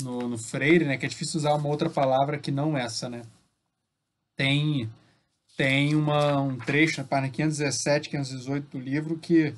no, 0.03 0.29
no 0.29 0.39
Freire, 0.39 0.85
né, 0.85 0.97
que 0.97 1.07
é 1.07 1.09
difícil 1.09 1.39
usar 1.39 1.55
uma 1.55 1.69
outra 1.69 1.89
palavra 1.89 2.39
que 2.39 2.51
não 2.51 2.77
essa, 2.77 3.09
né 3.09 3.23
tem 4.37 4.91
tem 5.57 5.95
uma, 5.95 6.41
um 6.41 6.57
trecho 6.57 7.01
na 7.01 7.07
página 7.07 7.29
517, 7.29 8.09
518 8.09 8.71
do 8.71 8.83
livro 8.83 9.19
que, 9.19 9.55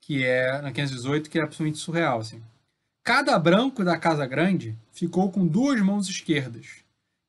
que 0.00 0.24
é 0.24 0.62
na 0.62 0.70
518 0.70 1.28
que 1.28 1.38
é 1.38 1.42
absolutamente 1.42 1.78
surreal 1.78 2.20
assim. 2.20 2.40
Cada 3.04 3.36
branco 3.38 3.84
da 3.84 3.98
casa 3.98 4.24
grande 4.24 4.78
ficou 4.92 5.30
com 5.30 5.44
duas 5.44 5.80
mãos 5.80 6.08
esquerdas, 6.08 6.84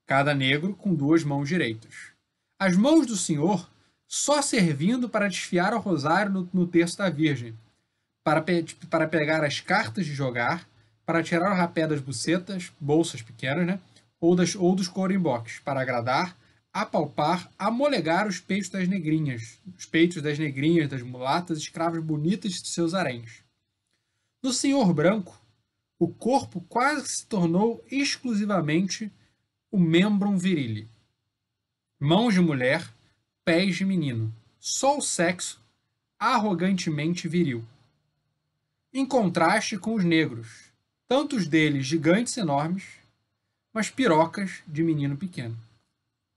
cada 0.05 0.33
negro 0.33 0.75
com 0.75 0.93
duas 0.93 1.23
mãos 1.23 1.49
direitas. 1.49 2.11
As 2.59 2.77
mãos 2.77 3.07
do 3.07 3.17
senhor 3.17 3.67
só 4.13 4.43
servindo 4.43 5.09
para 5.09 5.27
desfiar 5.27 5.73
o 5.73 5.79
rosário 5.79 6.31
no, 6.31 6.49
no 6.53 6.67
terço 6.67 6.99
da 6.99 7.09
Virgem, 7.09 7.57
para, 8.23 8.43
pe 8.43 8.63
para 8.87 9.07
pegar 9.07 9.43
as 9.43 9.59
cartas 9.59 10.05
de 10.05 10.13
jogar, 10.13 10.69
para 11.03 11.23
tirar 11.23 11.51
o 11.51 11.55
rapé 11.55 11.87
das 11.87 11.99
bucetas, 11.99 12.71
bolsas 12.79 13.23
pequenas, 13.23 13.65
né? 13.65 13.79
Ou, 14.21 14.35
das, 14.35 14.53
ou 14.53 14.75
dos 14.75 14.87
corimboques, 14.87 15.57
para 15.61 15.81
agradar, 15.81 16.37
apalpar, 16.71 17.49
amolegar 17.57 18.27
os 18.27 18.39
peitos 18.39 18.69
das 18.69 18.87
negrinhas, 18.87 19.57
os 19.75 19.87
peitos 19.87 20.21
das 20.21 20.37
negrinhas, 20.37 20.87
das 20.87 21.01
mulatas, 21.01 21.57
escravas 21.57 22.03
bonitas 22.03 22.61
de 22.61 22.67
seus 22.67 22.93
haréns. 22.93 23.41
No 24.43 24.53
senhor 24.53 24.93
branco, 24.93 25.41
o 25.97 26.07
corpo 26.07 26.61
quase 26.69 27.07
se 27.07 27.25
tornou 27.25 27.83
exclusivamente 27.89 29.11
o 29.71 29.79
membrum 29.79 30.37
virile. 30.37 30.87
Mãos 31.99 32.35
de 32.35 32.41
mulher, 32.41 32.87
pés 33.43 33.75
de 33.75 33.85
menino. 33.85 34.33
Só 34.59 34.97
o 34.97 35.01
sexo 35.01 35.61
arrogantemente 36.17 37.27
viril. 37.27 37.63
Em 38.93 39.05
contraste 39.05 39.77
com 39.77 39.95
os 39.95 40.03
negros, 40.03 40.47
tantos 41.07 41.47
deles 41.47 41.85
gigantes 41.85 42.37
enormes, 42.37 42.83
mas 43.73 43.89
pirocas 43.89 44.61
de 44.67 44.83
menino 44.83 45.17
pequeno 45.17 45.57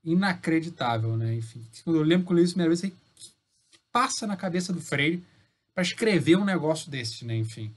inacreditável, 0.07 1.17
né? 1.17 1.35
Enfim, 1.35 1.61
quando 1.83 1.97
eu 1.97 2.03
lembro 2.05 2.27
quando 2.27 2.39
eu 2.39 2.43
li 2.43 2.47
isso 2.47 2.55
primeira 2.55 2.75
vez, 2.75 2.81
que 2.81 3.79
passa 3.93 4.27
na 4.27 4.37
cabeça 4.37 4.73
do 4.73 4.81
Freire 4.81 5.23
para 5.75 5.83
escrever 5.83 6.37
um 6.37 6.45
negócio 6.45 6.89
desse, 6.89 7.25
né? 7.25 7.37
Enfim. 7.37 7.73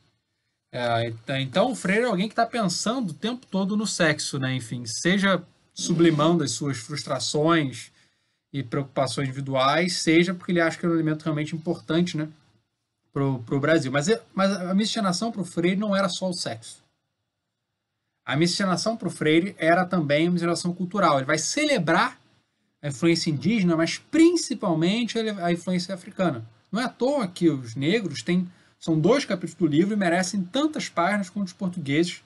É, 0.71 1.11
então, 1.41 1.71
o 1.71 1.75
Freire 1.75 2.03
é 2.03 2.07
alguém 2.07 2.27
que 2.27 2.34
está 2.34 2.45
pensando 2.45 3.09
o 3.09 3.15
tempo 3.15 3.47
todo 3.47 3.75
no 3.75 3.88
sexo, 3.88 4.38
né? 4.38 4.53
Enfim, 4.53 4.86
seja 4.86 5.43
sublimando 5.73 6.43
as 6.43 6.51
suas 6.51 6.77
frustrações 6.77 7.91
e 8.52 8.64
preocupações 8.64 9.28
individuais, 9.28 9.97
seja 9.97 10.34
porque 10.34 10.52
ele 10.52 10.62
acha 10.62 10.78
que 10.78 10.86
é 10.86 10.89
um 10.89 10.93
elemento 10.93 11.24
realmente 11.24 11.56
importante, 11.56 12.18
né? 12.18 12.28
Pro, 13.14 13.39
pro 13.39 13.60
Brasil. 13.60 13.91
Mas, 13.91 14.08
mas 14.34 14.52
a 14.52 14.74
miscigenação 14.74 15.32
para 15.32 15.41
o 15.41 15.45
Freire 15.45 15.80
não 15.80 15.95
era 15.95 16.10
só 16.10 16.30
o 16.30 16.34
sexo. 16.34 16.84
A 18.26 18.36
miscigenação 18.36 18.95
para 18.95 19.08
o 19.08 19.12
Freire 19.12 19.56
era 19.58 19.86
também 19.86 20.28
a 20.28 20.32
miscigenação 20.32 20.74
cultural. 20.74 21.18
Ele 21.18 21.26
vai 21.26 21.38
celebrar 21.38 22.20
a 22.82 22.88
influência 22.88 23.30
indígena, 23.30 23.76
mas 23.76 23.97
principalmente 23.97 25.18
a 25.18 25.52
influência 25.52 25.93
africana. 25.93 26.45
Não 26.72 26.80
é 26.80 26.86
à 26.86 26.89
toa 26.89 27.28
que 27.28 27.50
os 27.50 27.76
negros 27.76 28.22
têm, 28.22 28.47
são 28.80 29.00
dois 29.00 29.26
capítulos 29.26 29.56
do 29.56 29.68
livro 29.68 29.93
e 29.93 29.97
merecem 29.97 30.43
tantas 30.43 30.88
páginas 30.88 31.30
quanto 31.30 31.47
os 31.47 31.54
portugueses 31.54 32.24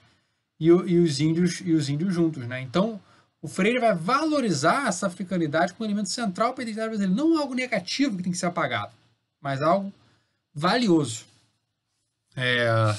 e, 0.60 0.68
e 0.68 1.00
os 1.00 1.20
índios 1.20 1.62
e 1.64 1.72
os 1.72 1.90
índios 1.90 2.14
juntos, 2.14 2.46
né? 2.46 2.62
Então, 2.62 3.00
o 3.44 3.48
Freire 3.48 3.78
vai 3.78 3.94
valorizar 3.94 4.88
essa 4.88 5.06
africanidade 5.06 5.74
como 5.74 5.86
elemento 5.86 6.10
central 6.10 6.54
para 6.54 6.62
a 6.62 6.64
identidade 6.64 6.90
brasileira, 6.90 7.14
não 7.14 7.38
algo 7.38 7.54
negativo 7.54 8.18
que 8.18 8.24
tem 8.24 8.32
que 8.32 8.38
ser 8.38 8.46
apagado, 8.46 8.94
mas 9.40 9.62
algo 9.62 9.94
valioso. 10.56 11.26
É, 12.36 12.96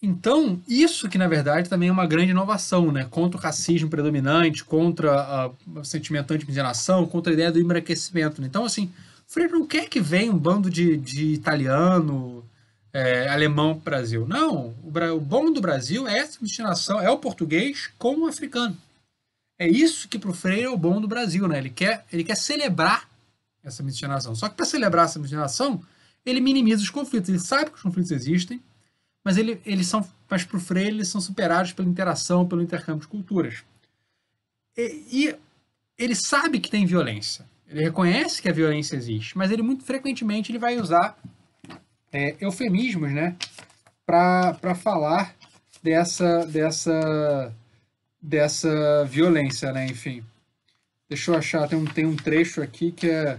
então, 0.00 0.60
isso 0.68 1.08
que 1.08 1.16
na 1.16 1.26
verdade 1.26 1.70
também 1.70 1.88
é 1.88 1.92
uma 1.92 2.06
grande 2.06 2.30
inovação, 2.30 2.92
né? 2.92 3.06
Contra 3.10 3.40
o 3.40 3.42
racismo 3.42 3.88
predominante, 3.88 4.62
contra 4.62 5.50
o 5.74 5.82
sentimento 5.82 6.30
anti-miscigenação, 6.32 7.06
contra 7.06 7.32
a 7.32 7.34
ideia 7.34 7.50
do 7.50 7.60
embranquecimento. 7.60 8.40
Né? 8.40 8.46
Então, 8.46 8.64
assim, 8.64 8.92
Freire 9.26 9.52
não 9.52 9.66
quer 9.66 9.88
que 9.88 10.00
venha 10.00 10.30
um 10.30 10.38
bando 10.38 10.68
de, 10.68 10.96
de 10.98 11.32
italiano, 11.32 12.35
é, 12.96 13.28
alemão 13.28 13.74
para 13.74 13.80
o 13.80 13.84
Brasil. 13.84 14.26
Não, 14.26 14.74
o, 14.82 15.20
bom 15.20 15.52
do 15.52 15.60
Brasil 15.60 16.08
é 16.08 16.16
essa 16.16 16.38
miscigenação, 16.40 16.98
é 16.98 17.10
o 17.10 17.18
português 17.18 17.90
com 17.98 18.20
o 18.20 18.26
africano. 18.26 18.74
É 19.58 19.68
isso 19.68 20.08
que 20.08 20.18
para 20.18 20.30
o 20.30 20.34
Freire 20.34 20.64
é 20.64 20.70
o 20.70 20.78
bom 20.78 20.98
do 20.98 21.06
Brasil, 21.06 21.46
né? 21.46 21.58
Ele 21.58 21.68
quer, 21.68 22.06
ele 22.10 22.24
quer 22.24 22.36
celebrar 22.36 23.06
essa 23.62 23.82
miscigenação. 23.82 24.34
Só 24.34 24.48
que 24.48 24.54
para 24.54 24.64
celebrar 24.64 25.04
essa 25.04 25.18
miscigenação, 25.18 25.82
ele 26.24 26.40
minimiza 26.40 26.82
os 26.82 26.88
conflitos. 26.88 27.28
Ele 27.28 27.38
sabe 27.38 27.70
que 27.70 27.76
os 27.76 27.82
conflitos 27.82 28.10
existem, 28.10 28.62
mas 29.22 29.36
ele, 29.36 29.60
eles 29.66 29.86
são, 29.86 30.06
mas 30.30 30.44
para 30.44 30.56
o 30.56 30.60
Freire 30.60 30.96
eles 30.96 31.08
são 31.08 31.20
superados 31.20 31.72
pela 31.72 31.88
interação, 31.88 32.48
pelo 32.48 32.62
intercâmbio 32.62 33.02
de 33.02 33.08
culturas. 33.08 33.62
E, 34.74 35.04
e, 35.12 35.36
ele 35.98 36.14
sabe 36.14 36.60
que 36.60 36.70
tem 36.70 36.86
violência. 36.86 37.46
Ele 37.68 37.82
reconhece 37.82 38.40
que 38.40 38.48
a 38.48 38.52
violência 38.52 38.96
existe, 38.96 39.36
mas 39.36 39.50
ele 39.50 39.62
muito 39.62 39.84
frequentemente 39.84 40.50
ele 40.50 40.58
vai 40.58 40.78
usar 40.78 41.18
é, 42.12 42.36
eufemismos, 42.40 43.12
né, 43.12 43.36
para 44.04 44.74
falar 44.74 45.34
dessa 45.82 46.46
dessa 46.46 47.52
dessa 48.20 49.04
violência, 49.04 49.72
né, 49.72 49.86
enfim. 49.86 50.24
Deixa 51.08 51.30
eu 51.30 51.36
achar, 51.36 51.68
tem 51.68 51.78
um, 51.78 51.84
tem 51.84 52.04
um 52.04 52.16
trecho 52.16 52.60
aqui 52.60 52.90
que 52.90 53.08
é 53.08 53.38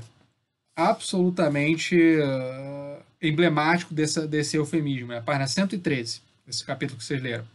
absolutamente 0.73 1.95
uh, 1.97 3.03
emblemático 3.21 3.93
desse, 3.93 4.25
desse 4.27 4.55
eufemismo, 4.55 5.11
é 5.11 5.17
a 5.17 5.21
página 5.21 5.47
113, 5.47 6.21
esse 6.47 6.63
capítulo 6.63 6.99
que 6.99 7.03
vocês 7.03 7.21
leram. 7.21 7.45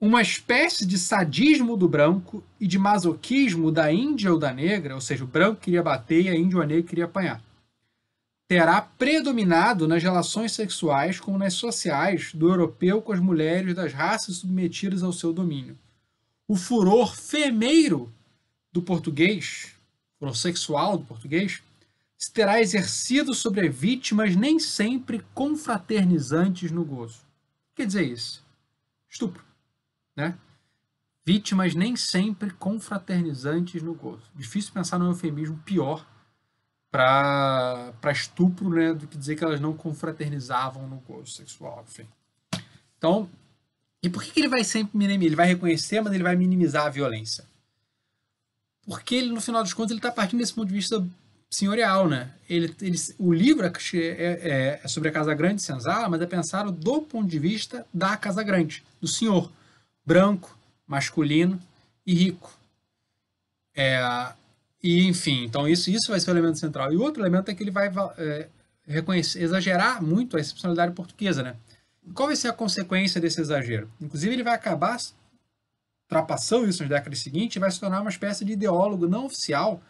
Uma 0.00 0.20
espécie 0.20 0.84
de 0.84 0.98
sadismo 0.98 1.76
do 1.76 1.88
branco 1.88 2.42
e 2.58 2.66
de 2.66 2.78
masoquismo 2.78 3.70
da 3.70 3.92
índia 3.92 4.32
ou 4.32 4.38
da 4.38 4.52
negra, 4.52 4.94
ou 4.94 5.00
seja, 5.00 5.24
o 5.24 5.26
branco 5.26 5.60
queria 5.60 5.82
bater 5.82 6.22
e 6.24 6.28
a 6.28 6.34
índia 6.34 6.56
ou 6.56 6.62
a 6.62 6.66
negra 6.66 6.82
queria 6.82 7.04
apanhar, 7.04 7.42
terá 8.50 8.82
predominado 8.82 9.86
nas 9.86 10.02
relações 10.02 10.50
sexuais 10.50 11.20
como 11.20 11.38
nas 11.38 11.54
sociais 11.54 12.34
do 12.34 12.48
europeu 12.48 13.00
com 13.00 13.12
as 13.12 13.20
mulheres 13.20 13.76
das 13.76 13.92
raças 13.92 14.38
submetidas 14.38 15.04
ao 15.04 15.12
seu 15.12 15.32
domínio. 15.32 15.78
O 16.48 16.56
furor 16.56 17.14
femeiro 17.14 18.12
do 18.72 18.82
português, 18.82 19.76
furor 20.18 20.34
sexual 20.34 20.98
do 20.98 21.04
português, 21.04 21.62
se 22.18 22.32
terá 22.32 22.60
exercido 22.60 23.34
sobre 23.34 23.68
vítimas 23.68 24.34
nem 24.34 24.58
sempre 24.58 25.24
confraternizantes 25.32 26.72
no 26.72 26.84
gozo. 26.84 27.18
O 27.18 27.76
que 27.76 27.82
quer 27.82 27.86
dizer 27.86 28.02
isso? 28.02 28.44
Estupro. 29.08 29.44
Né? 30.16 30.36
Vítimas 31.24 31.72
nem 31.76 31.94
sempre 31.94 32.50
confraternizantes 32.50 33.80
no 33.80 33.94
gozo. 33.94 34.24
Difícil 34.34 34.72
pensar 34.72 34.98
num 34.98 35.06
eufemismo 35.06 35.56
pior 35.64 36.04
para 36.90 37.92
estupro 38.10 38.68
né, 38.70 38.92
do 38.92 39.06
que 39.06 39.16
dizer 39.16 39.36
que 39.36 39.44
elas 39.44 39.60
não 39.60 39.72
confraternizavam 39.76 40.88
no 40.88 40.96
gozo 40.96 41.32
sexual. 41.32 41.84
Enfim. 41.88 42.06
Então, 42.98 43.28
e 44.02 44.08
por 44.08 44.22
que, 44.22 44.32
que 44.32 44.40
ele 44.40 44.48
vai 44.48 44.64
sempre 44.64 44.96
minimizar? 44.96 45.26
Ele 45.26 45.36
vai 45.36 45.46
reconhecer, 45.46 46.00
mas 46.00 46.12
ele 46.12 46.22
vai 46.22 46.34
minimizar 46.34 46.86
a 46.86 46.90
violência. 46.90 47.44
Porque 48.86 49.14
ele, 49.14 49.30
no 49.30 49.40
final 49.40 49.62
dos 49.62 49.74
contos, 49.74 49.92
ele 49.92 49.98
está 49.98 50.10
partindo 50.10 50.40
desse 50.40 50.54
ponto 50.54 50.68
de 50.68 50.74
vista 50.74 51.06
senhorial, 51.50 52.08
né? 52.08 52.32
Ele, 52.48 52.74
ele, 52.80 52.96
o 53.18 53.32
livro 53.32 53.66
é, 53.66 53.72
é, 53.94 54.80
é, 54.82 54.88
sobre 54.88 55.08
a 55.08 55.12
Casa 55.12 55.34
Grande 55.34 55.56
de 55.56 55.62
Senzala, 55.62 56.08
mas 56.08 56.20
é 56.20 56.26
pensado 56.26 56.72
do 56.72 57.02
ponto 57.02 57.28
de 57.28 57.38
vista 57.38 57.86
da 57.92 58.16
Casa 58.16 58.42
Grande, 58.42 58.82
do 59.00 59.06
senhor, 59.06 59.50
branco, 60.04 60.56
masculino 60.86 61.60
e 62.06 62.14
rico. 62.14 62.52
É, 63.74 64.32
e, 64.82 65.06
enfim, 65.06 65.44
então 65.44 65.68
isso, 65.68 65.90
isso 65.90 66.10
vai 66.10 66.18
ser 66.18 66.30
o 66.30 66.32
elemento 66.32 66.58
central. 66.58 66.92
E 66.92 66.96
o 66.96 67.02
outro 67.02 67.22
elemento 67.22 67.50
é 67.50 67.54
que 67.54 67.62
ele 67.62 67.70
vai 67.70 67.92
é, 68.16 68.48
reconhecer, 68.86 69.42
exagerar 69.42 70.02
muito 70.02 70.36
a 70.36 70.40
excepcionalidade 70.40 70.94
portuguesa, 70.94 71.42
né? 71.42 71.56
Qual 72.14 72.28
vai 72.28 72.36
ser 72.36 72.48
a 72.48 72.52
consequência 72.52 73.20
desse 73.20 73.40
exagero? 73.40 73.90
Inclusive, 74.00 74.32
ele 74.32 74.42
vai 74.42 74.54
acabar 74.54 74.96
ultrapassando 76.04 76.68
isso 76.68 76.82
nas 76.82 76.88
décadas 76.88 77.20
seguintes 77.20 77.56
e 77.56 77.60
vai 77.60 77.70
se 77.70 77.78
tornar 77.78 78.00
uma 78.00 78.10
espécie 78.10 78.44
de 78.44 78.52
ideólogo 78.52 79.06
não 79.06 79.26
oficial 79.26 79.82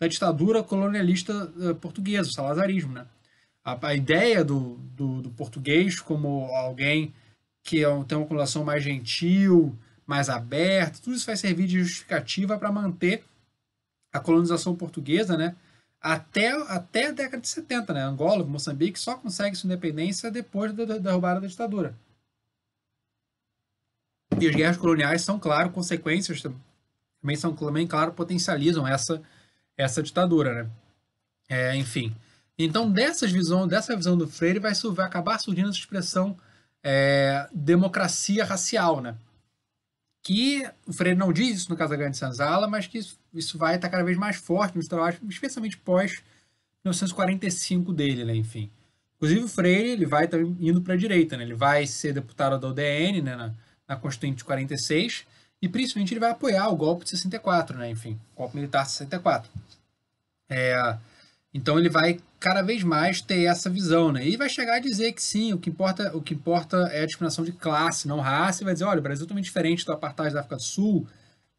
da 0.00 0.08
ditadura 0.08 0.62
colonialista 0.62 1.32
uh, 1.44 1.74
portuguesa, 1.74 2.30
o 2.30 2.32
salazarismo, 2.32 2.94
né? 2.94 3.06
A, 3.62 3.88
a 3.88 3.94
ideia 3.94 4.42
do, 4.42 4.78
do, 4.96 5.20
do, 5.20 5.30
português 5.30 6.00
como 6.00 6.46
alguém 6.56 7.14
que 7.62 7.84
é, 7.84 8.04
tem 8.04 8.16
uma 8.16 8.26
colocação 8.26 8.64
mais 8.64 8.82
gentil, 8.82 9.78
mais 10.06 10.30
aberta, 10.30 10.98
tudo 11.02 11.14
isso 11.14 11.26
vai 11.26 11.36
servir 11.36 11.66
de 11.66 11.78
justificativa 11.80 12.58
para 12.58 12.72
manter 12.72 13.22
a 14.12 14.20
colonização 14.20 14.74
portuguesa, 14.74 15.36
né? 15.36 15.56
Até, 16.00 16.48
até 16.48 17.08
a 17.08 17.12
década 17.12 17.40
de 17.42 17.48
70, 17.48 17.92
né? 17.92 18.02
Angola, 18.02 18.44
Moçambique 18.44 18.98
só 18.98 19.16
consegue 19.16 19.56
sua 19.56 19.68
independência 19.68 20.30
depois 20.30 20.72
da, 20.72 20.84
da 20.84 20.98
derrubada 20.98 21.40
da 21.40 21.46
ditadura. 21.46 21.94
E 24.40 24.48
as 24.48 24.54
guerras 24.54 24.76
coloniais 24.78 25.22
são, 25.22 25.38
claro, 25.38 25.70
consequências 25.70 26.40
também 26.40 27.36
são 27.36 27.54
também, 27.54 27.86
claro, 27.86 28.12
potencializam 28.12 28.86
essa 28.86 29.22
essa 29.76 30.02
ditadura, 30.02 30.64
né? 30.64 30.70
É, 31.48 31.76
enfim. 31.76 32.14
Então, 32.58 32.90
dessas 32.90 33.32
visão, 33.32 33.66
dessa 33.66 33.96
visão 33.96 34.16
do 34.16 34.28
Freire 34.28 34.58
vai, 34.58 34.72
vai 34.74 35.06
acabar 35.06 35.38
surgindo 35.38 35.70
essa 35.70 35.78
expressão 35.78 36.36
é, 36.82 37.48
democracia 37.52 38.44
racial, 38.44 39.00
né? 39.00 39.16
Que 40.22 40.68
o 40.86 40.92
Freire 40.92 41.18
não 41.18 41.32
diz 41.32 41.60
isso 41.60 41.70
no 41.70 41.76
caso 41.76 41.90
da 41.90 41.96
Grande 41.96 42.16
Senzala, 42.16 42.68
mas 42.68 42.86
que 42.86 42.98
isso, 42.98 43.18
isso 43.32 43.56
vai 43.56 43.76
estar 43.76 43.88
cada 43.88 44.04
vez 44.04 44.18
mais 44.18 44.36
forte 44.36 44.76
nos 44.76 44.86
trabalhos, 44.86 45.18
especialmente 45.28 45.78
pós 45.78 46.22
1945 46.84 47.92
dele, 47.92 48.24
né? 48.24 48.34
Enfim. 48.34 48.70
Inclusive 49.16 49.42
o 49.42 49.48
Freire 49.48 49.90
ele 49.90 50.06
vai 50.06 50.28
também 50.28 50.56
indo 50.60 50.80
para 50.80 50.94
a 50.94 50.96
direita, 50.96 51.36
né? 51.36 51.44
Ele 51.44 51.54
vai 51.54 51.86
ser 51.86 52.12
deputado 52.12 52.58
da 52.58 52.68
UDN, 52.68 53.22
né? 53.22 53.36
Na, 53.36 53.54
na 53.88 53.96
Constituinte 53.96 54.38
de 54.38 54.44
46 54.44 55.26
e 55.62 55.68
principalmente 55.68 56.12
ele 56.12 56.20
vai 56.20 56.30
apoiar 56.30 56.68
o 56.68 56.76
golpe 56.76 57.04
de 57.04 57.10
64, 57.10 57.76
né? 57.78 57.90
Enfim, 57.90 58.18
golpe 58.36 58.56
militar 58.56 58.84
de 58.84 58.92
64. 58.92 59.50
É, 60.48 60.96
então 61.52 61.78
ele 61.78 61.88
vai 61.88 62.20
cada 62.38 62.62
vez 62.62 62.82
mais 62.82 63.20
ter 63.20 63.44
essa 63.44 63.68
visão, 63.68 64.12
né? 64.12 64.26
E 64.26 64.36
vai 64.36 64.48
chegar 64.48 64.76
a 64.76 64.80
dizer 64.80 65.12
que 65.12 65.22
sim, 65.22 65.52
o 65.52 65.58
que 65.58 65.70
importa, 65.70 66.16
o 66.16 66.22
que 66.22 66.34
importa 66.34 66.76
é 66.92 67.02
a 67.02 67.06
discriminação 67.06 67.44
de 67.44 67.52
classe, 67.52 68.08
não 68.08 68.20
raça, 68.20 68.62
e 68.62 68.64
vai 68.64 68.72
dizer, 68.72 68.84
olha, 68.84 69.00
o 69.00 69.02
Brasil 69.02 69.24
é 69.24 69.26
totalmente 69.26 69.44
diferente 69.44 69.84
do 69.84 69.92
apartheid 69.92 70.32
da 70.32 70.40
África 70.40 70.56
do 70.56 70.62
Sul, 70.62 71.06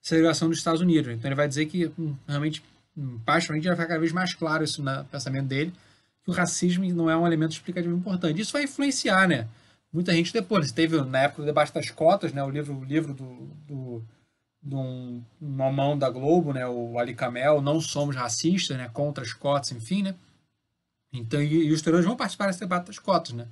segregação 0.02 0.50
dos 0.50 0.58
Estados 0.58 0.82
Unidos. 0.82 1.14
Então 1.14 1.30
ele 1.30 1.36
vai 1.36 1.48
dizer 1.48 1.66
que 1.66 1.92
hum, 2.00 2.16
realmente, 2.28 2.64
hum, 2.98 3.20
praticamente, 3.26 3.68
vai 3.68 3.76
ficar 3.76 3.88
cada 3.88 4.00
vez 4.00 4.12
mais 4.12 4.34
claro 4.34 4.64
isso 4.64 4.82
no 4.82 5.06
pensamento 5.06 5.48
dele, 5.48 5.74
que 6.24 6.32
o 6.32 6.34
racismo 6.34 6.86
não 6.94 7.10
é 7.10 7.18
um 7.18 7.28
elemento 7.28 7.52
explicativo 7.52 7.96
importante. 7.96 8.42
Isso 8.42 8.54
vai 8.54 8.64
influenciar, 8.64 9.28
né? 9.28 9.48
muita 9.92 10.14
gente 10.14 10.32
depois. 10.32 10.72
Teve 10.72 11.02
na 11.02 11.24
época 11.24 11.42
do 11.42 11.46
debate 11.46 11.74
das 11.74 11.90
cotas, 11.90 12.32
né, 12.34 12.44
o 12.44 12.50
livro, 12.50 12.76
o 12.76 12.84
livro 12.84 13.14
do, 13.14 13.50
do, 13.68 14.04
do 14.62 14.78
um, 14.78 15.24
uma 15.40 15.72
mão 15.72 15.98
da 15.98 16.10
Globo, 16.10 16.54
né, 16.54 16.68
o 16.68 17.00
Ali 17.00 17.16
Camel, 17.16 17.62
Não 17.62 17.82
Somos 17.82 18.16
Racistas, 18.16 18.78
né, 18.78 18.90
contra 18.94 19.24
as 19.24 19.34
cotas, 19.34 19.72
enfim, 19.72 20.04
né. 20.04 20.16
Então, 21.12 21.42
e, 21.42 21.66
e 21.66 21.70
os 21.70 21.78
historiadores 21.78 22.06
vão 22.06 22.16
participar 22.16 22.48
desse 22.48 22.60
debate 22.60 22.88
das 22.88 23.00
cotas, 23.00 23.34
né. 23.34 23.48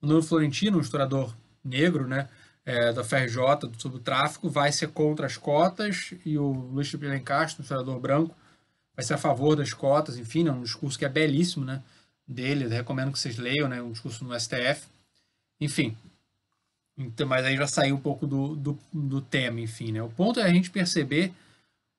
O 0.00 0.06
Nuno 0.06 0.22
Florentino, 0.22 0.78
um 0.78 0.80
historiador 0.80 1.34
negro, 1.62 2.06
né, 2.06 2.28
é, 2.64 2.92
da 2.92 3.04
FRJ 3.04 3.70
sobre 3.78 3.98
o 3.98 4.00
tráfico, 4.00 4.48
vai 4.48 4.72
ser 4.72 4.88
contra 4.88 5.26
as 5.26 5.36
cotas, 5.36 6.14
e 6.24 6.38
o 6.38 6.50
Luiz 6.50 6.88
Felipe 6.88 7.20
Castro, 7.20 7.60
um 7.60 7.64
historiador 7.64 8.00
branco, 8.00 8.34
vai 8.94 9.04
ser 9.04 9.14
a 9.14 9.18
favor 9.18 9.54
das 9.54 9.74
cotas, 9.74 10.16
enfim, 10.16 10.44
né, 10.44 10.50
um 10.50 10.62
discurso 10.62 10.98
que 10.98 11.04
é 11.04 11.08
belíssimo, 11.08 11.64
né, 11.64 11.82
dele, 12.26 12.66
recomendo 12.66 13.12
que 13.12 13.18
vocês 13.18 13.36
leiam, 13.36 13.68
né, 13.68 13.80
um 13.82 13.92
discurso 13.92 14.24
no 14.24 14.38
STF. 14.38 14.88
Enfim. 15.60 15.96
Então, 16.98 17.26
mas 17.26 17.44
aí 17.44 17.56
já 17.56 17.66
saiu 17.66 17.96
um 17.96 18.00
pouco 18.00 18.26
do, 18.26 18.56
do, 18.56 18.78
do 18.92 19.20
tema, 19.20 19.60
enfim, 19.60 19.92
né? 19.92 20.02
O 20.02 20.08
ponto 20.08 20.40
é 20.40 20.44
a 20.44 20.48
gente 20.48 20.70
perceber 20.70 21.32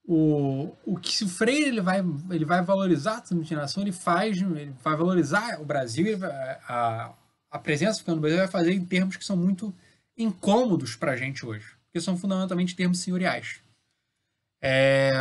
o, 0.04 0.74
o 0.86 0.98
que 0.98 1.12
se 1.12 1.26
o 1.26 1.30
Freire 1.30 1.68
ele 1.68 1.82
vai, 1.82 2.00
ele 2.32 2.46
vai 2.46 2.64
valorizar 2.64 3.18
a 3.18 3.22
transmissão, 3.22 3.84
ele 3.84 3.92
faz, 3.92 4.42
ele 4.42 4.74
vai 4.84 4.96
valorizar 4.96 5.62
o 5.62 5.66
Brasil, 5.66 6.18
a, 6.68 7.14
a 7.52 7.60
presença 7.60 7.94
africana 7.94 8.16
no 8.16 8.22
Brasil 8.22 8.40
vai 8.40 8.48
fazer 8.48 8.74
em 8.74 8.86
termos 8.86 9.18
que 9.18 9.26
são 9.26 9.38
muito 9.38 9.74
incômodos 10.18 10.96
para 10.96 11.12
a 11.12 11.16
gente 11.18 11.46
hoje, 11.46 11.68
porque 11.86 12.02
são 12.02 12.18
fundamentalmente 12.18 12.76
termos 12.76 13.00
senhoriais. 13.00 13.60
É, 14.62 15.14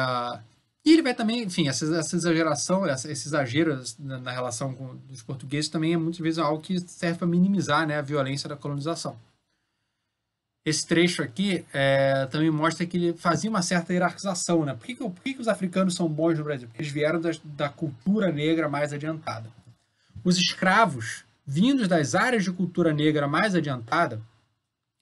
e 0.84 0.92
ele 0.92 1.02
vai 1.02 1.14
também, 1.14 1.42
enfim, 1.42 1.68
essa, 1.68 1.84
essa 1.96 2.14
exageração, 2.14 2.86
essa, 2.86 3.10
esse 3.10 3.26
exagero 3.26 3.82
na, 3.98 4.18
na, 4.18 4.30
relação 4.30 4.72
com 4.72 4.96
os 5.10 5.20
portugueses 5.20 5.68
também 5.68 5.92
é 5.92 5.96
muitas 5.96 6.20
vezes 6.20 6.38
algo 6.38 6.62
que 6.62 6.78
serve 6.88 7.18
para 7.18 7.26
minimizar 7.26 7.86
né, 7.86 7.98
a 7.98 8.02
violência 8.02 8.48
da 8.48 8.56
colonização. 8.56 9.18
Esse 10.66 10.84
trecho 10.84 11.22
aqui 11.22 11.64
é, 11.72 12.26
também 12.26 12.50
mostra 12.50 12.84
que 12.84 12.96
ele 12.96 13.12
fazia 13.16 13.48
uma 13.48 13.62
certa 13.62 13.92
hierarquização. 13.92 14.64
Né? 14.64 14.74
Por, 14.74 14.84
que, 14.84 14.96
por 14.96 15.22
que, 15.22 15.34
que 15.34 15.40
os 15.40 15.46
africanos 15.46 15.94
são 15.94 16.08
bons 16.08 16.36
no 16.36 16.42
Brasil? 16.42 16.66
Porque 16.66 16.82
eles 16.82 16.90
vieram 16.90 17.20
da, 17.44 17.68
cultura 17.68 18.32
negra 18.32 18.68
mais 18.68 18.92
adiantada. 18.92 19.48
Os 20.24 20.36
escravos, 20.36 21.24
vindos 21.46 21.86
das 21.86 22.16
áreas 22.16 22.42
de 22.42 22.50
cultura 22.50 22.92
negra 22.92 23.28
mais 23.28 23.54
adiantada, 23.54 24.20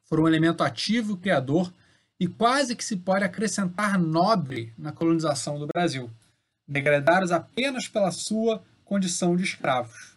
foram 0.05 0.25
um 0.25 0.29
elemento 0.29 0.63
ativo 0.63 1.17
criador 1.17 1.73
e 2.21 2.27
quase 2.27 2.77
que 2.77 2.85
se 2.85 2.99
pode 2.99 3.25
acrescentar 3.25 3.99
nobre 3.99 4.71
na 4.77 4.93
colonização 4.93 5.59
do 5.59 5.67
Brasil, 5.67 6.11
degradados 6.69 7.33
apenas 7.33 7.89
pela 7.89 8.11
sua 8.11 8.63
condição 8.85 9.35
de 9.35 9.45
escravos. 9.45 10.14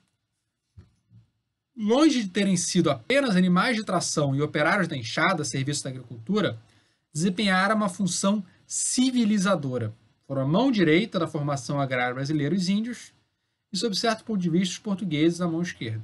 Longe 1.77 2.23
de 2.23 2.29
terem 2.29 2.57
sido 2.57 2.89
apenas 2.89 3.35
animais 3.35 3.75
de 3.75 3.83
tração 3.83 4.35
e 4.35 4.41
operários 4.41 4.87
da 4.87 4.97
enxada, 4.97 5.43
serviço 5.43 5.83
da 5.83 5.91
agricultura, 5.91 6.59
desempenharam 7.13 7.75
uma 7.75 7.89
função 7.89 8.43
civilizadora. 8.65 9.93
Foram 10.25 10.41
a 10.41 10.47
mão 10.47 10.71
direita 10.71 11.19
da 11.19 11.27
formação 11.27 11.79
agrária 11.79 12.15
brasileira 12.15 12.55
os 12.55 12.67
índios 12.67 13.13
e, 13.71 13.77
sob 13.77 13.95
certo 13.95 14.23
ponto 14.23 14.39
de 14.39 14.49
vista, 14.49 14.73
os 14.73 14.79
portugueses 14.79 15.39
a 15.39 15.47
mão 15.47 15.61
esquerda. 15.61 16.03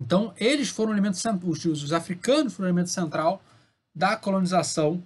Então, 0.00 0.32
eles 0.36 0.70
foram 0.70 0.90
um 0.90 0.94
elemento 0.94 1.18
os, 1.70 1.82
os 1.82 1.92
africanos 1.92 2.54
foram 2.54 2.68
um 2.68 2.70
elemento 2.70 2.90
central 2.90 3.42
da 3.94 4.16
colonização 4.16 5.02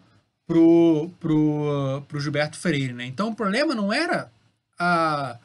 pro, 0.49 1.11
pro, 1.21 2.03
pro 2.09 2.19
Gilberto 2.19 2.57
Freire. 2.57 2.95
Né? 2.95 3.05
Então 3.05 3.29
o 3.29 3.35
problema 3.37 3.75
não 3.75 3.93
era 3.93 4.33
a, 4.79 5.39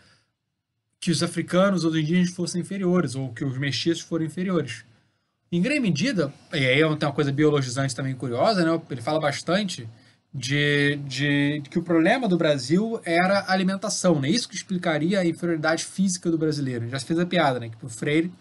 que 1.04 1.12
os 1.12 1.22
africanos 1.22 1.84
ou 1.84 1.92
os 1.92 1.98
indígenas 1.98 2.32
fossem 2.32 2.62
inferiores, 2.62 3.14
ou 3.14 3.34
que 3.34 3.44
os 3.44 3.58
mestiços 3.58 4.02
foram 4.02 4.24
inferiores. 4.24 4.86
Em 5.52 5.62
grande 5.62 5.82
medida, 5.82 6.34
e 6.54 6.66
aí 6.66 6.78
tem 6.98 7.08
uma 7.08 7.12
coisa 7.12 7.30
biologizante 7.30 7.94
também 7.94 8.16
curiosa, 8.16 8.64
né? 8.64 8.82
ele 8.90 9.02
fala 9.02 9.20
bastante 9.20 9.86
de, 10.34 10.98
de, 11.06 11.60
de, 11.62 11.70
que 11.70 11.78
o 11.78 11.84
problema 11.84 12.26
do 12.28 12.38
Brasil 12.38 13.02
era 13.04 13.40
a 13.40 13.52
alimentação, 13.52 14.20
né? 14.20 14.30
Isso 14.30 14.48
que 14.48 14.56
explicaria 14.56 15.20
a 15.20 15.26
inferioridade 15.26 15.84
física 15.84 16.32
do 16.32 16.38
brasileiro. 16.38 16.88
Já 16.88 16.98
se 16.98 17.06
fez 17.06 17.20
a 17.20 17.26
piada, 17.26 17.60
né? 17.60 17.70
Que 17.70 17.86
o 17.86 17.90
Freire, 17.90 18.32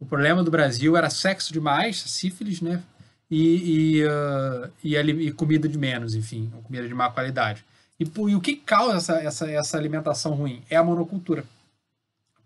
o 0.00 0.04
problema 0.04 0.42
do 0.42 0.50
Brasil 0.50 0.96
era 0.96 1.08
sexo 1.08 1.52
demais, 1.52 2.02
sífilis, 2.02 2.60
né? 2.60 2.82
e, 3.30 4.00
e, 4.00 4.04
uh, 4.04 4.70
e, 4.82 4.96
e, 4.96 5.32
comida 5.32 5.68
de 5.68 5.78
menos, 5.78 6.14
enfim, 6.16 6.52
comida 6.64 6.86
de 6.86 6.94
má 6.94 7.10
qualidade. 7.10 7.64
E, 7.98 8.04
e, 8.04 8.34
o 8.34 8.40
que 8.40 8.56
causa 8.56 8.96
essa, 8.96 9.20
essa, 9.20 9.50
essa 9.50 9.78
alimentação 9.78 10.34
ruim? 10.34 10.62
É 10.68 10.76
a 10.76 10.84
monocultura, 10.84 11.44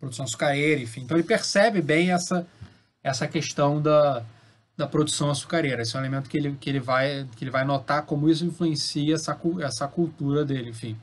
produção 0.00 0.24
açucareira, 0.24 0.80
enfim. 0.80 1.02
Então 1.02 1.16
ele 1.16 1.26
percebe 1.26 1.80
bem 1.82 2.10
essa, 2.10 2.46
essa 3.02 3.28
questão 3.28 3.80
da, 3.80 4.24
da 4.76 4.86
produção 4.86 5.30
açucareira. 5.30 5.82
Esse 5.82 5.94
é 5.94 5.98
um 5.98 6.02
elemento 6.02 6.28
que 6.28 6.38
ele, 6.38 6.56
que 6.58 6.70
ele, 6.70 6.80
vai, 6.80 7.28
que 7.36 7.44
ele 7.44 7.50
vai 7.50 7.64
notar 7.64 8.04
como 8.06 8.28
isso 8.28 8.44
influencia 8.44 9.14
essa, 9.14 9.38
essa 9.62 9.86
cultura 9.86 10.44
dele, 10.44 10.70
enfim. 10.70 10.96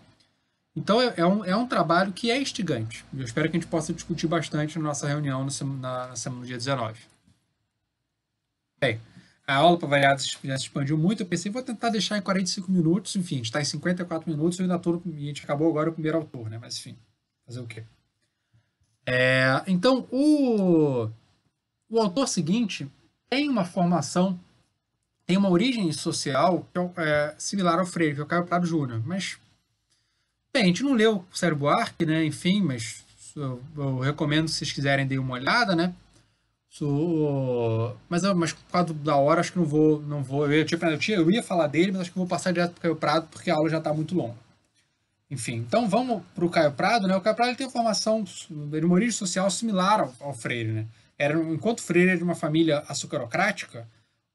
Então 0.76 1.02
é, 1.02 1.14
é, 1.18 1.26
um, 1.26 1.46
é 1.46 1.56
um 1.56 1.68
trabalho 1.68 2.12
que 2.12 2.30
é 2.30 2.40
instigante. 2.40 3.06
Eu 3.16 3.24
espero 3.24 3.50
que 3.50 3.58
a 3.58 3.60
gente 3.60 3.70
possa 3.70 3.94
discutir 3.94 4.28
bastante 4.28 4.78
na 4.78 4.86
nossa 4.86 5.08
reunião 5.08 5.46
na, 5.46 5.66
na, 5.66 6.08
na 6.10 6.16
semana 6.16 6.42
do 6.42 6.48
dia 6.48 6.58
19. 6.58 7.00
Bem, 8.80 9.00
a 9.48 9.56
aula 9.56 9.78
para 9.78 9.88
variados 9.88 10.38
já 10.44 10.58
se 10.58 10.66
expandiu 10.66 10.98
muito. 10.98 11.24
Eu 11.24 11.26
pensei, 11.26 11.52
vou 11.52 11.64
tentar 11.64 11.90
deixar 11.90 12.18
em 12.18 12.22
45 12.22 12.72
minutos. 12.72 13.16
Enfim, 13.16 13.36
a 13.36 13.38
gente 13.38 13.46
está 13.46 13.62
em 13.62 13.66
54 13.66 14.30
minutos. 14.30 14.60
Eu 14.60 14.64
ainda 14.64 14.78
tô, 14.78 15.02
e 15.06 15.24
a 15.24 15.28
gente 15.28 15.44
acabou 15.44 15.70
agora 15.70 15.90
o 15.90 15.94
primeiro 15.94 16.18
autor, 16.18 16.50
né? 16.50 16.60
Mas 16.60 16.78
enfim, 16.78 16.96
fazer 17.46 17.62
o 17.62 17.66
quê? 17.66 17.84
É, 19.10 19.64
então, 19.66 20.06
o, 20.12 21.10
o 21.90 22.02
autor 22.02 22.28
seguinte 22.28 22.92
tem 23.30 23.48
uma 23.48 23.64
formação, 23.64 24.38
tem 25.26 25.38
uma 25.38 25.50
origem 25.50 25.90
social 25.94 26.68
é, 26.76 27.02
é 27.02 27.36
similar 27.38 27.80
ao 27.80 27.86
Freire, 27.86 28.16
que 28.16 28.22
é 28.22 28.24
o 28.24 28.28
Caio 28.28 28.46
Prado 28.46 28.68
Júnior. 28.68 29.02
Mas, 29.06 29.38
bem, 30.54 30.64
a 30.64 30.66
gente 30.68 30.84
não 30.84 30.94
leu 30.94 31.26
o 31.32 31.38
Sérgio 31.38 31.58
Buarque, 31.58 32.06
né? 32.06 32.26
Enfim, 32.26 32.62
mas 32.62 33.06
eu, 33.34 33.62
eu 33.78 34.00
recomendo, 34.00 34.50
se 34.50 34.56
vocês 34.56 34.74
quiserem, 34.74 35.08
dar 35.08 35.20
uma 35.20 35.36
olhada, 35.36 35.74
né? 35.74 35.96
So, 36.70 37.96
mas, 38.10 38.24
mas 38.36 38.52
por 38.52 38.72
causa 38.72 38.94
da 38.94 39.16
hora, 39.16 39.40
acho 39.40 39.54
que 39.54 39.58
não 39.58 39.66
vou. 39.66 40.02
Não 40.02 40.22
vou 40.22 40.52
eu, 40.52 40.66
tipo, 40.66 40.86
tinha, 40.98 41.18
eu 41.18 41.32
ia 41.32 41.42
falar 41.42 41.68
dele, 41.68 41.92
mas 41.92 42.02
acho 42.02 42.12
que 42.12 42.18
vou 42.18 42.28
passar 42.28 42.52
direto 42.52 42.74
para 42.74 42.80
o 42.80 42.82
Caio 42.82 42.96
Prado, 42.98 43.28
porque 43.32 43.50
a 43.50 43.56
aula 43.56 43.70
já 43.70 43.78
está 43.78 43.94
muito 43.94 44.14
longa. 44.16 44.47
Enfim, 45.30 45.56
então 45.56 45.90
vamos 45.90 46.24
para 46.34 46.46
o 46.46 46.50
Caio 46.50 46.72
Prado. 46.72 47.08
Né? 47.08 47.16
O 47.16 47.22
Caio 47.22 47.36
Prado 47.36 47.50
ele 47.50 47.58
tem 47.58 47.68
uma 47.68 47.74
formação 47.74 48.24
de 48.24 48.86
uma 48.86 48.96
origem 48.96 49.12
social 49.12 49.50
similar 49.50 50.00
ao, 50.00 50.16
ao 50.20 50.34
Freire. 50.34 50.72
Né? 50.72 50.88
Era, 51.18 51.38
enquanto 51.38 51.82
Freire 51.82 52.10
era 52.10 52.18
de 52.18 52.24
uma 52.24 52.36
família 52.36 52.80
açucarocrática, 52.88 53.88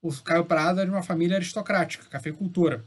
o 0.03 0.13
Caio 0.23 0.45
Prado 0.45 0.81
era 0.81 0.89
de 0.89 0.95
uma 0.95 1.03
família 1.03 1.37
aristocrática, 1.37 2.05
cafeicultora. 2.11 2.85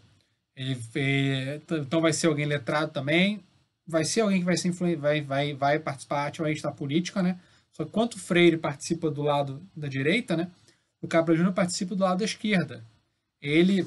Ele, 0.55 0.79
ele, 0.93 1.63
então 1.81 2.01
vai 2.01 2.13
ser 2.13 2.27
alguém 2.27 2.45
letrado 2.45 2.91
também, 2.91 3.43
vai 3.87 4.05
ser 4.05 4.21
alguém 4.21 4.39
que 4.39 4.45
vai, 4.45 4.57
ser 4.57 4.71
vai, 4.97 5.21
vai, 5.21 5.53
vai 5.53 5.79
participar 5.79 6.27
ativamente 6.27 6.61
da 6.61 6.71
política, 6.71 7.21
né? 7.23 7.39
Só 7.71 7.83
que 7.83 7.91
quanto 7.91 8.19
Freire 8.19 8.57
participa 8.57 9.11
do 9.11 9.21
lado 9.21 9.61
da 9.75 9.87
direita, 9.87 10.37
né? 10.37 10.49
O 11.01 11.07
Cabral 11.07 11.35
Júnior 11.35 11.53
participa 11.53 11.95
do 11.95 12.03
lado 12.03 12.19
da 12.19 12.25
esquerda. 12.25 12.83
Ele 13.41 13.85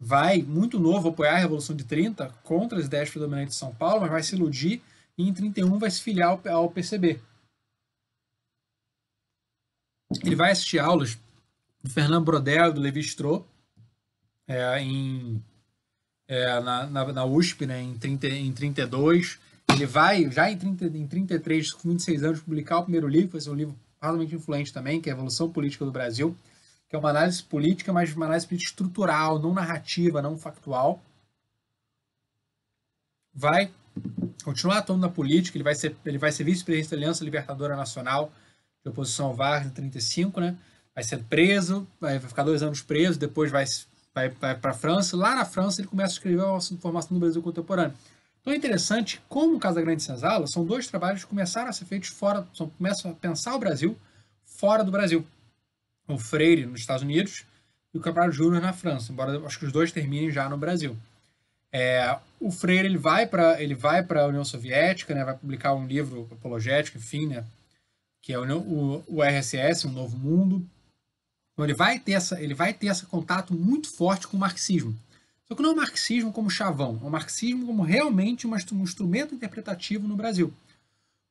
vai, 0.00 0.42
muito 0.42 0.80
novo, 0.80 1.10
apoiar 1.10 1.34
a 1.34 1.38
Revolução 1.38 1.76
de 1.76 1.84
30 1.84 2.30
contra 2.42 2.78
as 2.78 2.86
ideias 2.86 3.10
predominantes 3.10 3.54
de 3.54 3.60
São 3.60 3.74
Paulo, 3.74 4.00
mas 4.00 4.10
vai 4.10 4.22
se 4.22 4.34
iludir 4.34 4.82
e 5.18 5.28
em 5.28 5.34
31 5.34 5.78
vai 5.78 5.90
se 5.90 6.00
filiar 6.00 6.40
ao 6.48 6.70
PCB. 6.70 7.20
Ele 10.24 10.34
vai 10.34 10.52
assistir 10.52 10.78
aulas 10.78 11.18
do 11.82 11.90
Fernando 11.90 12.24
Brodel, 12.24 12.72
do 12.72 12.80
Levi 12.80 13.00
Strauss, 13.00 13.44
é, 14.48 14.80
em, 14.80 15.42
é, 16.26 16.60
na, 16.60 16.86
na, 16.86 17.12
na, 17.12 17.24
USP, 17.24 17.66
né, 17.66 17.80
em, 17.80 17.96
30, 17.96 18.28
em 18.28 18.52
32. 18.52 19.38
Ele 19.72 19.86
vai, 19.86 20.28
já 20.30 20.50
em, 20.50 20.56
30, 20.56 20.86
em 20.86 21.06
33, 21.06 21.72
com 21.72 21.90
26 21.90 22.24
anos, 22.24 22.40
publicar 22.40 22.78
o 22.78 22.82
primeiro 22.82 23.06
livro, 23.06 23.32
vai 23.32 23.40
ser 23.40 23.50
um 23.50 23.54
livro 23.54 23.78
razoavelmente 24.00 24.34
influente 24.34 24.72
também, 24.72 25.00
que 25.00 25.08
é 25.08 25.12
a 25.12 25.14
Evolução 25.14 25.50
Política 25.50 25.84
do 25.84 25.92
Brasil, 25.92 26.34
que 26.90 26.96
é 26.96 26.98
uma 26.98 27.10
análise 27.10 27.40
política, 27.40 27.92
mas 27.92 28.12
uma 28.12 28.26
análise 28.26 28.48
política 28.48 28.72
estrutural, 28.72 29.38
não 29.38 29.54
narrativa, 29.54 30.20
não 30.20 30.36
factual. 30.36 31.00
Vai 33.32 33.72
continuar 34.42 34.78
atuando 34.78 35.02
na 35.02 35.08
política, 35.08 35.56
ele 35.56 35.62
vai 35.62 35.76
ser, 35.76 35.96
ele 36.04 36.18
vai 36.18 36.32
ser 36.32 36.42
vice-presidente 36.42 36.90
da 36.90 36.96
Aliança 36.96 37.24
Libertadora 37.24 37.76
Nacional, 37.76 38.32
de 38.82 38.90
oposição 38.90 39.26
ao 39.26 39.34
Vargas, 39.34 39.70
em 39.70 39.74
35, 39.74 40.40
né? 40.40 40.56
Vai 40.92 41.04
ser 41.04 41.22
preso, 41.24 41.86
vai 42.00 42.18
ficar 42.18 42.42
dois 42.42 42.60
anos 42.60 42.82
preso, 42.82 43.16
depois 43.20 43.52
vai, 43.52 43.64
vai, 44.12 44.28
vai 44.30 44.58
para 44.58 44.72
a 44.72 44.74
França. 44.74 45.16
Lá 45.16 45.36
na 45.36 45.44
França 45.44 45.80
ele 45.80 45.88
começa 45.88 46.14
a 46.14 46.14
escrever 46.14 46.42
a 46.42 46.56
informação 46.72 47.16
do 47.16 47.20
Brasil 47.20 47.40
contemporâneo. 47.40 47.96
Então 48.40 48.52
é 48.52 48.56
interessante 48.56 49.22
como 49.28 49.56
o 49.56 49.60
Casa 49.60 49.80
Grande 49.80 50.02
Senzala 50.02 50.48
são 50.48 50.64
dois 50.64 50.88
trabalhos 50.88 51.22
que 51.22 51.30
começaram 51.30 51.68
a 51.68 51.72
ser 51.72 51.84
feitos 51.84 52.08
fora, 52.08 52.44
são, 52.52 52.68
começam 52.68 53.12
a 53.12 53.14
pensar 53.14 53.54
o 53.54 53.60
Brasil 53.60 53.96
fora 54.44 54.82
do 54.82 54.90
Brasil. 54.90 55.24
O 56.14 56.18
Freire 56.18 56.66
nos 56.66 56.80
Estados 56.80 57.02
Unidos 57.02 57.44
e 57.92 57.98
o 57.98 58.00
Cabral 58.00 58.30
Júnior 58.30 58.62
na 58.62 58.72
França, 58.72 59.12
embora 59.12 59.38
acho 59.46 59.58
que 59.58 59.66
os 59.66 59.72
dois 59.72 59.92
terminem 59.92 60.30
já 60.30 60.48
no 60.48 60.56
Brasil. 60.56 60.96
É, 61.72 62.18
o 62.40 62.50
Freire 62.50 62.86
ele 62.86 62.98
vai 62.98 63.26
para 63.26 63.62
ele 63.62 63.74
vai 63.74 64.02
para 64.02 64.22
a 64.22 64.26
União 64.26 64.44
Soviética, 64.44 65.14
né, 65.14 65.24
vai 65.24 65.36
publicar 65.36 65.74
um 65.74 65.86
livro 65.86 66.28
apologético, 66.32 66.98
enfim, 66.98 67.26
né, 67.26 67.44
que 68.20 68.32
é 68.32 68.38
o, 68.38 68.58
o, 68.58 69.04
o 69.06 69.22
RSS, 69.22 69.86
um 69.86 69.92
novo 69.92 70.16
mundo. 70.16 70.66
Então 71.52 71.64
ele 71.64 71.74
vai 71.74 71.98
ter 71.98 72.12
essa 72.12 72.40
ele 72.40 72.54
vai 72.54 72.72
ter 72.72 72.88
esse 72.88 73.06
contato 73.06 73.54
muito 73.54 73.88
forte 73.88 74.26
com 74.26 74.36
o 74.36 74.40
marxismo. 74.40 74.96
Só 75.46 75.54
que 75.54 75.62
não 75.62 75.70
é 75.70 75.72
o 75.72 75.76
marxismo 75.76 76.32
como 76.32 76.48
chavão, 76.48 77.00
é 77.02 77.06
o 77.06 77.10
marxismo 77.10 77.66
como 77.66 77.82
realmente 77.82 78.46
um 78.46 78.82
instrumento 78.82 79.34
interpretativo 79.34 80.06
no 80.06 80.16
Brasil. 80.16 80.52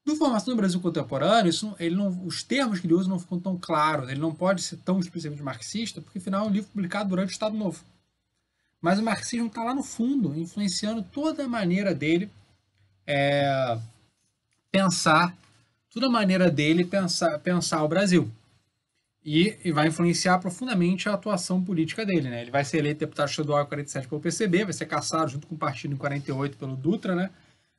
No 0.06 0.16
Formação 0.16 0.54
do 0.54 0.58
Brasil 0.58 0.80
Contemporâneo, 0.80 1.50
isso, 1.50 1.76
ele 1.80 1.96
não, 1.96 2.26
os 2.26 2.42
termos 2.42 2.80
que 2.80 2.88
ele 2.88 2.94
usa 2.94 3.10
não 3.10 3.20
ficam 3.20 3.40
tão 3.40 3.58
claros, 3.58 4.10
ele 4.10 4.20
não 4.20 4.34
pode 4.34 4.62
ser 4.62 4.78
tão 4.78 5.00
explicitamente 5.00 5.44
marxista, 5.44 6.02
porque 6.02 6.18
afinal 6.18 6.46
é 6.46 6.50
um 6.50 6.52
livro 6.52 6.70
publicado 6.72 7.10
durante 7.10 7.30
o 7.30 7.32
Estado 7.32 7.56
Novo. 7.56 7.84
Mas 8.82 8.98
o 8.98 9.04
marxismo 9.04 9.48
está 9.48 9.64
lá 9.64 9.76
no 9.76 9.84
fundo, 9.84 10.36
influenciando 10.38 11.04
toda 11.04 11.44
a 11.44 11.48
maneira 11.48 11.94
dele 11.94 12.30
é, 13.06 13.78
pensar, 14.72 15.36
toda 15.92 16.08
a 16.08 16.10
maneira 16.10 16.50
dele 16.50 16.86
pensar, 16.86 17.38
pensar 17.40 17.84
o 17.84 17.88
Brasil 17.88 18.32
e, 19.24 19.58
e, 19.64 19.72
vai 19.72 19.88
influenciar 19.88 20.40
profundamente 20.40 21.10
a 21.10 21.14
atuação 21.14 21.64
política 21.64 22.06
dele. 22.06 22.30
Né? 22.30 22.42
Ele 22.42 22.52
vai 22.52 22.64
ser 22.64 22.78
eleito 22.78 23.02
deputado 23.02 23.30
estadual 23.30 23.64
em 23.64 23.68
47 23.68 24.08
pelo 24.08 24.22
PCB, 24.22 24.64
vai 24.64 24.74
ser 24.74 24.86
caçado 24.86 25.32
junto 25.32 25.48
com 25.48 25.56
o 25.56 25.58
partido 25.58 25.94
em 25.94 25.98
48 25.98 26.58
pelo 26.58 26.76
Dutra, 26.76 27.16
né? 27.16 27.30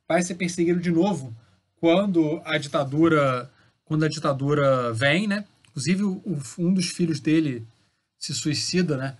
vai 0.06 0.22
ser 0.22 0.34
perseguido 0.34 0.80
de 0.80 0.90
novo 0.90 1.34
quando 1.80 2.40
a 2.44 2.58
ditadura 2.58 3.50
quando 3.84 4.04
a 4.04 4.08
ditadura 4.08 4.92
vem, 4.92 5.26
né? 5.26 5.44
Inclusive 5.70 6.04
o, 6.04 6.22
um 6.58 6.72
dos 6.72 6.90
filhos 6.90 7.18
dele 7.18 7.66
se 8.16 8.32
suicida, 8.32 8.96
né? 8.96 9.16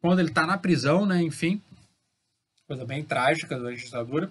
Quando 0.00 0.18
ele 0.18 0.30
está 0.30 0.44
na 0.44 0.58
prisão, 0.58 1.06
né? 1.06 1.22
Enfim, 1.22 1.62
coisa 2.66 2.84
bem 2.84 3.04
trágica 3.04 3.58
da 3.58 3.70
ditadura. 3.70 4.30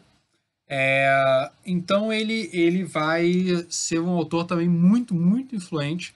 É, 0.70 1.50
então 1.66 2.12
ele 2.12 2.50
ele 2.52 2.84
vai 2.84 3.66
ser 3.70 4.00
um 4.00 4.10
autor 4.10 4.46
também 4.46 4.68
muito 4.68 5.16
muito 5.16 5.56
influente 5.56 6.14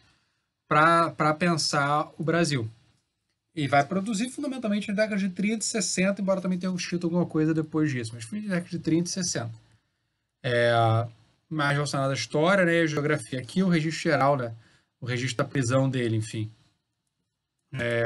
para 0.68 1.34
pensar 1.34 2.12
o 2.18 2.24
Brasil. 2.24 2.70
E 3.54 3.68
vai 3.68 3.86
produzir 3.86 4.30
fundamentalmente 4.30 4.88
na 4.88 4.94
década 4.94 5.18
de 5.18 5.30
30 5.30 5.64
e 5.64 5.68
60, 5.68 6.22
embora 6.22 6.42
também 6.42 6.58
tenha 6.58 6.74
escrito 6.74 7.06
alguma 7.06 7.26
coisa 7.26 7.54
depois 7.54 7.92
disso, 7.92 8.12
mas 8.14 8.24
foi 8.24 8.40
na 8.40 8.56
década 8.56 8.70
de 8.70 8.80
30 8.80 9.10
e 9.10 9.12
60. 9.12 9.52
É, 10.44 10.74
mais 11.54 11.74
relacionado 11.74 12.12
à 12.12 12.14
história 12.14 12.66
né, 12.66 12.76
e 12.76 12.82
à 12.82 12.88
geografia. 12.88 13.40
Aqui 13.40 13.62
o 13.62 13.70
registro 13.70 14.04
geral, 14.04 14.38
né, 14.38 14.56
o 15.00 15.06
registro 15.06 15.44
da 15.44 15.50
prisão 15.50 15.90
dele, 15.90 16.16
enfim. 16.16 16.52
É, 17.74 18.04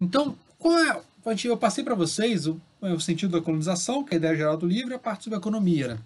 então, 0.00 0.36
qual 0.58 0.78
é, 0.78 1.02
eu 1.44 1.56
passei 1.56 1.84
para 1.84 1.94
vocês 1.94 2.46
o, 2.46 2.60
o, 2.80 3.00
sentido 3.00 3.38
da 3.38 3.44
colonização, 3.44 4.04
que 4.04 4.14
é 4.14 4.16
a 4.16 4.18
ideia 4.18 4.36
geral 4.36 4.56
do 4.56 4.66
livro, 4.66 4.92
e 4.92 4.94
a 4.94 4.98
parte 4.98 5.24
sobre 5.24 5.36
a 5.36 5.40
economia. 5.40 5.88
Né? 5.88 5.98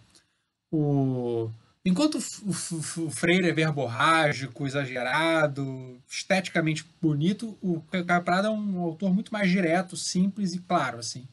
O, 0.71 1.51
Enquanto 1.87 2.19
o 2.19 3.11
Freire 3.13 3.49
é 3.49 3.53
verborrágico, 3.53 4.67
exagerado, 4.67 6.03
esteticamente 6.09 6.85
bonito, 7.01 7.57
o 7.63 7.81
Caio 7.81 8.25
Prado 8.25 8.49
é 8.49 8.51
um 8.51 8.81
autor 8.81 9.15
muito 9.15 9.33
mais 9.33 9.49
direto, 9.49 9.97
simples 9.97 10.53
e 10.53 10.59
claro, 10.59 10.99
assim. 10.99 11.29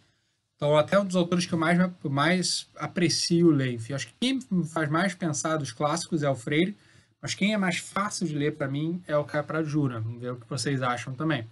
Então, 0.64 0.78
até 0.78 0.98
um 0.98 1.04
dos 1.04 1.18
autores 1.18 1.46
que 1.46 1.52
eu 1.52 1.60
mais, 1.60 1.78
mais 2.06 2.70
aprecio 2.78 3.50
ler. 3.50 3.78
Acho 3.94 4.08
que 4.08 4.14
quem 4.18 4.40
me 4.50 4.66
faz 4.66 4.90
mais 4.90 5.14
pensar 5.14 5.58
dos 5.58 5.74
clássicos 5.74 6.24
é 6.24 6.30
o 6.30 6.36
Freire, 6.36 6.74
mas 7.22 7.36
quem 7.36 7.54
é 7.54 7.58
mais 7.58 7.80
fácil 7.80 8.26
de 8.26 8.34
ler 8.34 8.56
para 8.56 8.70
mim 8.70 9.04
é 9.06 9.18
o 9.18 9.26
Prado 9.26 9.66
Júnior. 9.66 10.02
Vamos 10.02 10.22
ver 10.22 10.32
o 10.32 10.38
que 10.38 10.50
vocês 10.50 10.82
acham 10.82 11.14
também. 11.14 11.46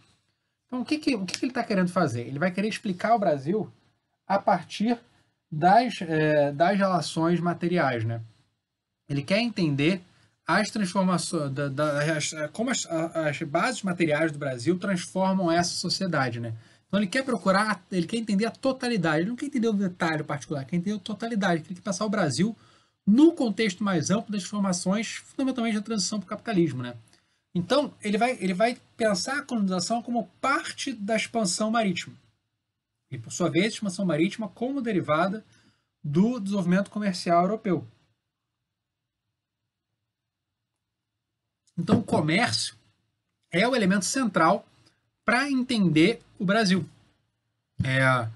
Então, 0.65 0.79
o 0.79 0.85
que, 0.85 0.97
que, 0.97 1.13
o 1.15 1.25
que, 1.25 1.37
que 1.37 1.43
ele 1.43 1.51
está 1.51 1.61
querendo 1.61 1.91
fazer? 1.91 2.21
Ele 2.21 2.39
vai 2.39 2.51
querer 2.51 2.69
explicar 2.69 3.13
o 3.13 3.19
Brasil 3.19 3.69
a 4.25 4.39
partir 4.39 4.97
das, 5.51 6.01
é, 6.03 6.53
das 6.53 6.77
relações 6.77 7.41
materiais, 7.41 8.05
né? 8.05 8.21
Ele 9.09 9.23
quer 9.23 9.39
entender 9.39 10.01
as 10.47 10.71
transformações, 10.71 11.51
da, 11.51 11.67
da, 11.67 12.15
as, 12.15 12.31
como 12.53 12.69
as, 12.69 12.85
as, 12.85 13.41
bases 13.41 13.83
materiais 13.83 14.31
do 14.31 14.39
Brasil 14.39 14.79
transformam 14.79 15.51
essa 15.51 15.73
sociedade, 15.73 16.39
né? 16.39 16.53
Então 16.91 16.99
ele 16.99 17.07
quer 17.07 17.23
procurar, 17.23 17.81
ele 17.89 18.05
quer 18.05 18.17
entender 18.17 18.45
a 18.45 18.51
totalidade, 18.51 19.21
ele 19.21 19.29
não 19.29 19.35
quer 19.37 19.45
entender 19.45 19.69
o 19.69 19.73
detalhe 19.73 20.25
particular, 20.25 20.65
quer 20.65 20.75
entender 20.75 20.97
a 20.97 20.99
totalidade, 20.99 21.63
ele 21.65 21.75
quer 21.75 21.81
passar 21.81 22.03
o 22.05 22.09
Brasil 22.09 22.53
no 23.07 23.31
contexto 23.31 23.81
mais 23.81 24.09
amplo 24.09 24.29
das 24.29 24.41
transformações, 24.41 25.13
fundamentalmente 25.13 25.77
da 25.77 25.81
transição 25.81 26.19
para 26.19 26.25
o 26.25 26.29
capitalismo, 26.29 26.83
né? 26.83 26.97
Então 27.55 27.93
ele 28.03 28.17
vai, 28.17 28.37
ele 28.41 28.53
vai 28.53 28.77
pensar 28.97 29.37
a 29.37 29.41
colonização 29.41 30.01
como 30.01 30.27
parte 30.41 30.91
da 30.91 31.15
expansão 31.15 31.71
marítima. 31.71 32.13
E 33.09 33.17
por 33.17 33.31
sua 33.31 33.49
vez, 33.49 33.67
a 33.67 33.69
expansão 33.69 34.05
marítima 34.05 34.49
como 34.49 34.81
derivada 34.81 35.45
do 36.03 36.41
desenvolvimento 36.41 36.91
comercial 36.91 37.43
europeu. 37.43 37.87
Então, 41.77 41.99
o 41.99 42.03
comércio 42.03 42.75
é 43.49 43.65
o 43.65 43.73
elemento 43.73 44.03
central 44.03 44.67
para 45.23 45.49
entender 45.49 46.21
o 46.41 46.45
Brasil. 46.45 46.83
É, 47.83 48.27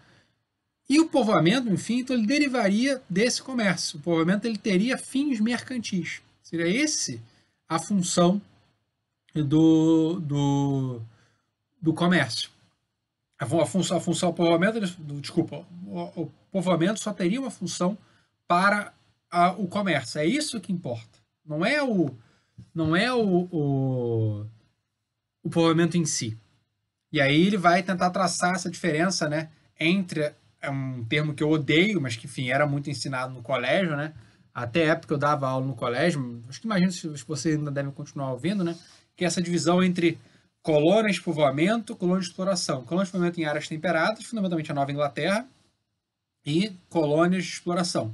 e 0.88 0.99
o 0.99 1.10
povoamento, 1.10 1.68
enfim, 1.70 1.99
então 1.99 2.16
ele 2.16 2.28
derivaria 2.28 3.01
desse 3.10 3.41
comércio. 3.41 3.97
O 3.97 4.01
povoamento 4.01 4.47
ele 4.47 4.58
teria 4.58 4.97
fins 4.97 5.39
mercantis. 5.39 6.22
Seria 6.43 6.68
esse 6.68 7.20
a 7.68 7.80
função 7.80 8.39
do, 9.34 10.20
do, 10.20 11.01
do 11.82 11.93
comércio. 11.93 12.51
A, 13.39 13.66
função, 13.66 13.97
a 13.97 13.99
função 13.99 14.30
do 14.30 14.36
povoamento, 14.36 14.80
desculpa, 15.20 15.66
o, 15.88 16.22
o, 16.22 16.32
povoamento 16.51 16.99
só 16.99 17.12
teria 17.12 17.41
uma 17.41 17.51
função 17.51 17.97
para 18.47 18.93
a, 19.32 19.51
o 19.53 19.68
comércio. 19.68 20.20
É 20.20 20.26
isso 20.26 20.62
que 20.62 20.72
importa. 20.72 21.20
Não 21.43 21.66
é 21.66 21.84
o, 21.84 22.16
não 22.74 22.95
é 22.95 23.12
o, 23.12 23.47
o, 23.51 24.45
o 25.43 25.49
povoamento 25.49 25.97
em 25.97 26.06
si. 26.06 26.38
E 27.16 27.22
aí 27.22 27.47
ele 27.47 27.55
vai 27.55 27.82
tentar 27.82 28.09
traçar 28.09 28.55
essa 28.55 28.70
diferença, 28.70 29.30
né, 29.30 29.47
entre 29.80 30.34
é 30.61 30.70
um 30.70 31.01
termo 31.05 31.34
que 31.34 31.41
eu 31.41 31.49
odeio, 31.49 32.01
mas 32.01 32.18
que 32.18 32.26
enfim 32.26 32.49
era 32.49 32.68
muito 32.68 32.89
ensinado 32.89 33.34
no 33.34 33.41
colégio, 33.41 33.95
né, 33.95 34.13
até 34.53 34.88
época 34.88 35.13
eu 35.13 35.18
dava 35.18 35.47
aula 35.47 35.66
no 35.66 35.78
colégio, 35.78 36.43
acho 36.49 36.59
que 36.59 36.68
imagino 36.68 36.91
se 36.91 37.07
vocês 37.26 37.57
ainda 37.57 37.72
devem 37.72 37.89
continuar 37.89 38.34
ouvindo, 38.34 38.66
né? 38.66 38.76
Que 39.16 39.24
é 39.24 39.28
essa 39.28 39.41
divisão 39.41 39.82
entre 39.82 40.20
colônias 40.61 41.16
de 41.16 41.22
povoamento, 41.22 41.95
colônias 41.95 42.26
de 42.26 42.32
exploração. 42.32 42.84
Colônias 42.84 43.07
de 43.07 43.13
povoamento 43.13 43.39
em 43.39 43.45
áreas 43.45 43.70
temperadas, 43.70 44.26
fundamentalmente 44.26 44.70
a 44.70 44.76
Nova 44.76 44.91
Inglaterra, 44.91 45.47
e 46.45 46.74
colônias 46.89 47.45
de 47.45 47.51
exploração. 47.51 48.13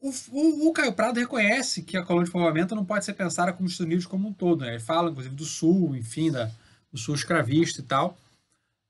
O, 0.00 0.10
o, 0.32 0.68
o, 0.68 0.72
Caio 0.72 0.92
Prado 0.92 1.18
reconhece 1.18 1.82
que 1.82 1.96
a 1.96 2.04
colônia 2.04 2.26
de 2.26 2.32
povoamento 2.32 2.74
não 2.74 2.84
pode 2.84 3.04
ser 3.04 3.14
pensada 3.14 3.52
como 3.52 3.66
os 3.66 3.72
Estados 3.72 3.86
Unidos 3.86 4.06
como 4.06 4.28
um 4.28 4.32
todo. 4.32 4.62
Né? 4.62 4.70
Ele 4.70 4.80
fala, 4.80 5.10
inclusive, 5.10 5.34
do 5.34 5.44
Sul, 5.44 5.96
enfim, 5.96 6.30
da, 6.32 6.50
do 6.92 6.98
Sul 6.98 7.14
escravista 7.14 7.80
e 7.80 7.84
tal. 7.84 8.16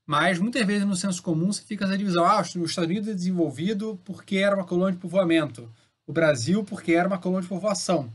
Mas 0.06 0.38
muitas 0.38 0.66
vezes 0.66 0.86
no 0.86 0.96
senso 0.96 1.22
comum 1.22 1.52
você 1.52 1.62
fica 1.62 1.84
essa 1.84 1.96
divisão. 1.96 2.24
Ah, 2.24 2.40
os 2.40 2.48
Estados 2.48 2.90
Unidos 2.90 3.08
é 3.08 3.14
desenvolvido 3.14 3.98
porque 4.04 4.36
era 4.36 4.56
uma 4.56 4.64
colônia 4.64 4.94
de 4.94 4.98
povoamento. 4.98 5.68
O 6.06 6.12
Brasil 6.12 6.64
porque 6.64 6.92
era 6.92 7.08
uma 7.08 7.18
colônia 7.18 7.42
de 7.42 7.48
povoação. 7.48 8.10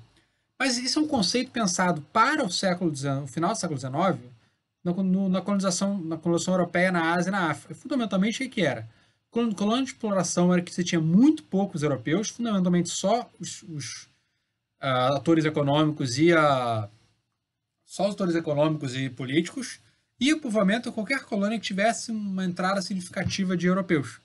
Mas 0.59 0.77
isso 0.77 0.99
é 0.99 1.01
um 1.01 1.07
conceito 1.07 1.51
pensado 1.51 2.01
para 2.11 2.43
o 2.43 2.51
século 2.51 2.93
XIX, 2.93 3.23
o 3.23 3.27
final 3.27 3.51
do 3.51 3.57
século 3.57 3.79
XIX, 3.79 3.93
na, 4.83 5.29
na, 5.29 5.41
colonização, 5.41 5.97
na 5.99 6.17
colonização 6.17 6.55
europeia 6.55 6.91
na 6.91 7.13
Ásia 7.13 7.29
e 7.29 7.31
na 7.31 7.51
África. 7.51 7.75
Fundamentalmente, 7.75 8.43
o 8.43 8.49
que 8.49 8.61
era? 8.61 8.87
Colônia 9.29 9.83
de 9.83 9.91
exploração 9.91 10.51
era 10.51 10.61
que 10.61 10.73
você 10.73 10.83
tinha 10.83 10.99
muito 10.99 11.43
poucos 11.43 11.83
europeus, 11.83 12.29
fundamentalmente 12.29 12.89
só 12.89 13.29
os, 13.39 13.61
os 13.63 14.03
uh, 14.81 15.15
atores 15.15 15.45
econômicos 15.45 16.17
e 16.17 16.33
a, 16.33 16.89
só 17.87 18.07
os 18.07 18.13
atores 18.13 18.35
econômicos 18.35 18.95
e 18.95 19.09
políticos, 19.09 19.79
e 20.19 20.33
o 20.33 20.41
povoamento 20.41 20.89
é 20.89 20.91
qualquer 20.91 21.23
colônia 21.23 21.57
que 21.57 21.65
tivesse 21.65 22.11
uma 22.11 22.43
entrada 22.43 22.81
significativa 22.81 23.55
de 23.55 23.65
europeus. 23.65 24.19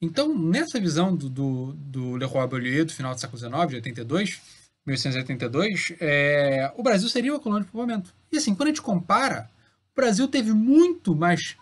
Então, 0.00 0.36
nessa 0.36 0.80
visão 0.80 1.14
do, 1.14 1.28
do, 1.28 1.72
do 1.72 2.16
Leroy 2.16 2.46
Beaulieu, 2.46 2.84
do 2.84 2.92
final 2.92 3.14
do 3.14 3.20
século 3.20 3.38
XIX, 3.38 3.68
de 3.68 3.74
82, 3.76 4.40
1882, 4.86 5.92
é, 6.00 6.72
o 6.76 6.82
Brasil 6.82 7.08
seria 7.08 7.32
uma 7.32 7.40
colônia 7.40 7.64
de 7.64 7.70
povoamento. 7.70 8.14
E 8.30 8.36
assim, 8.36 8.54
quando 8.54 8.68
a 8.68 8.70
gente 8.70 8.82
compara, 8.82 9.50
o 9.92 9.96
Brasil 9.96 10.28
teve 10.28 10.52
muito 10.52 11.14
mais, 11.14 11.56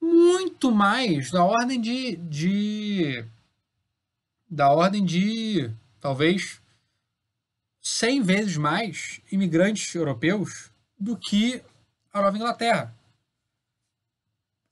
muito 0.00 0.70
mais, 0.70 1.30
da 1.30 1.44
ordem 1.44 1.80
de, 1.80 2.16
de 2.16 3.24
da 4.50 4.70
ordem 4.70 5.04
de, 5.04 5.70
talvez, 5.98 6.61
100 7.82 8.22
vezes 8.22 8.56
mais 8.56 9.20
imigrantes 9.30 9.92
europeus 9.94 10.70
do 10.98 11.16
que 11.16 11.60
a 12.12 12.22
Nova 12.22 12.36
Inglaterra. 12.36 12.94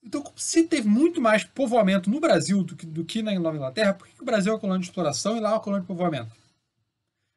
Então, 0.03 0.25
se 0.37 0.63
teve 0.63 0.89
muito 0.89 1.21
mais 1.21 1.45
povoamento 1.45 2.09
no 2.09 2.21
Brasil 2.21 2.63
do 2.63 2.75
que, 2.77 2.87
do 2.87 3.05
que 3.05 3.21
na 3.21 3.39
Nova 3.39 3.57
Inglaterra, 3.57 3.93
por 3.93 4.07
que 4.07 4.23
o 4.23 4.25
Brasil 4.25 4.53
é 4.53 4.55
uma 4.55 4.61
colônia 4.61 4.81
de 4.81 4.87
exploração 4.87 5.37
e 5.37 5.41
lá 5.41 5.51
é 5.51 5.53
uma 5.55 5.61
colônia 5.61 5.83
de 5.83 5.89
povoamento? 5.89 6.35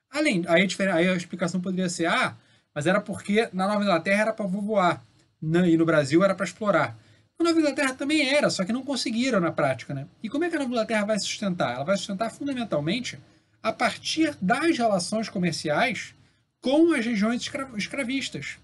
Além, 0.09 0.45
aí 0.47 0.61
a, 0.61 0.95
aí 0.95 1.09
a 1.09 1.15
explicação 1.15 1.59
poderia 1.59 1.89
ser, 1.89 2.05
ah, 2.05 2.37
mas 2.73 2.85
era 2.85 3.01
porque 3.01 3.49
na 3.51 3.67
Nova 3.67 3.81
Inglaterra 3.81 4.21
era 4.21 4.33
para 4.33 4.47
povoar 4.47 5.03
e 5.41 5.77
no 5.77 5.85
Brasil 5.85 6.23
era 6.23 6.35
para 6.35 6.45
explorar. 6.45 6.97
Na 7.37 7.45
Nova 7.45 7.59
Inglaterra 7.59 7.93
também 7.95 8.29
era, 8.29 8.49
só 8.49 8.63
que 8.63 8.71
não 8.71 8.83
conseguiram 8.83 9.39
na 9.39 9.51
prática. 9.51 9.93
Né? 9.93 10.07
E 10.21 10.29
como 10.29 10.45
é 10.45 10.49
que 10.49 10.55
a 10.55 10.59
Nova 10.59 10.71
Inglaterra 10.71 11.05
vai 11.05 11.19
sustentar? 11.19 11.75
Ela 11.75 11.83
vai 11.83 11.97
sustentar 11.97 12.31
fundamentalmente 12.31 13.19
a 13.63 13.73
partir 13.73 14.37
das 14.41 14.77
relações 14.77 15.29
comerciais 15.29 16.13
com 16.61 16.93
as 16.93 17.05
regiões 17.05 17.49
escravistas 17.77 18.57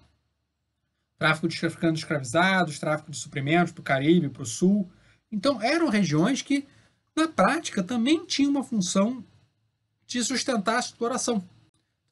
tráfico 1.19 1.49
de 1.49 1.65
africanos 1.65 1.99
escravizados, 1.99 2.79
tráfico 2.79 3.11
de 3.11 3.17
suprimentos 3.17 3.73
para 3.73 3.81
o 3.81 3.83
Caribe, 3.83 4.29
para 4.29 4.41
o 4.41 4.45
Sul. 4.45 4.89
Então, 5.29 5.61
eram 5.61 5.89
regiões 5.89 6.41
que, 6.41 6.65
na 7.13 7.27
prática, 7.27 7.83
também 7.83 8.25
tinham 8.25 8.51
uma 8.51 8.63
função 8.63 9.23
de 10.07 10.23
sustentar 10.23 10.77
a 10.77 10.79
exploração. 10.79 11.43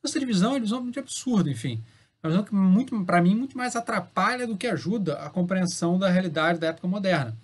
Essa 0.04 0.20
divisão 0.20 0.50
é 0.50 0.54
uma 0.54 0.60
divisão 0.60 0.84
muito 0.84 1.00
absurda, 1.00 1.50
enfim. 1.50 1.82
É 2.22 2.28
uma 2.28 2.32
visão 2.32 2.44
que, 2.86 3.06
para 3.06 3.22
mim, 3.22 3.34
muito 3.34 3.58
mais 3.58 3.78
atrapalha 3.78 4.46
do 4.46 4.58
que 4.58 4.68
ajuda 4.68 5.20
a 5.20 5.30
compreensão 5.30 5.98
da 5.98 6.10
realidade 6.10 6.60
da 6.60 6.68
época 6.68 6.88
moderna. 6.88 7.36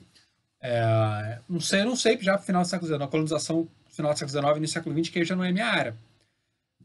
É, 0.62 1.40
não 1.50 1.62
sei, 1.62 1.84
não 1.86 1.96
sei, 1.96 2.18
já 2.22 2.38
final 2.38 2.62
do 2.62 2.68
século 2.68 2.88
XIX, 2.88 3.02
a 3.02 3.08
colonização 3.08 3.68
final 3.96 4.14
do 4.14 4.20
século 4.20 4.40
XIX 4.40 4.58
e 4.58 4.60
no 4.60 4.68
século 4.68 5.04
XX, 5.04 5.10
que 5.10 5.26
já 5.26 5.36
não 5.36 5.44
é 5.44 5.52
minha 5.52 5.68
área. 5.68 5.96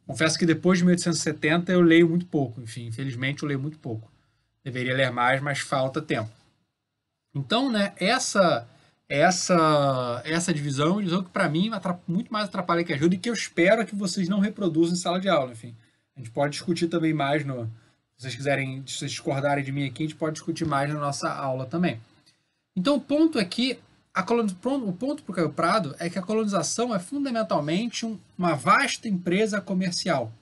Confesso 0.06 0.38
que 0.38 0.46
depois 0.46 0.78
de 0.78 0.84
1870 0.84 1.72
eu 1.72 1.80
leio 1.80 2.08
muito 2.08 2.26
pouco, 2.26 2.60
enfim, 2.60 2.86
infelizmente 2.86 3.42
eu 3.42 3.48
leio 3.48 3.60
muito 3.60 3.78
pouco. 3.78 4.10
Deveria 4.64 4.94
ler 4.94 5.10
mais, 5.10 5.40
mas 5.40 5.58
falta 5.58 6.00
tempo. 6.00 6.30
Então, 7.34 7.70
né, 7.70 7.92
essa 7.96 8.66
essa 9.08 10.22
essa 10.24 10.52
divisão 10.52 10.96
é 10.96 10.98
divisão 10.98 11.22
que 11.22 11.30
para 11.30 11.48
mim 11.48 11.70
muito 12.06 12.32
mais 12.32 12.46
atrapalha 12.46 12.84
que 12.84 12.92
ajuda 12.92 13.14
e 13.14 13.18
que 13.18 13.30
eu 13.30 13.34
espero 13.34 13.86
que 13.86 13.94
vocês 13.94 14.28
não 14.28 14.40
reproduzam 14.40 14.94
em 14.94 14.98
sala 14.98 15.20
de 15.20 15.28
aula, 15.28 15.52
enfim. 15.52 15.74
A 16.16 16.20
gente 16.20 16.30
pode 16.30 16.52
discutir 16.52 16.88
também 16.88 17.12
mais 17.12 17.44
no 17.44 17.70
se 18.18 18.22
vocês 18.22 18.34
quiserem, 18.34 18.82
se 18.84 18.98
vocês 18.98 19.12
discordarem 19.12 19.62
de 19.62 19.70
mim 19.70 19.86
aqui, 19.86 20.02
a 20.02 20.06
gente 20.06 20.16
pode 20.16 20.34
discutir 20.34 20.64
mais 20.64 20.92
na 20.92 20.98
nossa 20.98 21.32
aula 21.32 21.66
também. 21.66 22.00
Então, 22.74 22.96
o 22.96 23.00
ponto 23.00 23.38
é 23.38 23.44
o 24.20 24.92
ponto 24.92 25.22
para 25.22 25.32
o 25.32 25.34
Caio 25.34 25.52
Prado 25.52 25.94
é 25.98 26.08
que 26.10 26.18
a 26.18 26.22
colonização 26.22 26.94
é 26.94 26.98
fundamentalmente 26.98 28.04
um, 28.04 28.18
uma 28.36 28.54
vasta 28.54 29.08
empresa 29.08 29.60
comercial, 29.60 30.32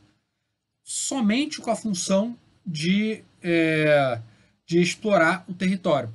somente 0.85 1.61
com 1.61 1.71
a 1.71 1.77
função 1.77 2.37
de 2.65 3.23
é, 3.43 4.21
de 4.67 4.81
explorar 4.81 5.45
o 5.49 5.55
território, 5.55 6.13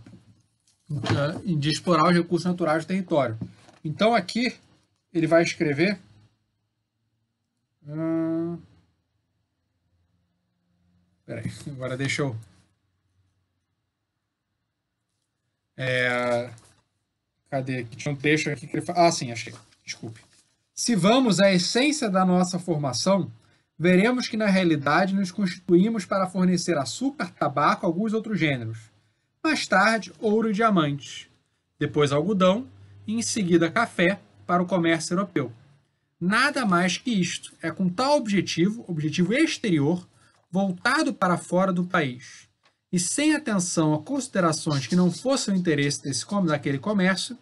de 1.45 1.69
explorar 1.69 2.09
os 2.09 2.15
recursos 2.15 2.45
naturais 2.45 2.83
do 2.83 2.87
território. 2.87 3.37
Então 3.83 4.13
aqui 4.13 4.55
ele 5.13 5.27
vai 5.27 5.43
escrever. 5.43 5.99
Hum, 7.87 8.59
peraí, 11.25 11.51
agora 11.67 11.95
deixa 11.95 12.21
eu. 12.21 12.35
É, 15.77 16.51
cadê? 17.51 17.83
Tinha 17.83 18.13
um 18.13 18.17
texto 18.17 18.49
aqui 18.49 18.65
que 18.65 18.77
ele 18.77 18.85
fala. 18.85 19.07
Ah, 19.07 19.11
sim, 19.11 19.31
achei. 19.31 19.53
Desculpe. 19.85 20.21
Se 20.73 20.95
vamos 20.95 21.41
à 21.41 21.51
essência 21.51 22.09
da 22.09 22.25
nossa 22.25 22.57
formação, 22.57 23.29
veremos 23.77 24.27
que 24.27 24.37
na 24.37 24.47
realidade 24.47 25.13
nos 25.13 25.31
constituímos 25.31 26.05
para 26.05 26.27
fornecer 26.27 26.77
açúcar, 26.77 27.29
tabaco 27.37 27.85
alguns 27.85 28.13
outros 28.13 28.39
gêneros. 28.39 28.79
Mais 29.43 29.67
tarde, 29.67 30.13
ouro 30.19 30.49
e 30.49 30.53
diamantes. 30.53 31.27
Depois 31.77 32.11
algodão 32.11 32.67
e 33.05 33.13
em 33.13 33.21
seguida 33.21 33.69
café 33.69 34.19
para 34.47 34.63
o 34.63 34.65
comércio 34.65 35.13
europeu. 35.13 35.51
Nada 36.19 36.65
mais 36.65 36.97
que 36.97 37.11
isto. 37.11 37.53
É 37.61 37.69
com 37.69 37.89
tal 37.89 38.17
objetivo, 38.17 38.85
objetivo 38.87 39.33
exterior, 39.33 40.07
voltado 40.49 41.13
para 41.13 41.37
fora 41.37 41.73
do 41.73 41.83
país, 41.83 42.47
e 42.91 42.99
sem 42.99 43.35
atenção 43.35 43.93
a 43.93 44.01
considerações 44.01 44.87
que 44.87 44.95
não 44.95 45.11
fossem 45.11 45.53
o 45.53 45.57
interesse 45.57 46.03
desse 46.03 46.25
daquele 46.45 46.77
comércio, 46.77 47.37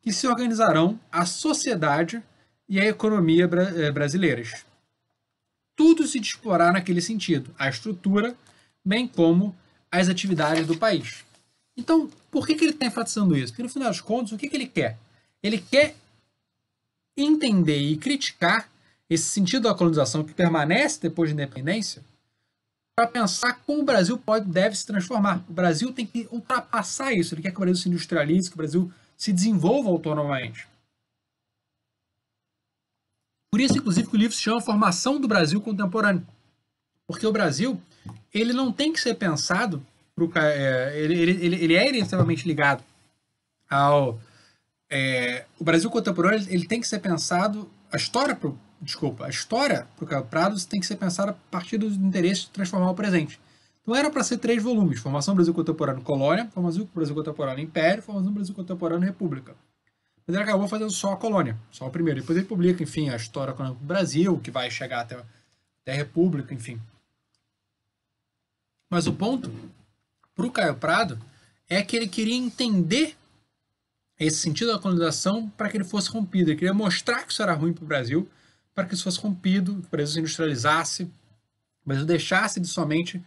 que 0.00 0.12
se 0.12 0.26
organizarão 0.26 0.98
a 1.12 1.26
sociedade 1.26 2.22
e 2.68 2.80
a 2.80 2.86
economia 2.86 3.44
eh, 3.44 3.90
brasileiras 3.90 4.64
tudo 5.78 6.08
se 6.08 6.18
explorar 6.18 6.72
naquele 6.72 7.00
sentido, 7.00 7.54
a 7.56 7.68
estrutura, 7.68 8.36
bem 8.84 9.06
como 9.06 9.54
as 9.92 10.08
atividades 10.08 10.66
do 10.66 10.76
país. 10.76 11.24
Então, 11.76 12.10
por 12.32 12.44
que, 12.44 12.56
que 12.56 12.64
ele 12.64 12.72
está 12.72 12.86
enfatizando 12.86 13.36
isso? 13.36 13.52
Porque 13.52 13.62
no 13.62 13.68
final 13.68 13.88
das 13.88 14.00
contas, 14.00 14.32
o 14.32 14.36
que, 14.36 14.48
que 14.48 14.56
ele 14.56 14.66
quer? 14.66 14.98
Ele 15.40 15.58
quer 15.58 15.94
entender 17.16 17.78
e 17.78 17.96
criticar 17.96 18.68
esse 19.08 19.26
sentido 19.26 19.68
da 19.68 19.74
colonização 19.74 20.24
que 20.24 20.34
permanece 20.34 21.00
depois 21.00 21.30
da 21.30 21.44
independência 21.44 22.02
para 22.98 23.06
pensar 23.06 23.60
como 23.64 23.82
o 23.82 23.84
Brasil 23.84 24.18
pode 24.18 24.50
deve 24.50 24.74
se 24.74 24.84
transformar. 24.84 25.44
O 25.48 25.52
Brasil 25.52 25.92
tem 25.92 26.04
que 26.04 26.26
ultrapassar 26.32 27.12
isso. 27.12 27.32
Ele 27.32 27.42
quer 27.42 27.52
que 27.52 27.56
o 27.56 27.60
Brasil 27.60 27.80
se 27.80 27.88
industrialize, 27.88 28.50
que 28.50 28.56
o 28.56 28.58
Brasil 28.58 28.92
se 29.16 29.32
desenvolva 29.32 29.88
autonomamente. 29.88 30.66
Por 33.52 33.60
isso, 33.60 33.78
inclusive, 33.78 34.08
que 34.08 34.16
o 34.16 34.18
livro 34.18 34.34
se 34.34 34.42
chama 34.42 34.60
Formação 34.60 35.20
do 35.20 35.28
Brasil 35.28 35.60
Contemporâneo. 35.60 36.26
Porque 37.06 37.24
o 37.24 37.30
Brasil, 37.30 37.80
ele 38.34 38.52
não 38.52 38.72
tem 38.72 38.92
que 38.92 39.00
ser 39.00 39.14
pensado, 39.14 39.80
pro, 40.12 40.28
é, 40.34 40.98
ele, 40.98 41.20
ele, 41.20 41.54
ele 41.54 41.74
é 41.76 41.96
extremamente 41.98 42.48
ligado 42.48 42.82
ao... 43.70 44.18
É, 44.90 45.44
o 45.56 45.62
Brasil 45.62 45.88
contemporâneo 45.88 46.44
ele 46.50 46.66
tem 46.66 46.80
que 46.80 46.88
ser 46.88 46.98
pensado, 46.98 47.70
a 47.92 47.96
história, 47.96 48.36
desculpa, 48.80 49.26
a 49.26 49.28
história 49.28 49.86
para 49.96 50.20
o 50.20 50.24
Prado 50.24 50.66
tem 50.66 50.80
que 50.80 50.86
ser 50.86 50.96
pensada 50.96 51.32
a 51.32 51.34
partir 51.50 51.78
dos 51.78 51.96
interesses 51.96 52.44
de 52.44 52.50
transformar 52.50 52.90
o 52.90 52.94
presente. 52.94 53.40
Então 53.82 53.96
era 53.96 54.10
para 54.10 54.22
ser 54.22 54.38
três 54.38 54.62
volumes: 54.62 55.00
Formação 55.00 55.34
Brasil 55.34 55.54
Contemporâneo 55.54 56.02
Colônia, 56.02 56.48
Formação 56.52 56.88
Brasil 56.94 57.14
Contemporâneo 57.14 57.64
Império, 57.64 58.02
Formação 58.02 58.32
Brasil 58.32 58.54
Contemporâneo 58.54 59.06
República. 59.06 59.56
Mas 60.26 60.34
ele 60.34 60.44
acabou 60.44 60.68
fazendo 60.68 60.90
só 60.90 61.14
a 61.14 61.16
colônia, 61.16 61.58
só 61.70 61.86
o 61.86 61.90
primeiro. 61.90 62.20
Depois 62.20 62.36
ele 62.36 62.46
publica, 62.46 62.82
enfim, 62.82 63.08
a 63.08 63.16
história 63.16 63.54
do 63.54 63.74
Brasil, 63.76 64.38
que 64.40 64.50
vai 64.50 64.70
chegar 64.70 65.00
até, 65.00 65.16
até 65.82 65.92
a 65.92 65.94
República, 65.94 66.52
enfim. 66.52 66.78
Mas 68.90 69.06
o 69.06 69.12
ponto 69.14 69.50
para 70.34 70.46
o 70.46 70.50
Caio 70.50 70.74
Prado 70.74 71.18
é 71.66 71.82
que 71.82 71.96
ele 71.96 72.08
queria 72.08 72.36
entender 72.36 73.16
esse 74.18 74.38
sentido 74.38 74.72
da 74.72 74.78
colonização 74.78 75.48
para 75.50 75.68
que 75.70 75.76
ele 75.76 75.84
fosse 75.84 76.10
rompido. 76.10 76.50
Ele 76.50 76.58
queria 76.58 76.74
mostrar 76.74 77.24
que 77.24 77.32
isso 77.32 77.42
era 77.42 77.54
ruim 77.54 77.72
para 77.72 77.84
o 77.84 77.86
Brasil, 77.86 78.28
para 78.78 78.86
que 78.86 78.94
isso 78.94 79.02
fosse 79.02 79.18
rompido, 79.18 79.72
o 79.72 79.90
Brasil 79.90 80.14
se 80.14 80.20
industrializasse, 80.20 81.10
Brasil 81.84 82.06
deixasse 82.06 82.60
de 82.60 82.68
somente 82.68 83.20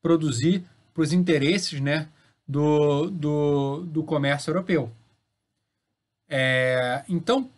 produzir 0.00 0.64
para 0.94 1.02
os 1.02 1.12
interesses 1.12 1.78
né, 1.78 2.08
do, 2.48 3.10
do, 3.10 3.80
do 3.84 4.02
comércio 4.02 4.50
europeu. 4.50 4.90
É, 6.26 7.04
então, 7.06 7.50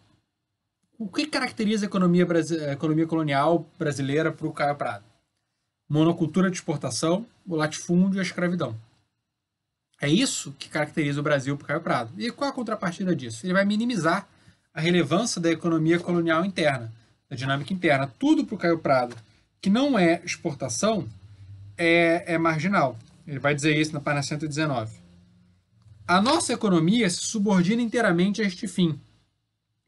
o 0.98 1.06
que 1.06 1.24
caracteriza 1.24 1.84
a 1.84 1.88
economia, 1.88 2.26
a 2.68 2.72
economia 2.72 3.06
colonial 3.06 3.64
brasileira 3.78 4.32
para 4.32 4.48
o 4.48 4.52
Caio 4.52 4.74
Prado? 4.74 5.04
Monocultura 5.88 6.50
de 6.50 6.56
exportação, 6.56 7.24
o 7.46 7.54
latifúndio 7.54 8.18
e 8.18 8.18
a 8.18 8.24
escravidão. 8.24 8.76
É 10.00 10.08
isso 10.08 10.52
que 10.58 10.68
caracteriza 10.68 11.20
o 11.20 11.22
Brasil 11.22 11.56
para 11.56 11.64
o 11.64 11.68
Caio 11.68 11.80
Prado. 11.80 12.12
E 12.18 12.28
qual 12.32 12.50
a 12.50 12.52
contrapartida 12.52 13.14
disso? 13.14 13.46
Ele 13.46 13.52
vai 13.52 13.64
minimizar 13.64 14.28
a 14.74 14.80
relevância 14.80 15.40
da 15.40 15.48
economia 15.48 16.00
colonial 16.00 16.44
interna, 16.44 16.92
da 17.28 17.36
dinâmica 17.36 17.72
interna. 17.72 18.12
Tudo 18.18 18.44
para 18.44 18.54
o 18.54 18.58
Caio 18.58 18.78
Prado 18.78 19.16
que 19.60 19.70
não 19.70 19.98
é 19.98 20.22
exportação 20.24 21.08
é, 21.76 22.34
é 22.34 22.38
marginal. 22.38 22.96
Ele 23.26 23.38
vai 23.38 23.54
dizer 23.54 23.76
isso 23.76 23.92
na 23.92 24.00
página 24.00 24.22
119. 24.22 24.96
A 26.06 26.20
nossa 26.20 26.52
economia 26.52 27.10
se 27.10 27.22
subordina 27.22 27.82
inteiramente 27.82 28.40
a 28.40 28.44
este 28.44 28.68
fim, 28.68 28.96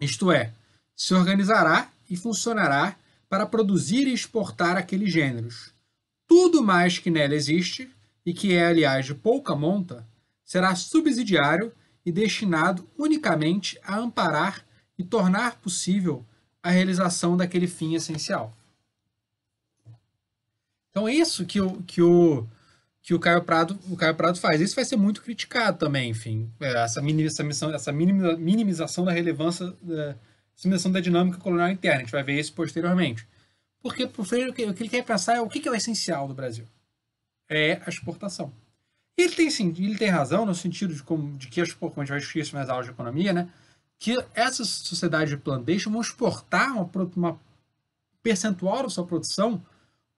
isto 0.01 0.32
é, 0.32 0.53
se 0.97 1.14
organizará 1.14 1.89
e 2.11 2.16
funcionará 2.16 2.97
para 3.28 3.47
produzir 3.47 4.09
e 4.09 4.12
exportar 4.12 4.76
aqueles 4.76 5.12
gêneros. 5.12 5.72
Tudo 6.26 6.62
mais 6.62 6.99
que 6.99 7.11
nela 7.11 7.34
existe, 7.34 7.89
e 8.26 8.34
que 8.34 8.53
é, 8.53 8.66
aliás, 8.66 9.07
de 9.07 9.14
pouca 9.14 9.55
monta, 9.55 10.05
será 10.45 10.74
subsidiário 10.74 11.72
e 12.05 12.11
destinado 12.11 12.86
unicamente 12.99 13.78
a 13.84 13.97
amparar 13.97 14.64
e 14.99 15.05
tornar 15.05 15.57
possível 15.61 16.24
a 16.69 16.71
realização 16.71 17.35
daquele 17.35 17.66
fim 17.66 17.95
essencial. 17.95 18.55
Então 20.91 21.09
é 21.09 21.14
isso 21.14 21.47
que 21.47 21.61
o, 21.61 21.83
que 21.83 22.03
o, 22.03 22.47
que 23.03 23.14
o 23.14 23.19
Caio 23.19 23.43
Prado, 23.43 23.79
o 23.89 23.97
Caio 23.97 24.14
Prado 24.14 24.39
faz. 24.39 24.61
Isso 24.61 24.75
vai 24.75 24.85
ser 24.85 24.97
muito 24.97 25.23
criticado 25.23 25.79
também, 25.79 26.11
enfim, 26.11 26.51
é, 26.61 26.73
essa, 26.83 27.01
minimização, 27.01 27.75
essa 27.75 27.91
minimização 27.91 29.05
da 29.05 29.12
relevância 29.12 29.73
da 29.81 30.14
minimização 30.62 30.93
da 30.93 31.01
dinâmica 31.01 31.39
colonial 31.39 31.71
interna. 31.71 31.99
A 31.99 32.01
gente 32.01 32.12
vai 32.12 32.23
ver 32.23 32.39
isso 32.39 32.53
posteriormente. 32.53 33.27
Porque 33.81 34.07
para 34.07 34.21
o 34.21 34.25
Freire, 34.25 34.51
o 34.51 34.53
que 34.53 34.62
ele 34.62 34.89
quer 34.89 35.05
pensar 35.05 35.37
é 35.37 35.41
o 35.41 35.49
que 35.49 35.66
é 35.66 35.71
o 35.71 35.75
essencial 35.75 36.29
do 36.29 36.35
Brasil. 36.35 36.66
É 37.49 37.81
a 37.87 37.89
exportação. 37.89 38.53
Ele 39.16 39.35
tem, 39.35 39.51
sim, 39.51 39.73
ele 39.79 39.97
tem 39.97 40.09
razão 40.09 40.45
no 40.45 40.55
sentido 40.55 40.93
de, 40.93 41.03
como, 41.03 41.39
de 41.39 41.49
que, 41.49 41.64
como 41.75 41.93
a 41.97 42.01
gente 42.01 42.11
vai 42.11 42.19
discutir 42.19 42.41
isso 42.41 42.55
nas 42.55 42.69
aulas 42.69 42.87
de 42.87 42.93
economia, 42.93 43.33
né, 43.33 43.49
que 43.99 44.16
essas 44.34 44.68
sociedades 44.68 45.30
de 45.30 45.36
plantation 45.36 45.90
vão 45.90 46.01
exportar 46.01 46.72
uma, 46.72 46.88
uma 47.16 47.40
percentual 48.22 48.84
da 48.84 48.88
sua 48.88 49.07
produção 49.07 49.62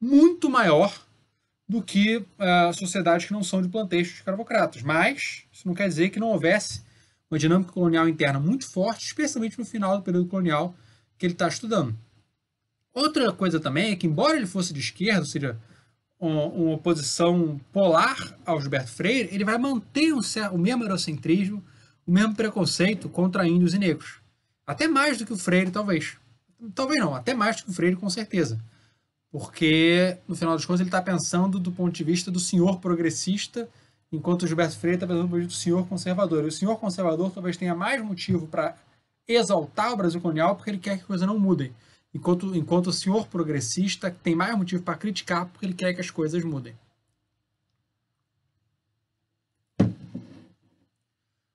muito 0.00 0.50
maior 0.50 0.92
do 1.68 1.82
que 1.82 2.16
uh, 2.16 2.74
sociedades 2.74 3.26
que 3.26 3.32
não 3.32 3.44
são 3.44 3.62
de 3.62 3.68
planteixos 3.68 4.16
escravocratas. 4.16 4.82
Mas 4.82 5.44
isso 5.52 5.66
não 5.66 5.74
quer 5.74 5.88
dizer 5.88 6.10
que 6.10 6.18
não 6.18 6.28
houvesse 6.28 6.82
uma 7.30 7.38
dinâmica 7.38 7.72
colonial 7.72 8.08
interna 8.08 8.40
muito 8.40 8.68
forte, 8.68 9.06
especialmente 9.06 9.58
no 9.58 9.64
final 9.64 9.96
do 9.96 10.02
período 10.02 10.26
colonial 10.26 10.74
que 11.16 11.24
ele 11.24 11.32
está 11.32 11.46
estudando. 11.46 11.96
Outra 12.92 13.32
coisa 13.32 13.60
também 13.60 13.92
é 13.92 13.96
que, 13.96 14.06
embora 14.06 14.36
ele 14.36 14.46
fosse 14.46 14.72
de 14.72 14.80
esquerda, 14.80 15.20
ou 15.20 15.26
seja, 15.26 15.56
uma, 16.18 16.74
oposição 16.74 17.60
polar 17.72 18.36
ao 18.44 18.60
Gilberto 18.60 18.90
Freire, 18.90 19.32
ele 19.32 19.44
vai 19.44 19.56
manter 19.56 20.12
o 20.12 20.58
mesmo 20.58 20.82
eurocentrismo, 20.82 21.64
o 22.10 22.14
mesmo 22.14 22.34
preconceito 22.34 23.08
contra 23.08 23.46
índios 23.46 23.74
e 23.74 23.78
negros. 23.78 24.20
Até 24.66 24.88
mais 24.88 25.18
do 25.18 25.24
que 25.24 25.32
o 25.32 25.38
Freire, 25.38 25.70
talvez. 25.70 26.16
Talvez 26.74 27.00
não, 27.00 27.14
até 27.14 27.34
mais 27.34 27.56
do 27.56 27.64
que 27.64 27.70
o 27.70 27.74
Freire, 27.74 27.96
com 27.96 28.10
certeza 28.10 28.60
porque 29.30 30.18
no 30.26 30.34
final 30.34 30.54
das 30.54 30.64
contas 30.64 30.80
ele 30.80 30.88
está 30.88 31.00
pensando 31.00 31.58
do 31.58 31.70
ponto 31.70 31.92
de 31.92 32.02
vista 32.02 32.30
do 32.30 32.40
senhor 32.40 32.80
progressista, 32.80 33.68
enquanto 34.10 34.42
o 34.42 34.46
Gilberto 34.46 34.76
Freire 34.76 34.96
está 34.96 35.06
pensando 35.06 35.22
do 35.22 35.28
ponto 35.28 35.40
de 35.40 35.46
vista 35.46 35.58
do 35.58 35.62
senhor 35.62 35.86
conservador. 35.86 36.44
E 36.44 36.48
o 36.48 36.52
senhor 36.52 36.76
conservador 36.78 37.30
talvez 37.30 37.56
tenha 37.56 37.74
mais 37.74 38.02
motivo 38.02 38.46
para 38.48 38.76
exaltar 39.28 39.92
o 39.92 39.96
Brasil 39.96 40.20
colonial 40.20 40.56
porque 40.56 40.70
ele 40.70 40.78
quer 40.78 40.96
que 40.96 41.04
a 41.04 41.06
coisa 41.06 41.26
não 41.26 41.38
mudem, 41.38 41.72
enquanto, 42.12 42.56
enquanto 42.56 42.88
o 42.88 42.92
senhor 42.92 43.28
progressista 43.28 44.10
tem 44.10 44.34
mais 44.34 44.56
motivo 44.56 44.82
para 44.82 44.96
criticar 44.96 45.46
porque 45.46 45.64
ele 45.64 45.74
quer 45.74 45.94
que 45.94 46.00
as 46.00 46.10
coisas 46.10 46.42
mudem. 46.42 46.74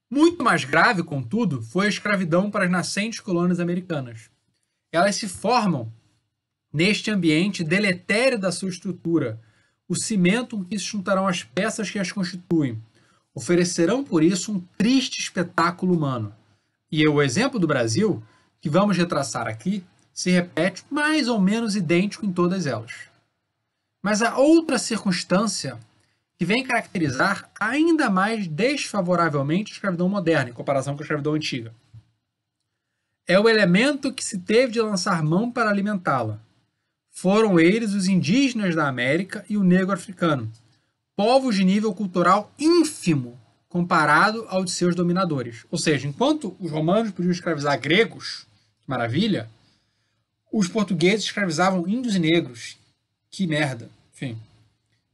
Muito 0.09 0.43
mais 0.43 0.63
grave, 0.63 1.03
contudo, 1.03 1.61
foi 1.61 1.87
a 1.87 1.89
escravidão 1.89 2.51
para 2.51 2.65
as 2.65 2.71
nascentes 2.71 3.19
colônias 3.19 3.59
americanas. 3.59 4.29
Elas 4.91 5.15
se 5.15 5.27
formam 5.27 5.91
neste 6.71 7.09
ambiente 7.09 7.63
deletério 7.63 8.37
da 8.37 8.51
sua 8.51 8.69
estrutura, 8.69 9.41
o 9.87 9.95
cimento 9.95 10.57
com 10.57 10.65
que 10.65 10.77
se 10.77 10.85
juntarão 10.85 11.27
as 11.27 11.43
peças 11.43 11.89
que 11.89 11.99
as 11.99 12.11
constituem. 12.11 12.81
Oferecerão 13.33 14.03
por 14.03 14.23
isso 14.23 14.51
um 14.51 14.59
triste 14.77 15.19
espetáculo 15.19 15.93
humano. 15.93 16.33
E 16.91 17.07
o 17.07 17.21
exemplo 17.21 17.59
do 17.59 17.67
Brasil, 17.67 18.23
que 18.61 18.69
vamos 18.69 18.97
retraçar 18.97 19.47
aqui, 19.47 19.83
se 20.13 20.31
repete 20.31 20.83
mais 20.89 21.27
ou 21.27 21.39
menos 21.41 21.75
idêntico 21.75 22.25
em 22.25 22.31
todas 22.31 22.65
elas. 22.65 23.09
Mas 24.01 24.21
há 24.21 24.37
outra 24.37 24.77
circunstância 24.77 25.79
que 26.37 26.45
vem 26.45 26.63
caracterizar 26.63 27.49
ainda 27.59 28.09
mais 28.09 28.47
desfavoravelmente 28.47 29.71
a 29.71 29.75
escravidão 29.75 30.09
moderna, 30.09 30.49
em 30.49 30.53
comparação 30.53 30.95
com 30.95 31.01
a 31.01 31.03
escravidão 31.03 31.33
antiga. 31.33 31.73
É 33.27 33.39
o 33.39 33.49
elemento 33.49 34.13
que 34.13 34.23
se 34.23 34.39
teve 34.39 34.73
de 34.73 34.81
lançar 34.81 35.23
mão 35.23 35.51
para 35.51 35.69
alimentá-la, 35.69 36.39
foram 37.09 37.59
eles 37.59 37.93
os 37.93 38.07
indígenas 38.07 38.75
da 38.75 38.87
América 38.87 39.45
e 39.49 39.55
o 39.55 39.63
negro 39.63 39.93
africano, 39.93 40.51
povos 41.15 41.55
de 41.55 41.63
nível 41.63 41.93
cultural 41.93 42.51
ínfimo 42.59 43.39
comparado 43.69 44.45
ao 44.49 44.63
de 44.63 44.71
seus 44.71 44.95
dominadores. 44.95 45.65
Ou 45.71 45.77
seja, 45.77 46.07
enquanto 46.07 46.55
os 46.59 46.71
romanos 46.71 47.11
podiam 47.11 47.31
escravizar 47.31 47.79
gregos, 47.79 48.45
que 48.81 48.89
maravilha, 48.89 49.49
os 50.51 50.67
portugueses 50.67 51.25
escravizavam 51.25 51.87
índios 51.87 52.15
e 52.15 52.19
negros. 52.19 52.77
Que 53.29 53.45
merda. 53.47 53.89
Enfim. 54.13 54.37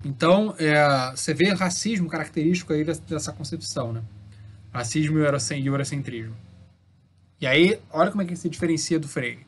Então, 0.03 0.55
é, 0.57 1.11
você 1.11 1.33
vê 1.33 1.53
racismo 1.53 2.09
característico 2.09 2.73
aí 2.73 2.83
dessa 2.83 3.31
concepção, 3.31 3.93
né? 3.93 4.01
Racismo 4.73 5.19
e 5.19 5.67
eurocentrismo. 5.67 6.35
E 7.39 7.47
aí, 7.47 7.79
olha 7.91 8.09
como 8.09 8.23
é 8.23 8.25
que 8.25 8.35
se 8.35 8.49
diferencia 8.49 8.99
do 8.99 9.07
Freire. 9.07 9.45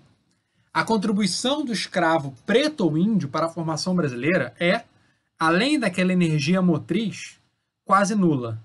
A 0.74 0.84
contribuição 0.84 1.64
do 1.64 1.72
escravo 1.72 2.34
preto 2.45 2.82
ou 2.82 2.97
índio 2.97 3.30
para 3.30 3.45
a 3.45 3.49
formação 3.49 3.95
brasileira 3.95 4.54
é, 4.60 4.84
além 5.38 5.80
daquela 5.80 6.14
energia 6.14 6.61
motriz, 6.61 7.40
quase 7.86 8.15
nula. 8.15 8.60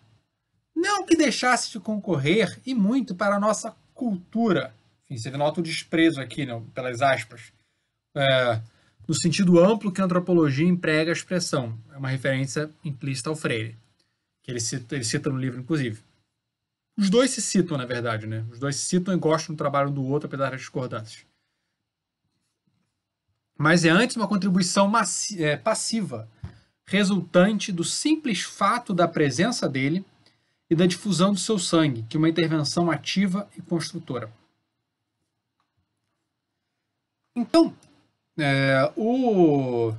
Não 0.75 1.05
que 1.05 1.17
deixasse 1.17 1.73
de 1.73 1.81
concorrer, 1.81 2.61
e 2.65 2.75
muito, 2.75 3.15
para 3.15 3.37
a 3.37 3.41
nossa 3.41 3.75
cultura. 3.95 4.73
Enfim, 5.05 5.21
você 5.21 5.31
nota 5.37 5.61
o 5.61 5.63
desprezo 5.63 6.21
aqui, 6.21 6.47
não, 6.47 6.63
pelas 6.67 7.03
aspas. 7.03 7.53
É, 8.15 8.61
no 9.09 9.15
sentido 9.15 9.59
amplo 9.59 9.91
que 9.91 10.01
a 10.01 10.05
antropologia 10.05 10.69
emprega 10.69 11.11
a 11.11 11.13
expressão. 11.13 11.77
É 11.93 11.97
uma 11.97 12.11
referência 12.11 12.71
implícita 12.85 13.31
ao 13.31 13.37
Freire, 13.37 13.77
que 14.43 14.51
ele 14.51 14.61
cita, 14.61 14.95
ele 14.95 15.05
cita 15.05 15.31
no 15.31 15.39
livro, 15.39 15.61
inclusive. 15.61 16.03
Os 16.97 17.09
dois 17.09 17.31
se 17.31 17.41
citam, 17.41 17.79
na 17.79 17.87
verdade, 17.87 18.27
né? 18.27 18.45
Os 18.51 18.59
dois 18.59 18.77
se 18.77 18.87
citam 18.87 19.15
e 19.15 19.17
gostam 19.17 19.55
do 19.55 19.59
trabalho 19.59 19.91
do 19.91 20.05
outro, 20.05 20.27
apesar 20.27 20.51
das 20.51 20.61
discordâncias 20.61 21.27
mas 23.59 23.85
é 23.85 23.91
antes 23.91 24.15
uma 24.15 24.29
contribuição 24.29 24.91
é, 25.37 25.57
passiva, 25.57 26.29
resultante 26.87 27.73
do 27.73 27.83
simples 27.83 28.43
fato 28.43 28.95
da 28.95 29.09
presença 29.09 29.69
dele 29.69 30.05
e 30.71 30.77
da 30.77 30.87
difusão 30.87 31.33
do 31.33 31.41
seu 31.41 31.59
sangue, 31.59 32.05
que 32.09 32.17
uma 32.17 32.29
intervenção 32.29 32.89
ativa 32.89 33.49
e 33.57 33.61
construtora. 33.61 34.33
Então, 37.35 37.75
é, 38.39 38.91
o, 38.97 39.93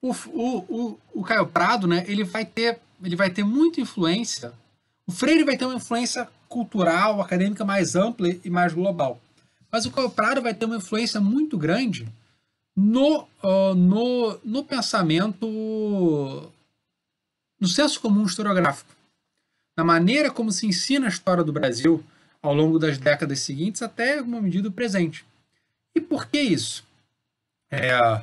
o, 0.00 0.10
o, 0.10 0.98
o, 1.12 1.22
Caio 1.24 1.46
Prado, 1.46 1.86
né, 1.86 2.04
ele 2.06 2.24
vai 2.24 2.44
ter 2.44 2.78
ele 3.02 3.16
vai 3.16 3.30
ter 3.30 3.42
muita 3.42 3.80
influência. 3.80 4.52
O 5.06 5.10
Freire 5.10 5.42
vai 5.42 5.56
ter 5.56 5.64
uma 5.64 5.74
influência 5.74 6.28
cultural, 6.48 7.20
acadêmica 7.20 7.64
mais 7.64 7.96
ampla 7.96 8.28
e 8.28 8.48
mais 8.48 8.72
global. 8.72 9.20
Mas 9.70 9.84
o 9.86 9.90
Caio 9.90 10.08
Prado 10.08 10.40
vai 10.40 10.54
ter 10.54 10.66
uma 10.66 10.76
influência 10.76 11.20
muito 11.20 11.58
grande 11.58 12.06
no, 12.76 13.22
uh, 13.42 13.74
no, 13.74 14.38
no 14.44 14.64
pensamento, 14.64 15.48
no 17.58 17.66
senso 17.66 18.00
comum 18.00 18.24
historiográfico, 18.24 18.94
na 19.76 19.82
maneira 19.82 20.30
como 20.30 20.52
se 20.52 20.66
ensina 20.66 21.06
a 21.06 21.08
história 21.08 21.42
do 21.42 21.52
Brasil 21.52 22.04
ao 22.40 22.54
longo 22.54 22.78
das 22.78 22.98
décadas 22.98 23.40
seguintes 23.40 23.82
até 23.82 24.20
uma 24.20 24.40
medida 24.40 24.70
presente. 24.70 25.24
E 25.94 26.00
por 26.00 26.26
que 26.26 26.40
isso? 26.40 26.84
É, 27.72 28.22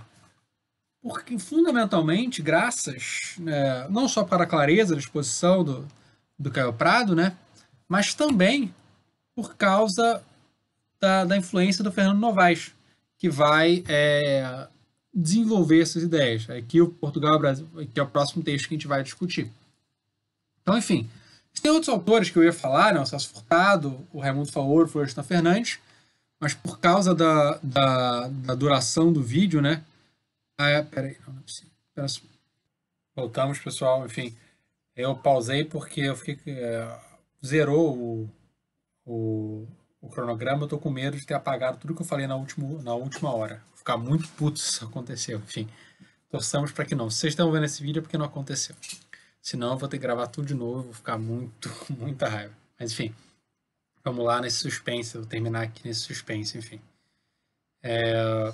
porque 1.02 1.40
fundamentalmente, 1.40 2.42
graças 2.42 3.36
é, 3.48 3.88
não 3.90 4.08
só 4.08 4.24
para 4.24 4.44
a 4.44 4.48
clareza 4.48 4.94
da 4.94 5.00
exposição 5.00 5.64
do, 5.64 5.88
do 6.38 6.52
Caio 6.52 6.72
Prado, 6.72 7.16
né, 7.16 7.36
mas 7.88 8.14
também 8.14 8.74
por 9.36 9.56
causa 9.56 10.24
da, 11.00 11.26
da 11.26 11.38
influência 11.38 11.84
do 11.84 11.92
Fernando 11.92 12.20
Novaes, 12.20 12.76
que 13.18 13.30
vai 13.30 13.84
é, 13.88 14.68
desenvolver 15.14 15.82
essas 15.82 16.04
ideias. 16.04 16.50
Aqui 16.50 16.82
o 16.82 16.90
Portugal 16.90 17.40
Brasil, 17.40 17.68
que 17.94 18.00
é 18.00 18.04
o 18.04 18.08
próximo 18.08 18.44
texto 18.44 18.68
que 18.68 18.76
a 18.76 18.78
gente 18.78 18.88
vai 18.88 19.02
discutir. 19.02 19.50
Então, 20.62 20.78
enfim, 20.78 21.10
tem 21.62 21.72
outros 21.72 21.90
autores 21.90 22.30
que 22.30 22.38
eu 22.38 22.44
ia 22.44 22.54
falar, 22.54 22.94
né? 22.94 23.00
o 23.00 23.06
Celso 23.06 23.30
Furtado, 23.30 24.08
o 24.14 24.20
Raimundo 24.20 24.52
Faoro, 24.52 24.86
o 24.86 24.88
Florestan 24.88 25.24
Fernandes, 25.24 25.80
mas 26.40 26.54
por 26.54 26.80
causa 26.80 27.14
da, 27.14 27.60
da, 27.62 28.28
da, 28.28 28.56
duração 28.56 29.12
do 29.12 29.22
vídeo, 29.22 29.62
né? 29.62 29.84
Ah, 30.58 30.70
é, 30.70 30.82
peraí, 30.82 31.18
não, 31.26 31.34
não 31.34 31.40
é 31.42 31.44
possível. 31.44 31.72
Pera, 31.94 32.08
voltamos, 33.16 33.60
pessoal, 33.60 34.06
enfim. 34.06 34.36
Eu 34.96 35.16
pausei 35.16 35.66
porque 35.66 36.02
eu 36.02 36.16
fiquei. 36.16 36.54
É, 36.54 37.00
zerou 37.46 37.98
o, 37.98 38.30
o, 39.06 39.68
o 40.02 40.10
cronograma, 40.10 40.64
eu 40.64 40.68
tô 40.68 40.78
com 40.78 40.90
medo 40.90 41.18
de 41.18 41.26
ter 41.26 41.34
apagado 41.34 41.78
tudo 41.78 41.96
que 41.96 42.02
eu 42.02 42.06
falei 42.06 42.28
na 42.28 42.36
última, 42.36 42.82
na 42.82 42.94
última 42.94 43.34
hora. 43.34 43.62
Vou 43.70 43.78
ficar 43.78 43.98
muito 43.98 44.28
puto 44.30 44.60
se 44.60 44.70
isso 44.72 44.86
aconteceu. 44.86 45.40
Enfim, 45.40 45.68
torçamos 46.30 46.72
para 46.72 46.86
que 46.86 46.96
não. 46.96 47.10
Se 47.10 47.20
vocês 47.20 47.34
estão 47.34 47.52
vendo 47.52 47.66
esse 47.66 47.82
vídeo 47.82 48.00
é 48.00 48.02
porque 48.02 48.18
não 48.18 48.26
aconteceu. 48.26 48.76
Senão 49.42 49.72
eu 49.74 49.78
vou 49.78 49.90
ter 49.90 49.98
que 49.98 50.04
gravar 50.04 50.28
tudo 50.28 50.48
de 50.48 50.54
novo, 50.54 50.84
vou 50.84 50.94
ficar 50.94 51.18
muito, 51.18 51.70
muita 51.98 52.28
raiva. 52.28 52.54
Mas 52.80 52.92
enfim, 52.92 53.14
vamos 54.04 54.26
lá 54.26 54.42
nesse 54.42 54.58
suspense, 54.58 55.18
vou 55.18 55.26
terminar 55.26 55.64
aqui 55.64 55.88
nesse 55.88 56.02
suspense, 56.02 56.58
enfim. 56.58 56.82
É... 57.82 58.52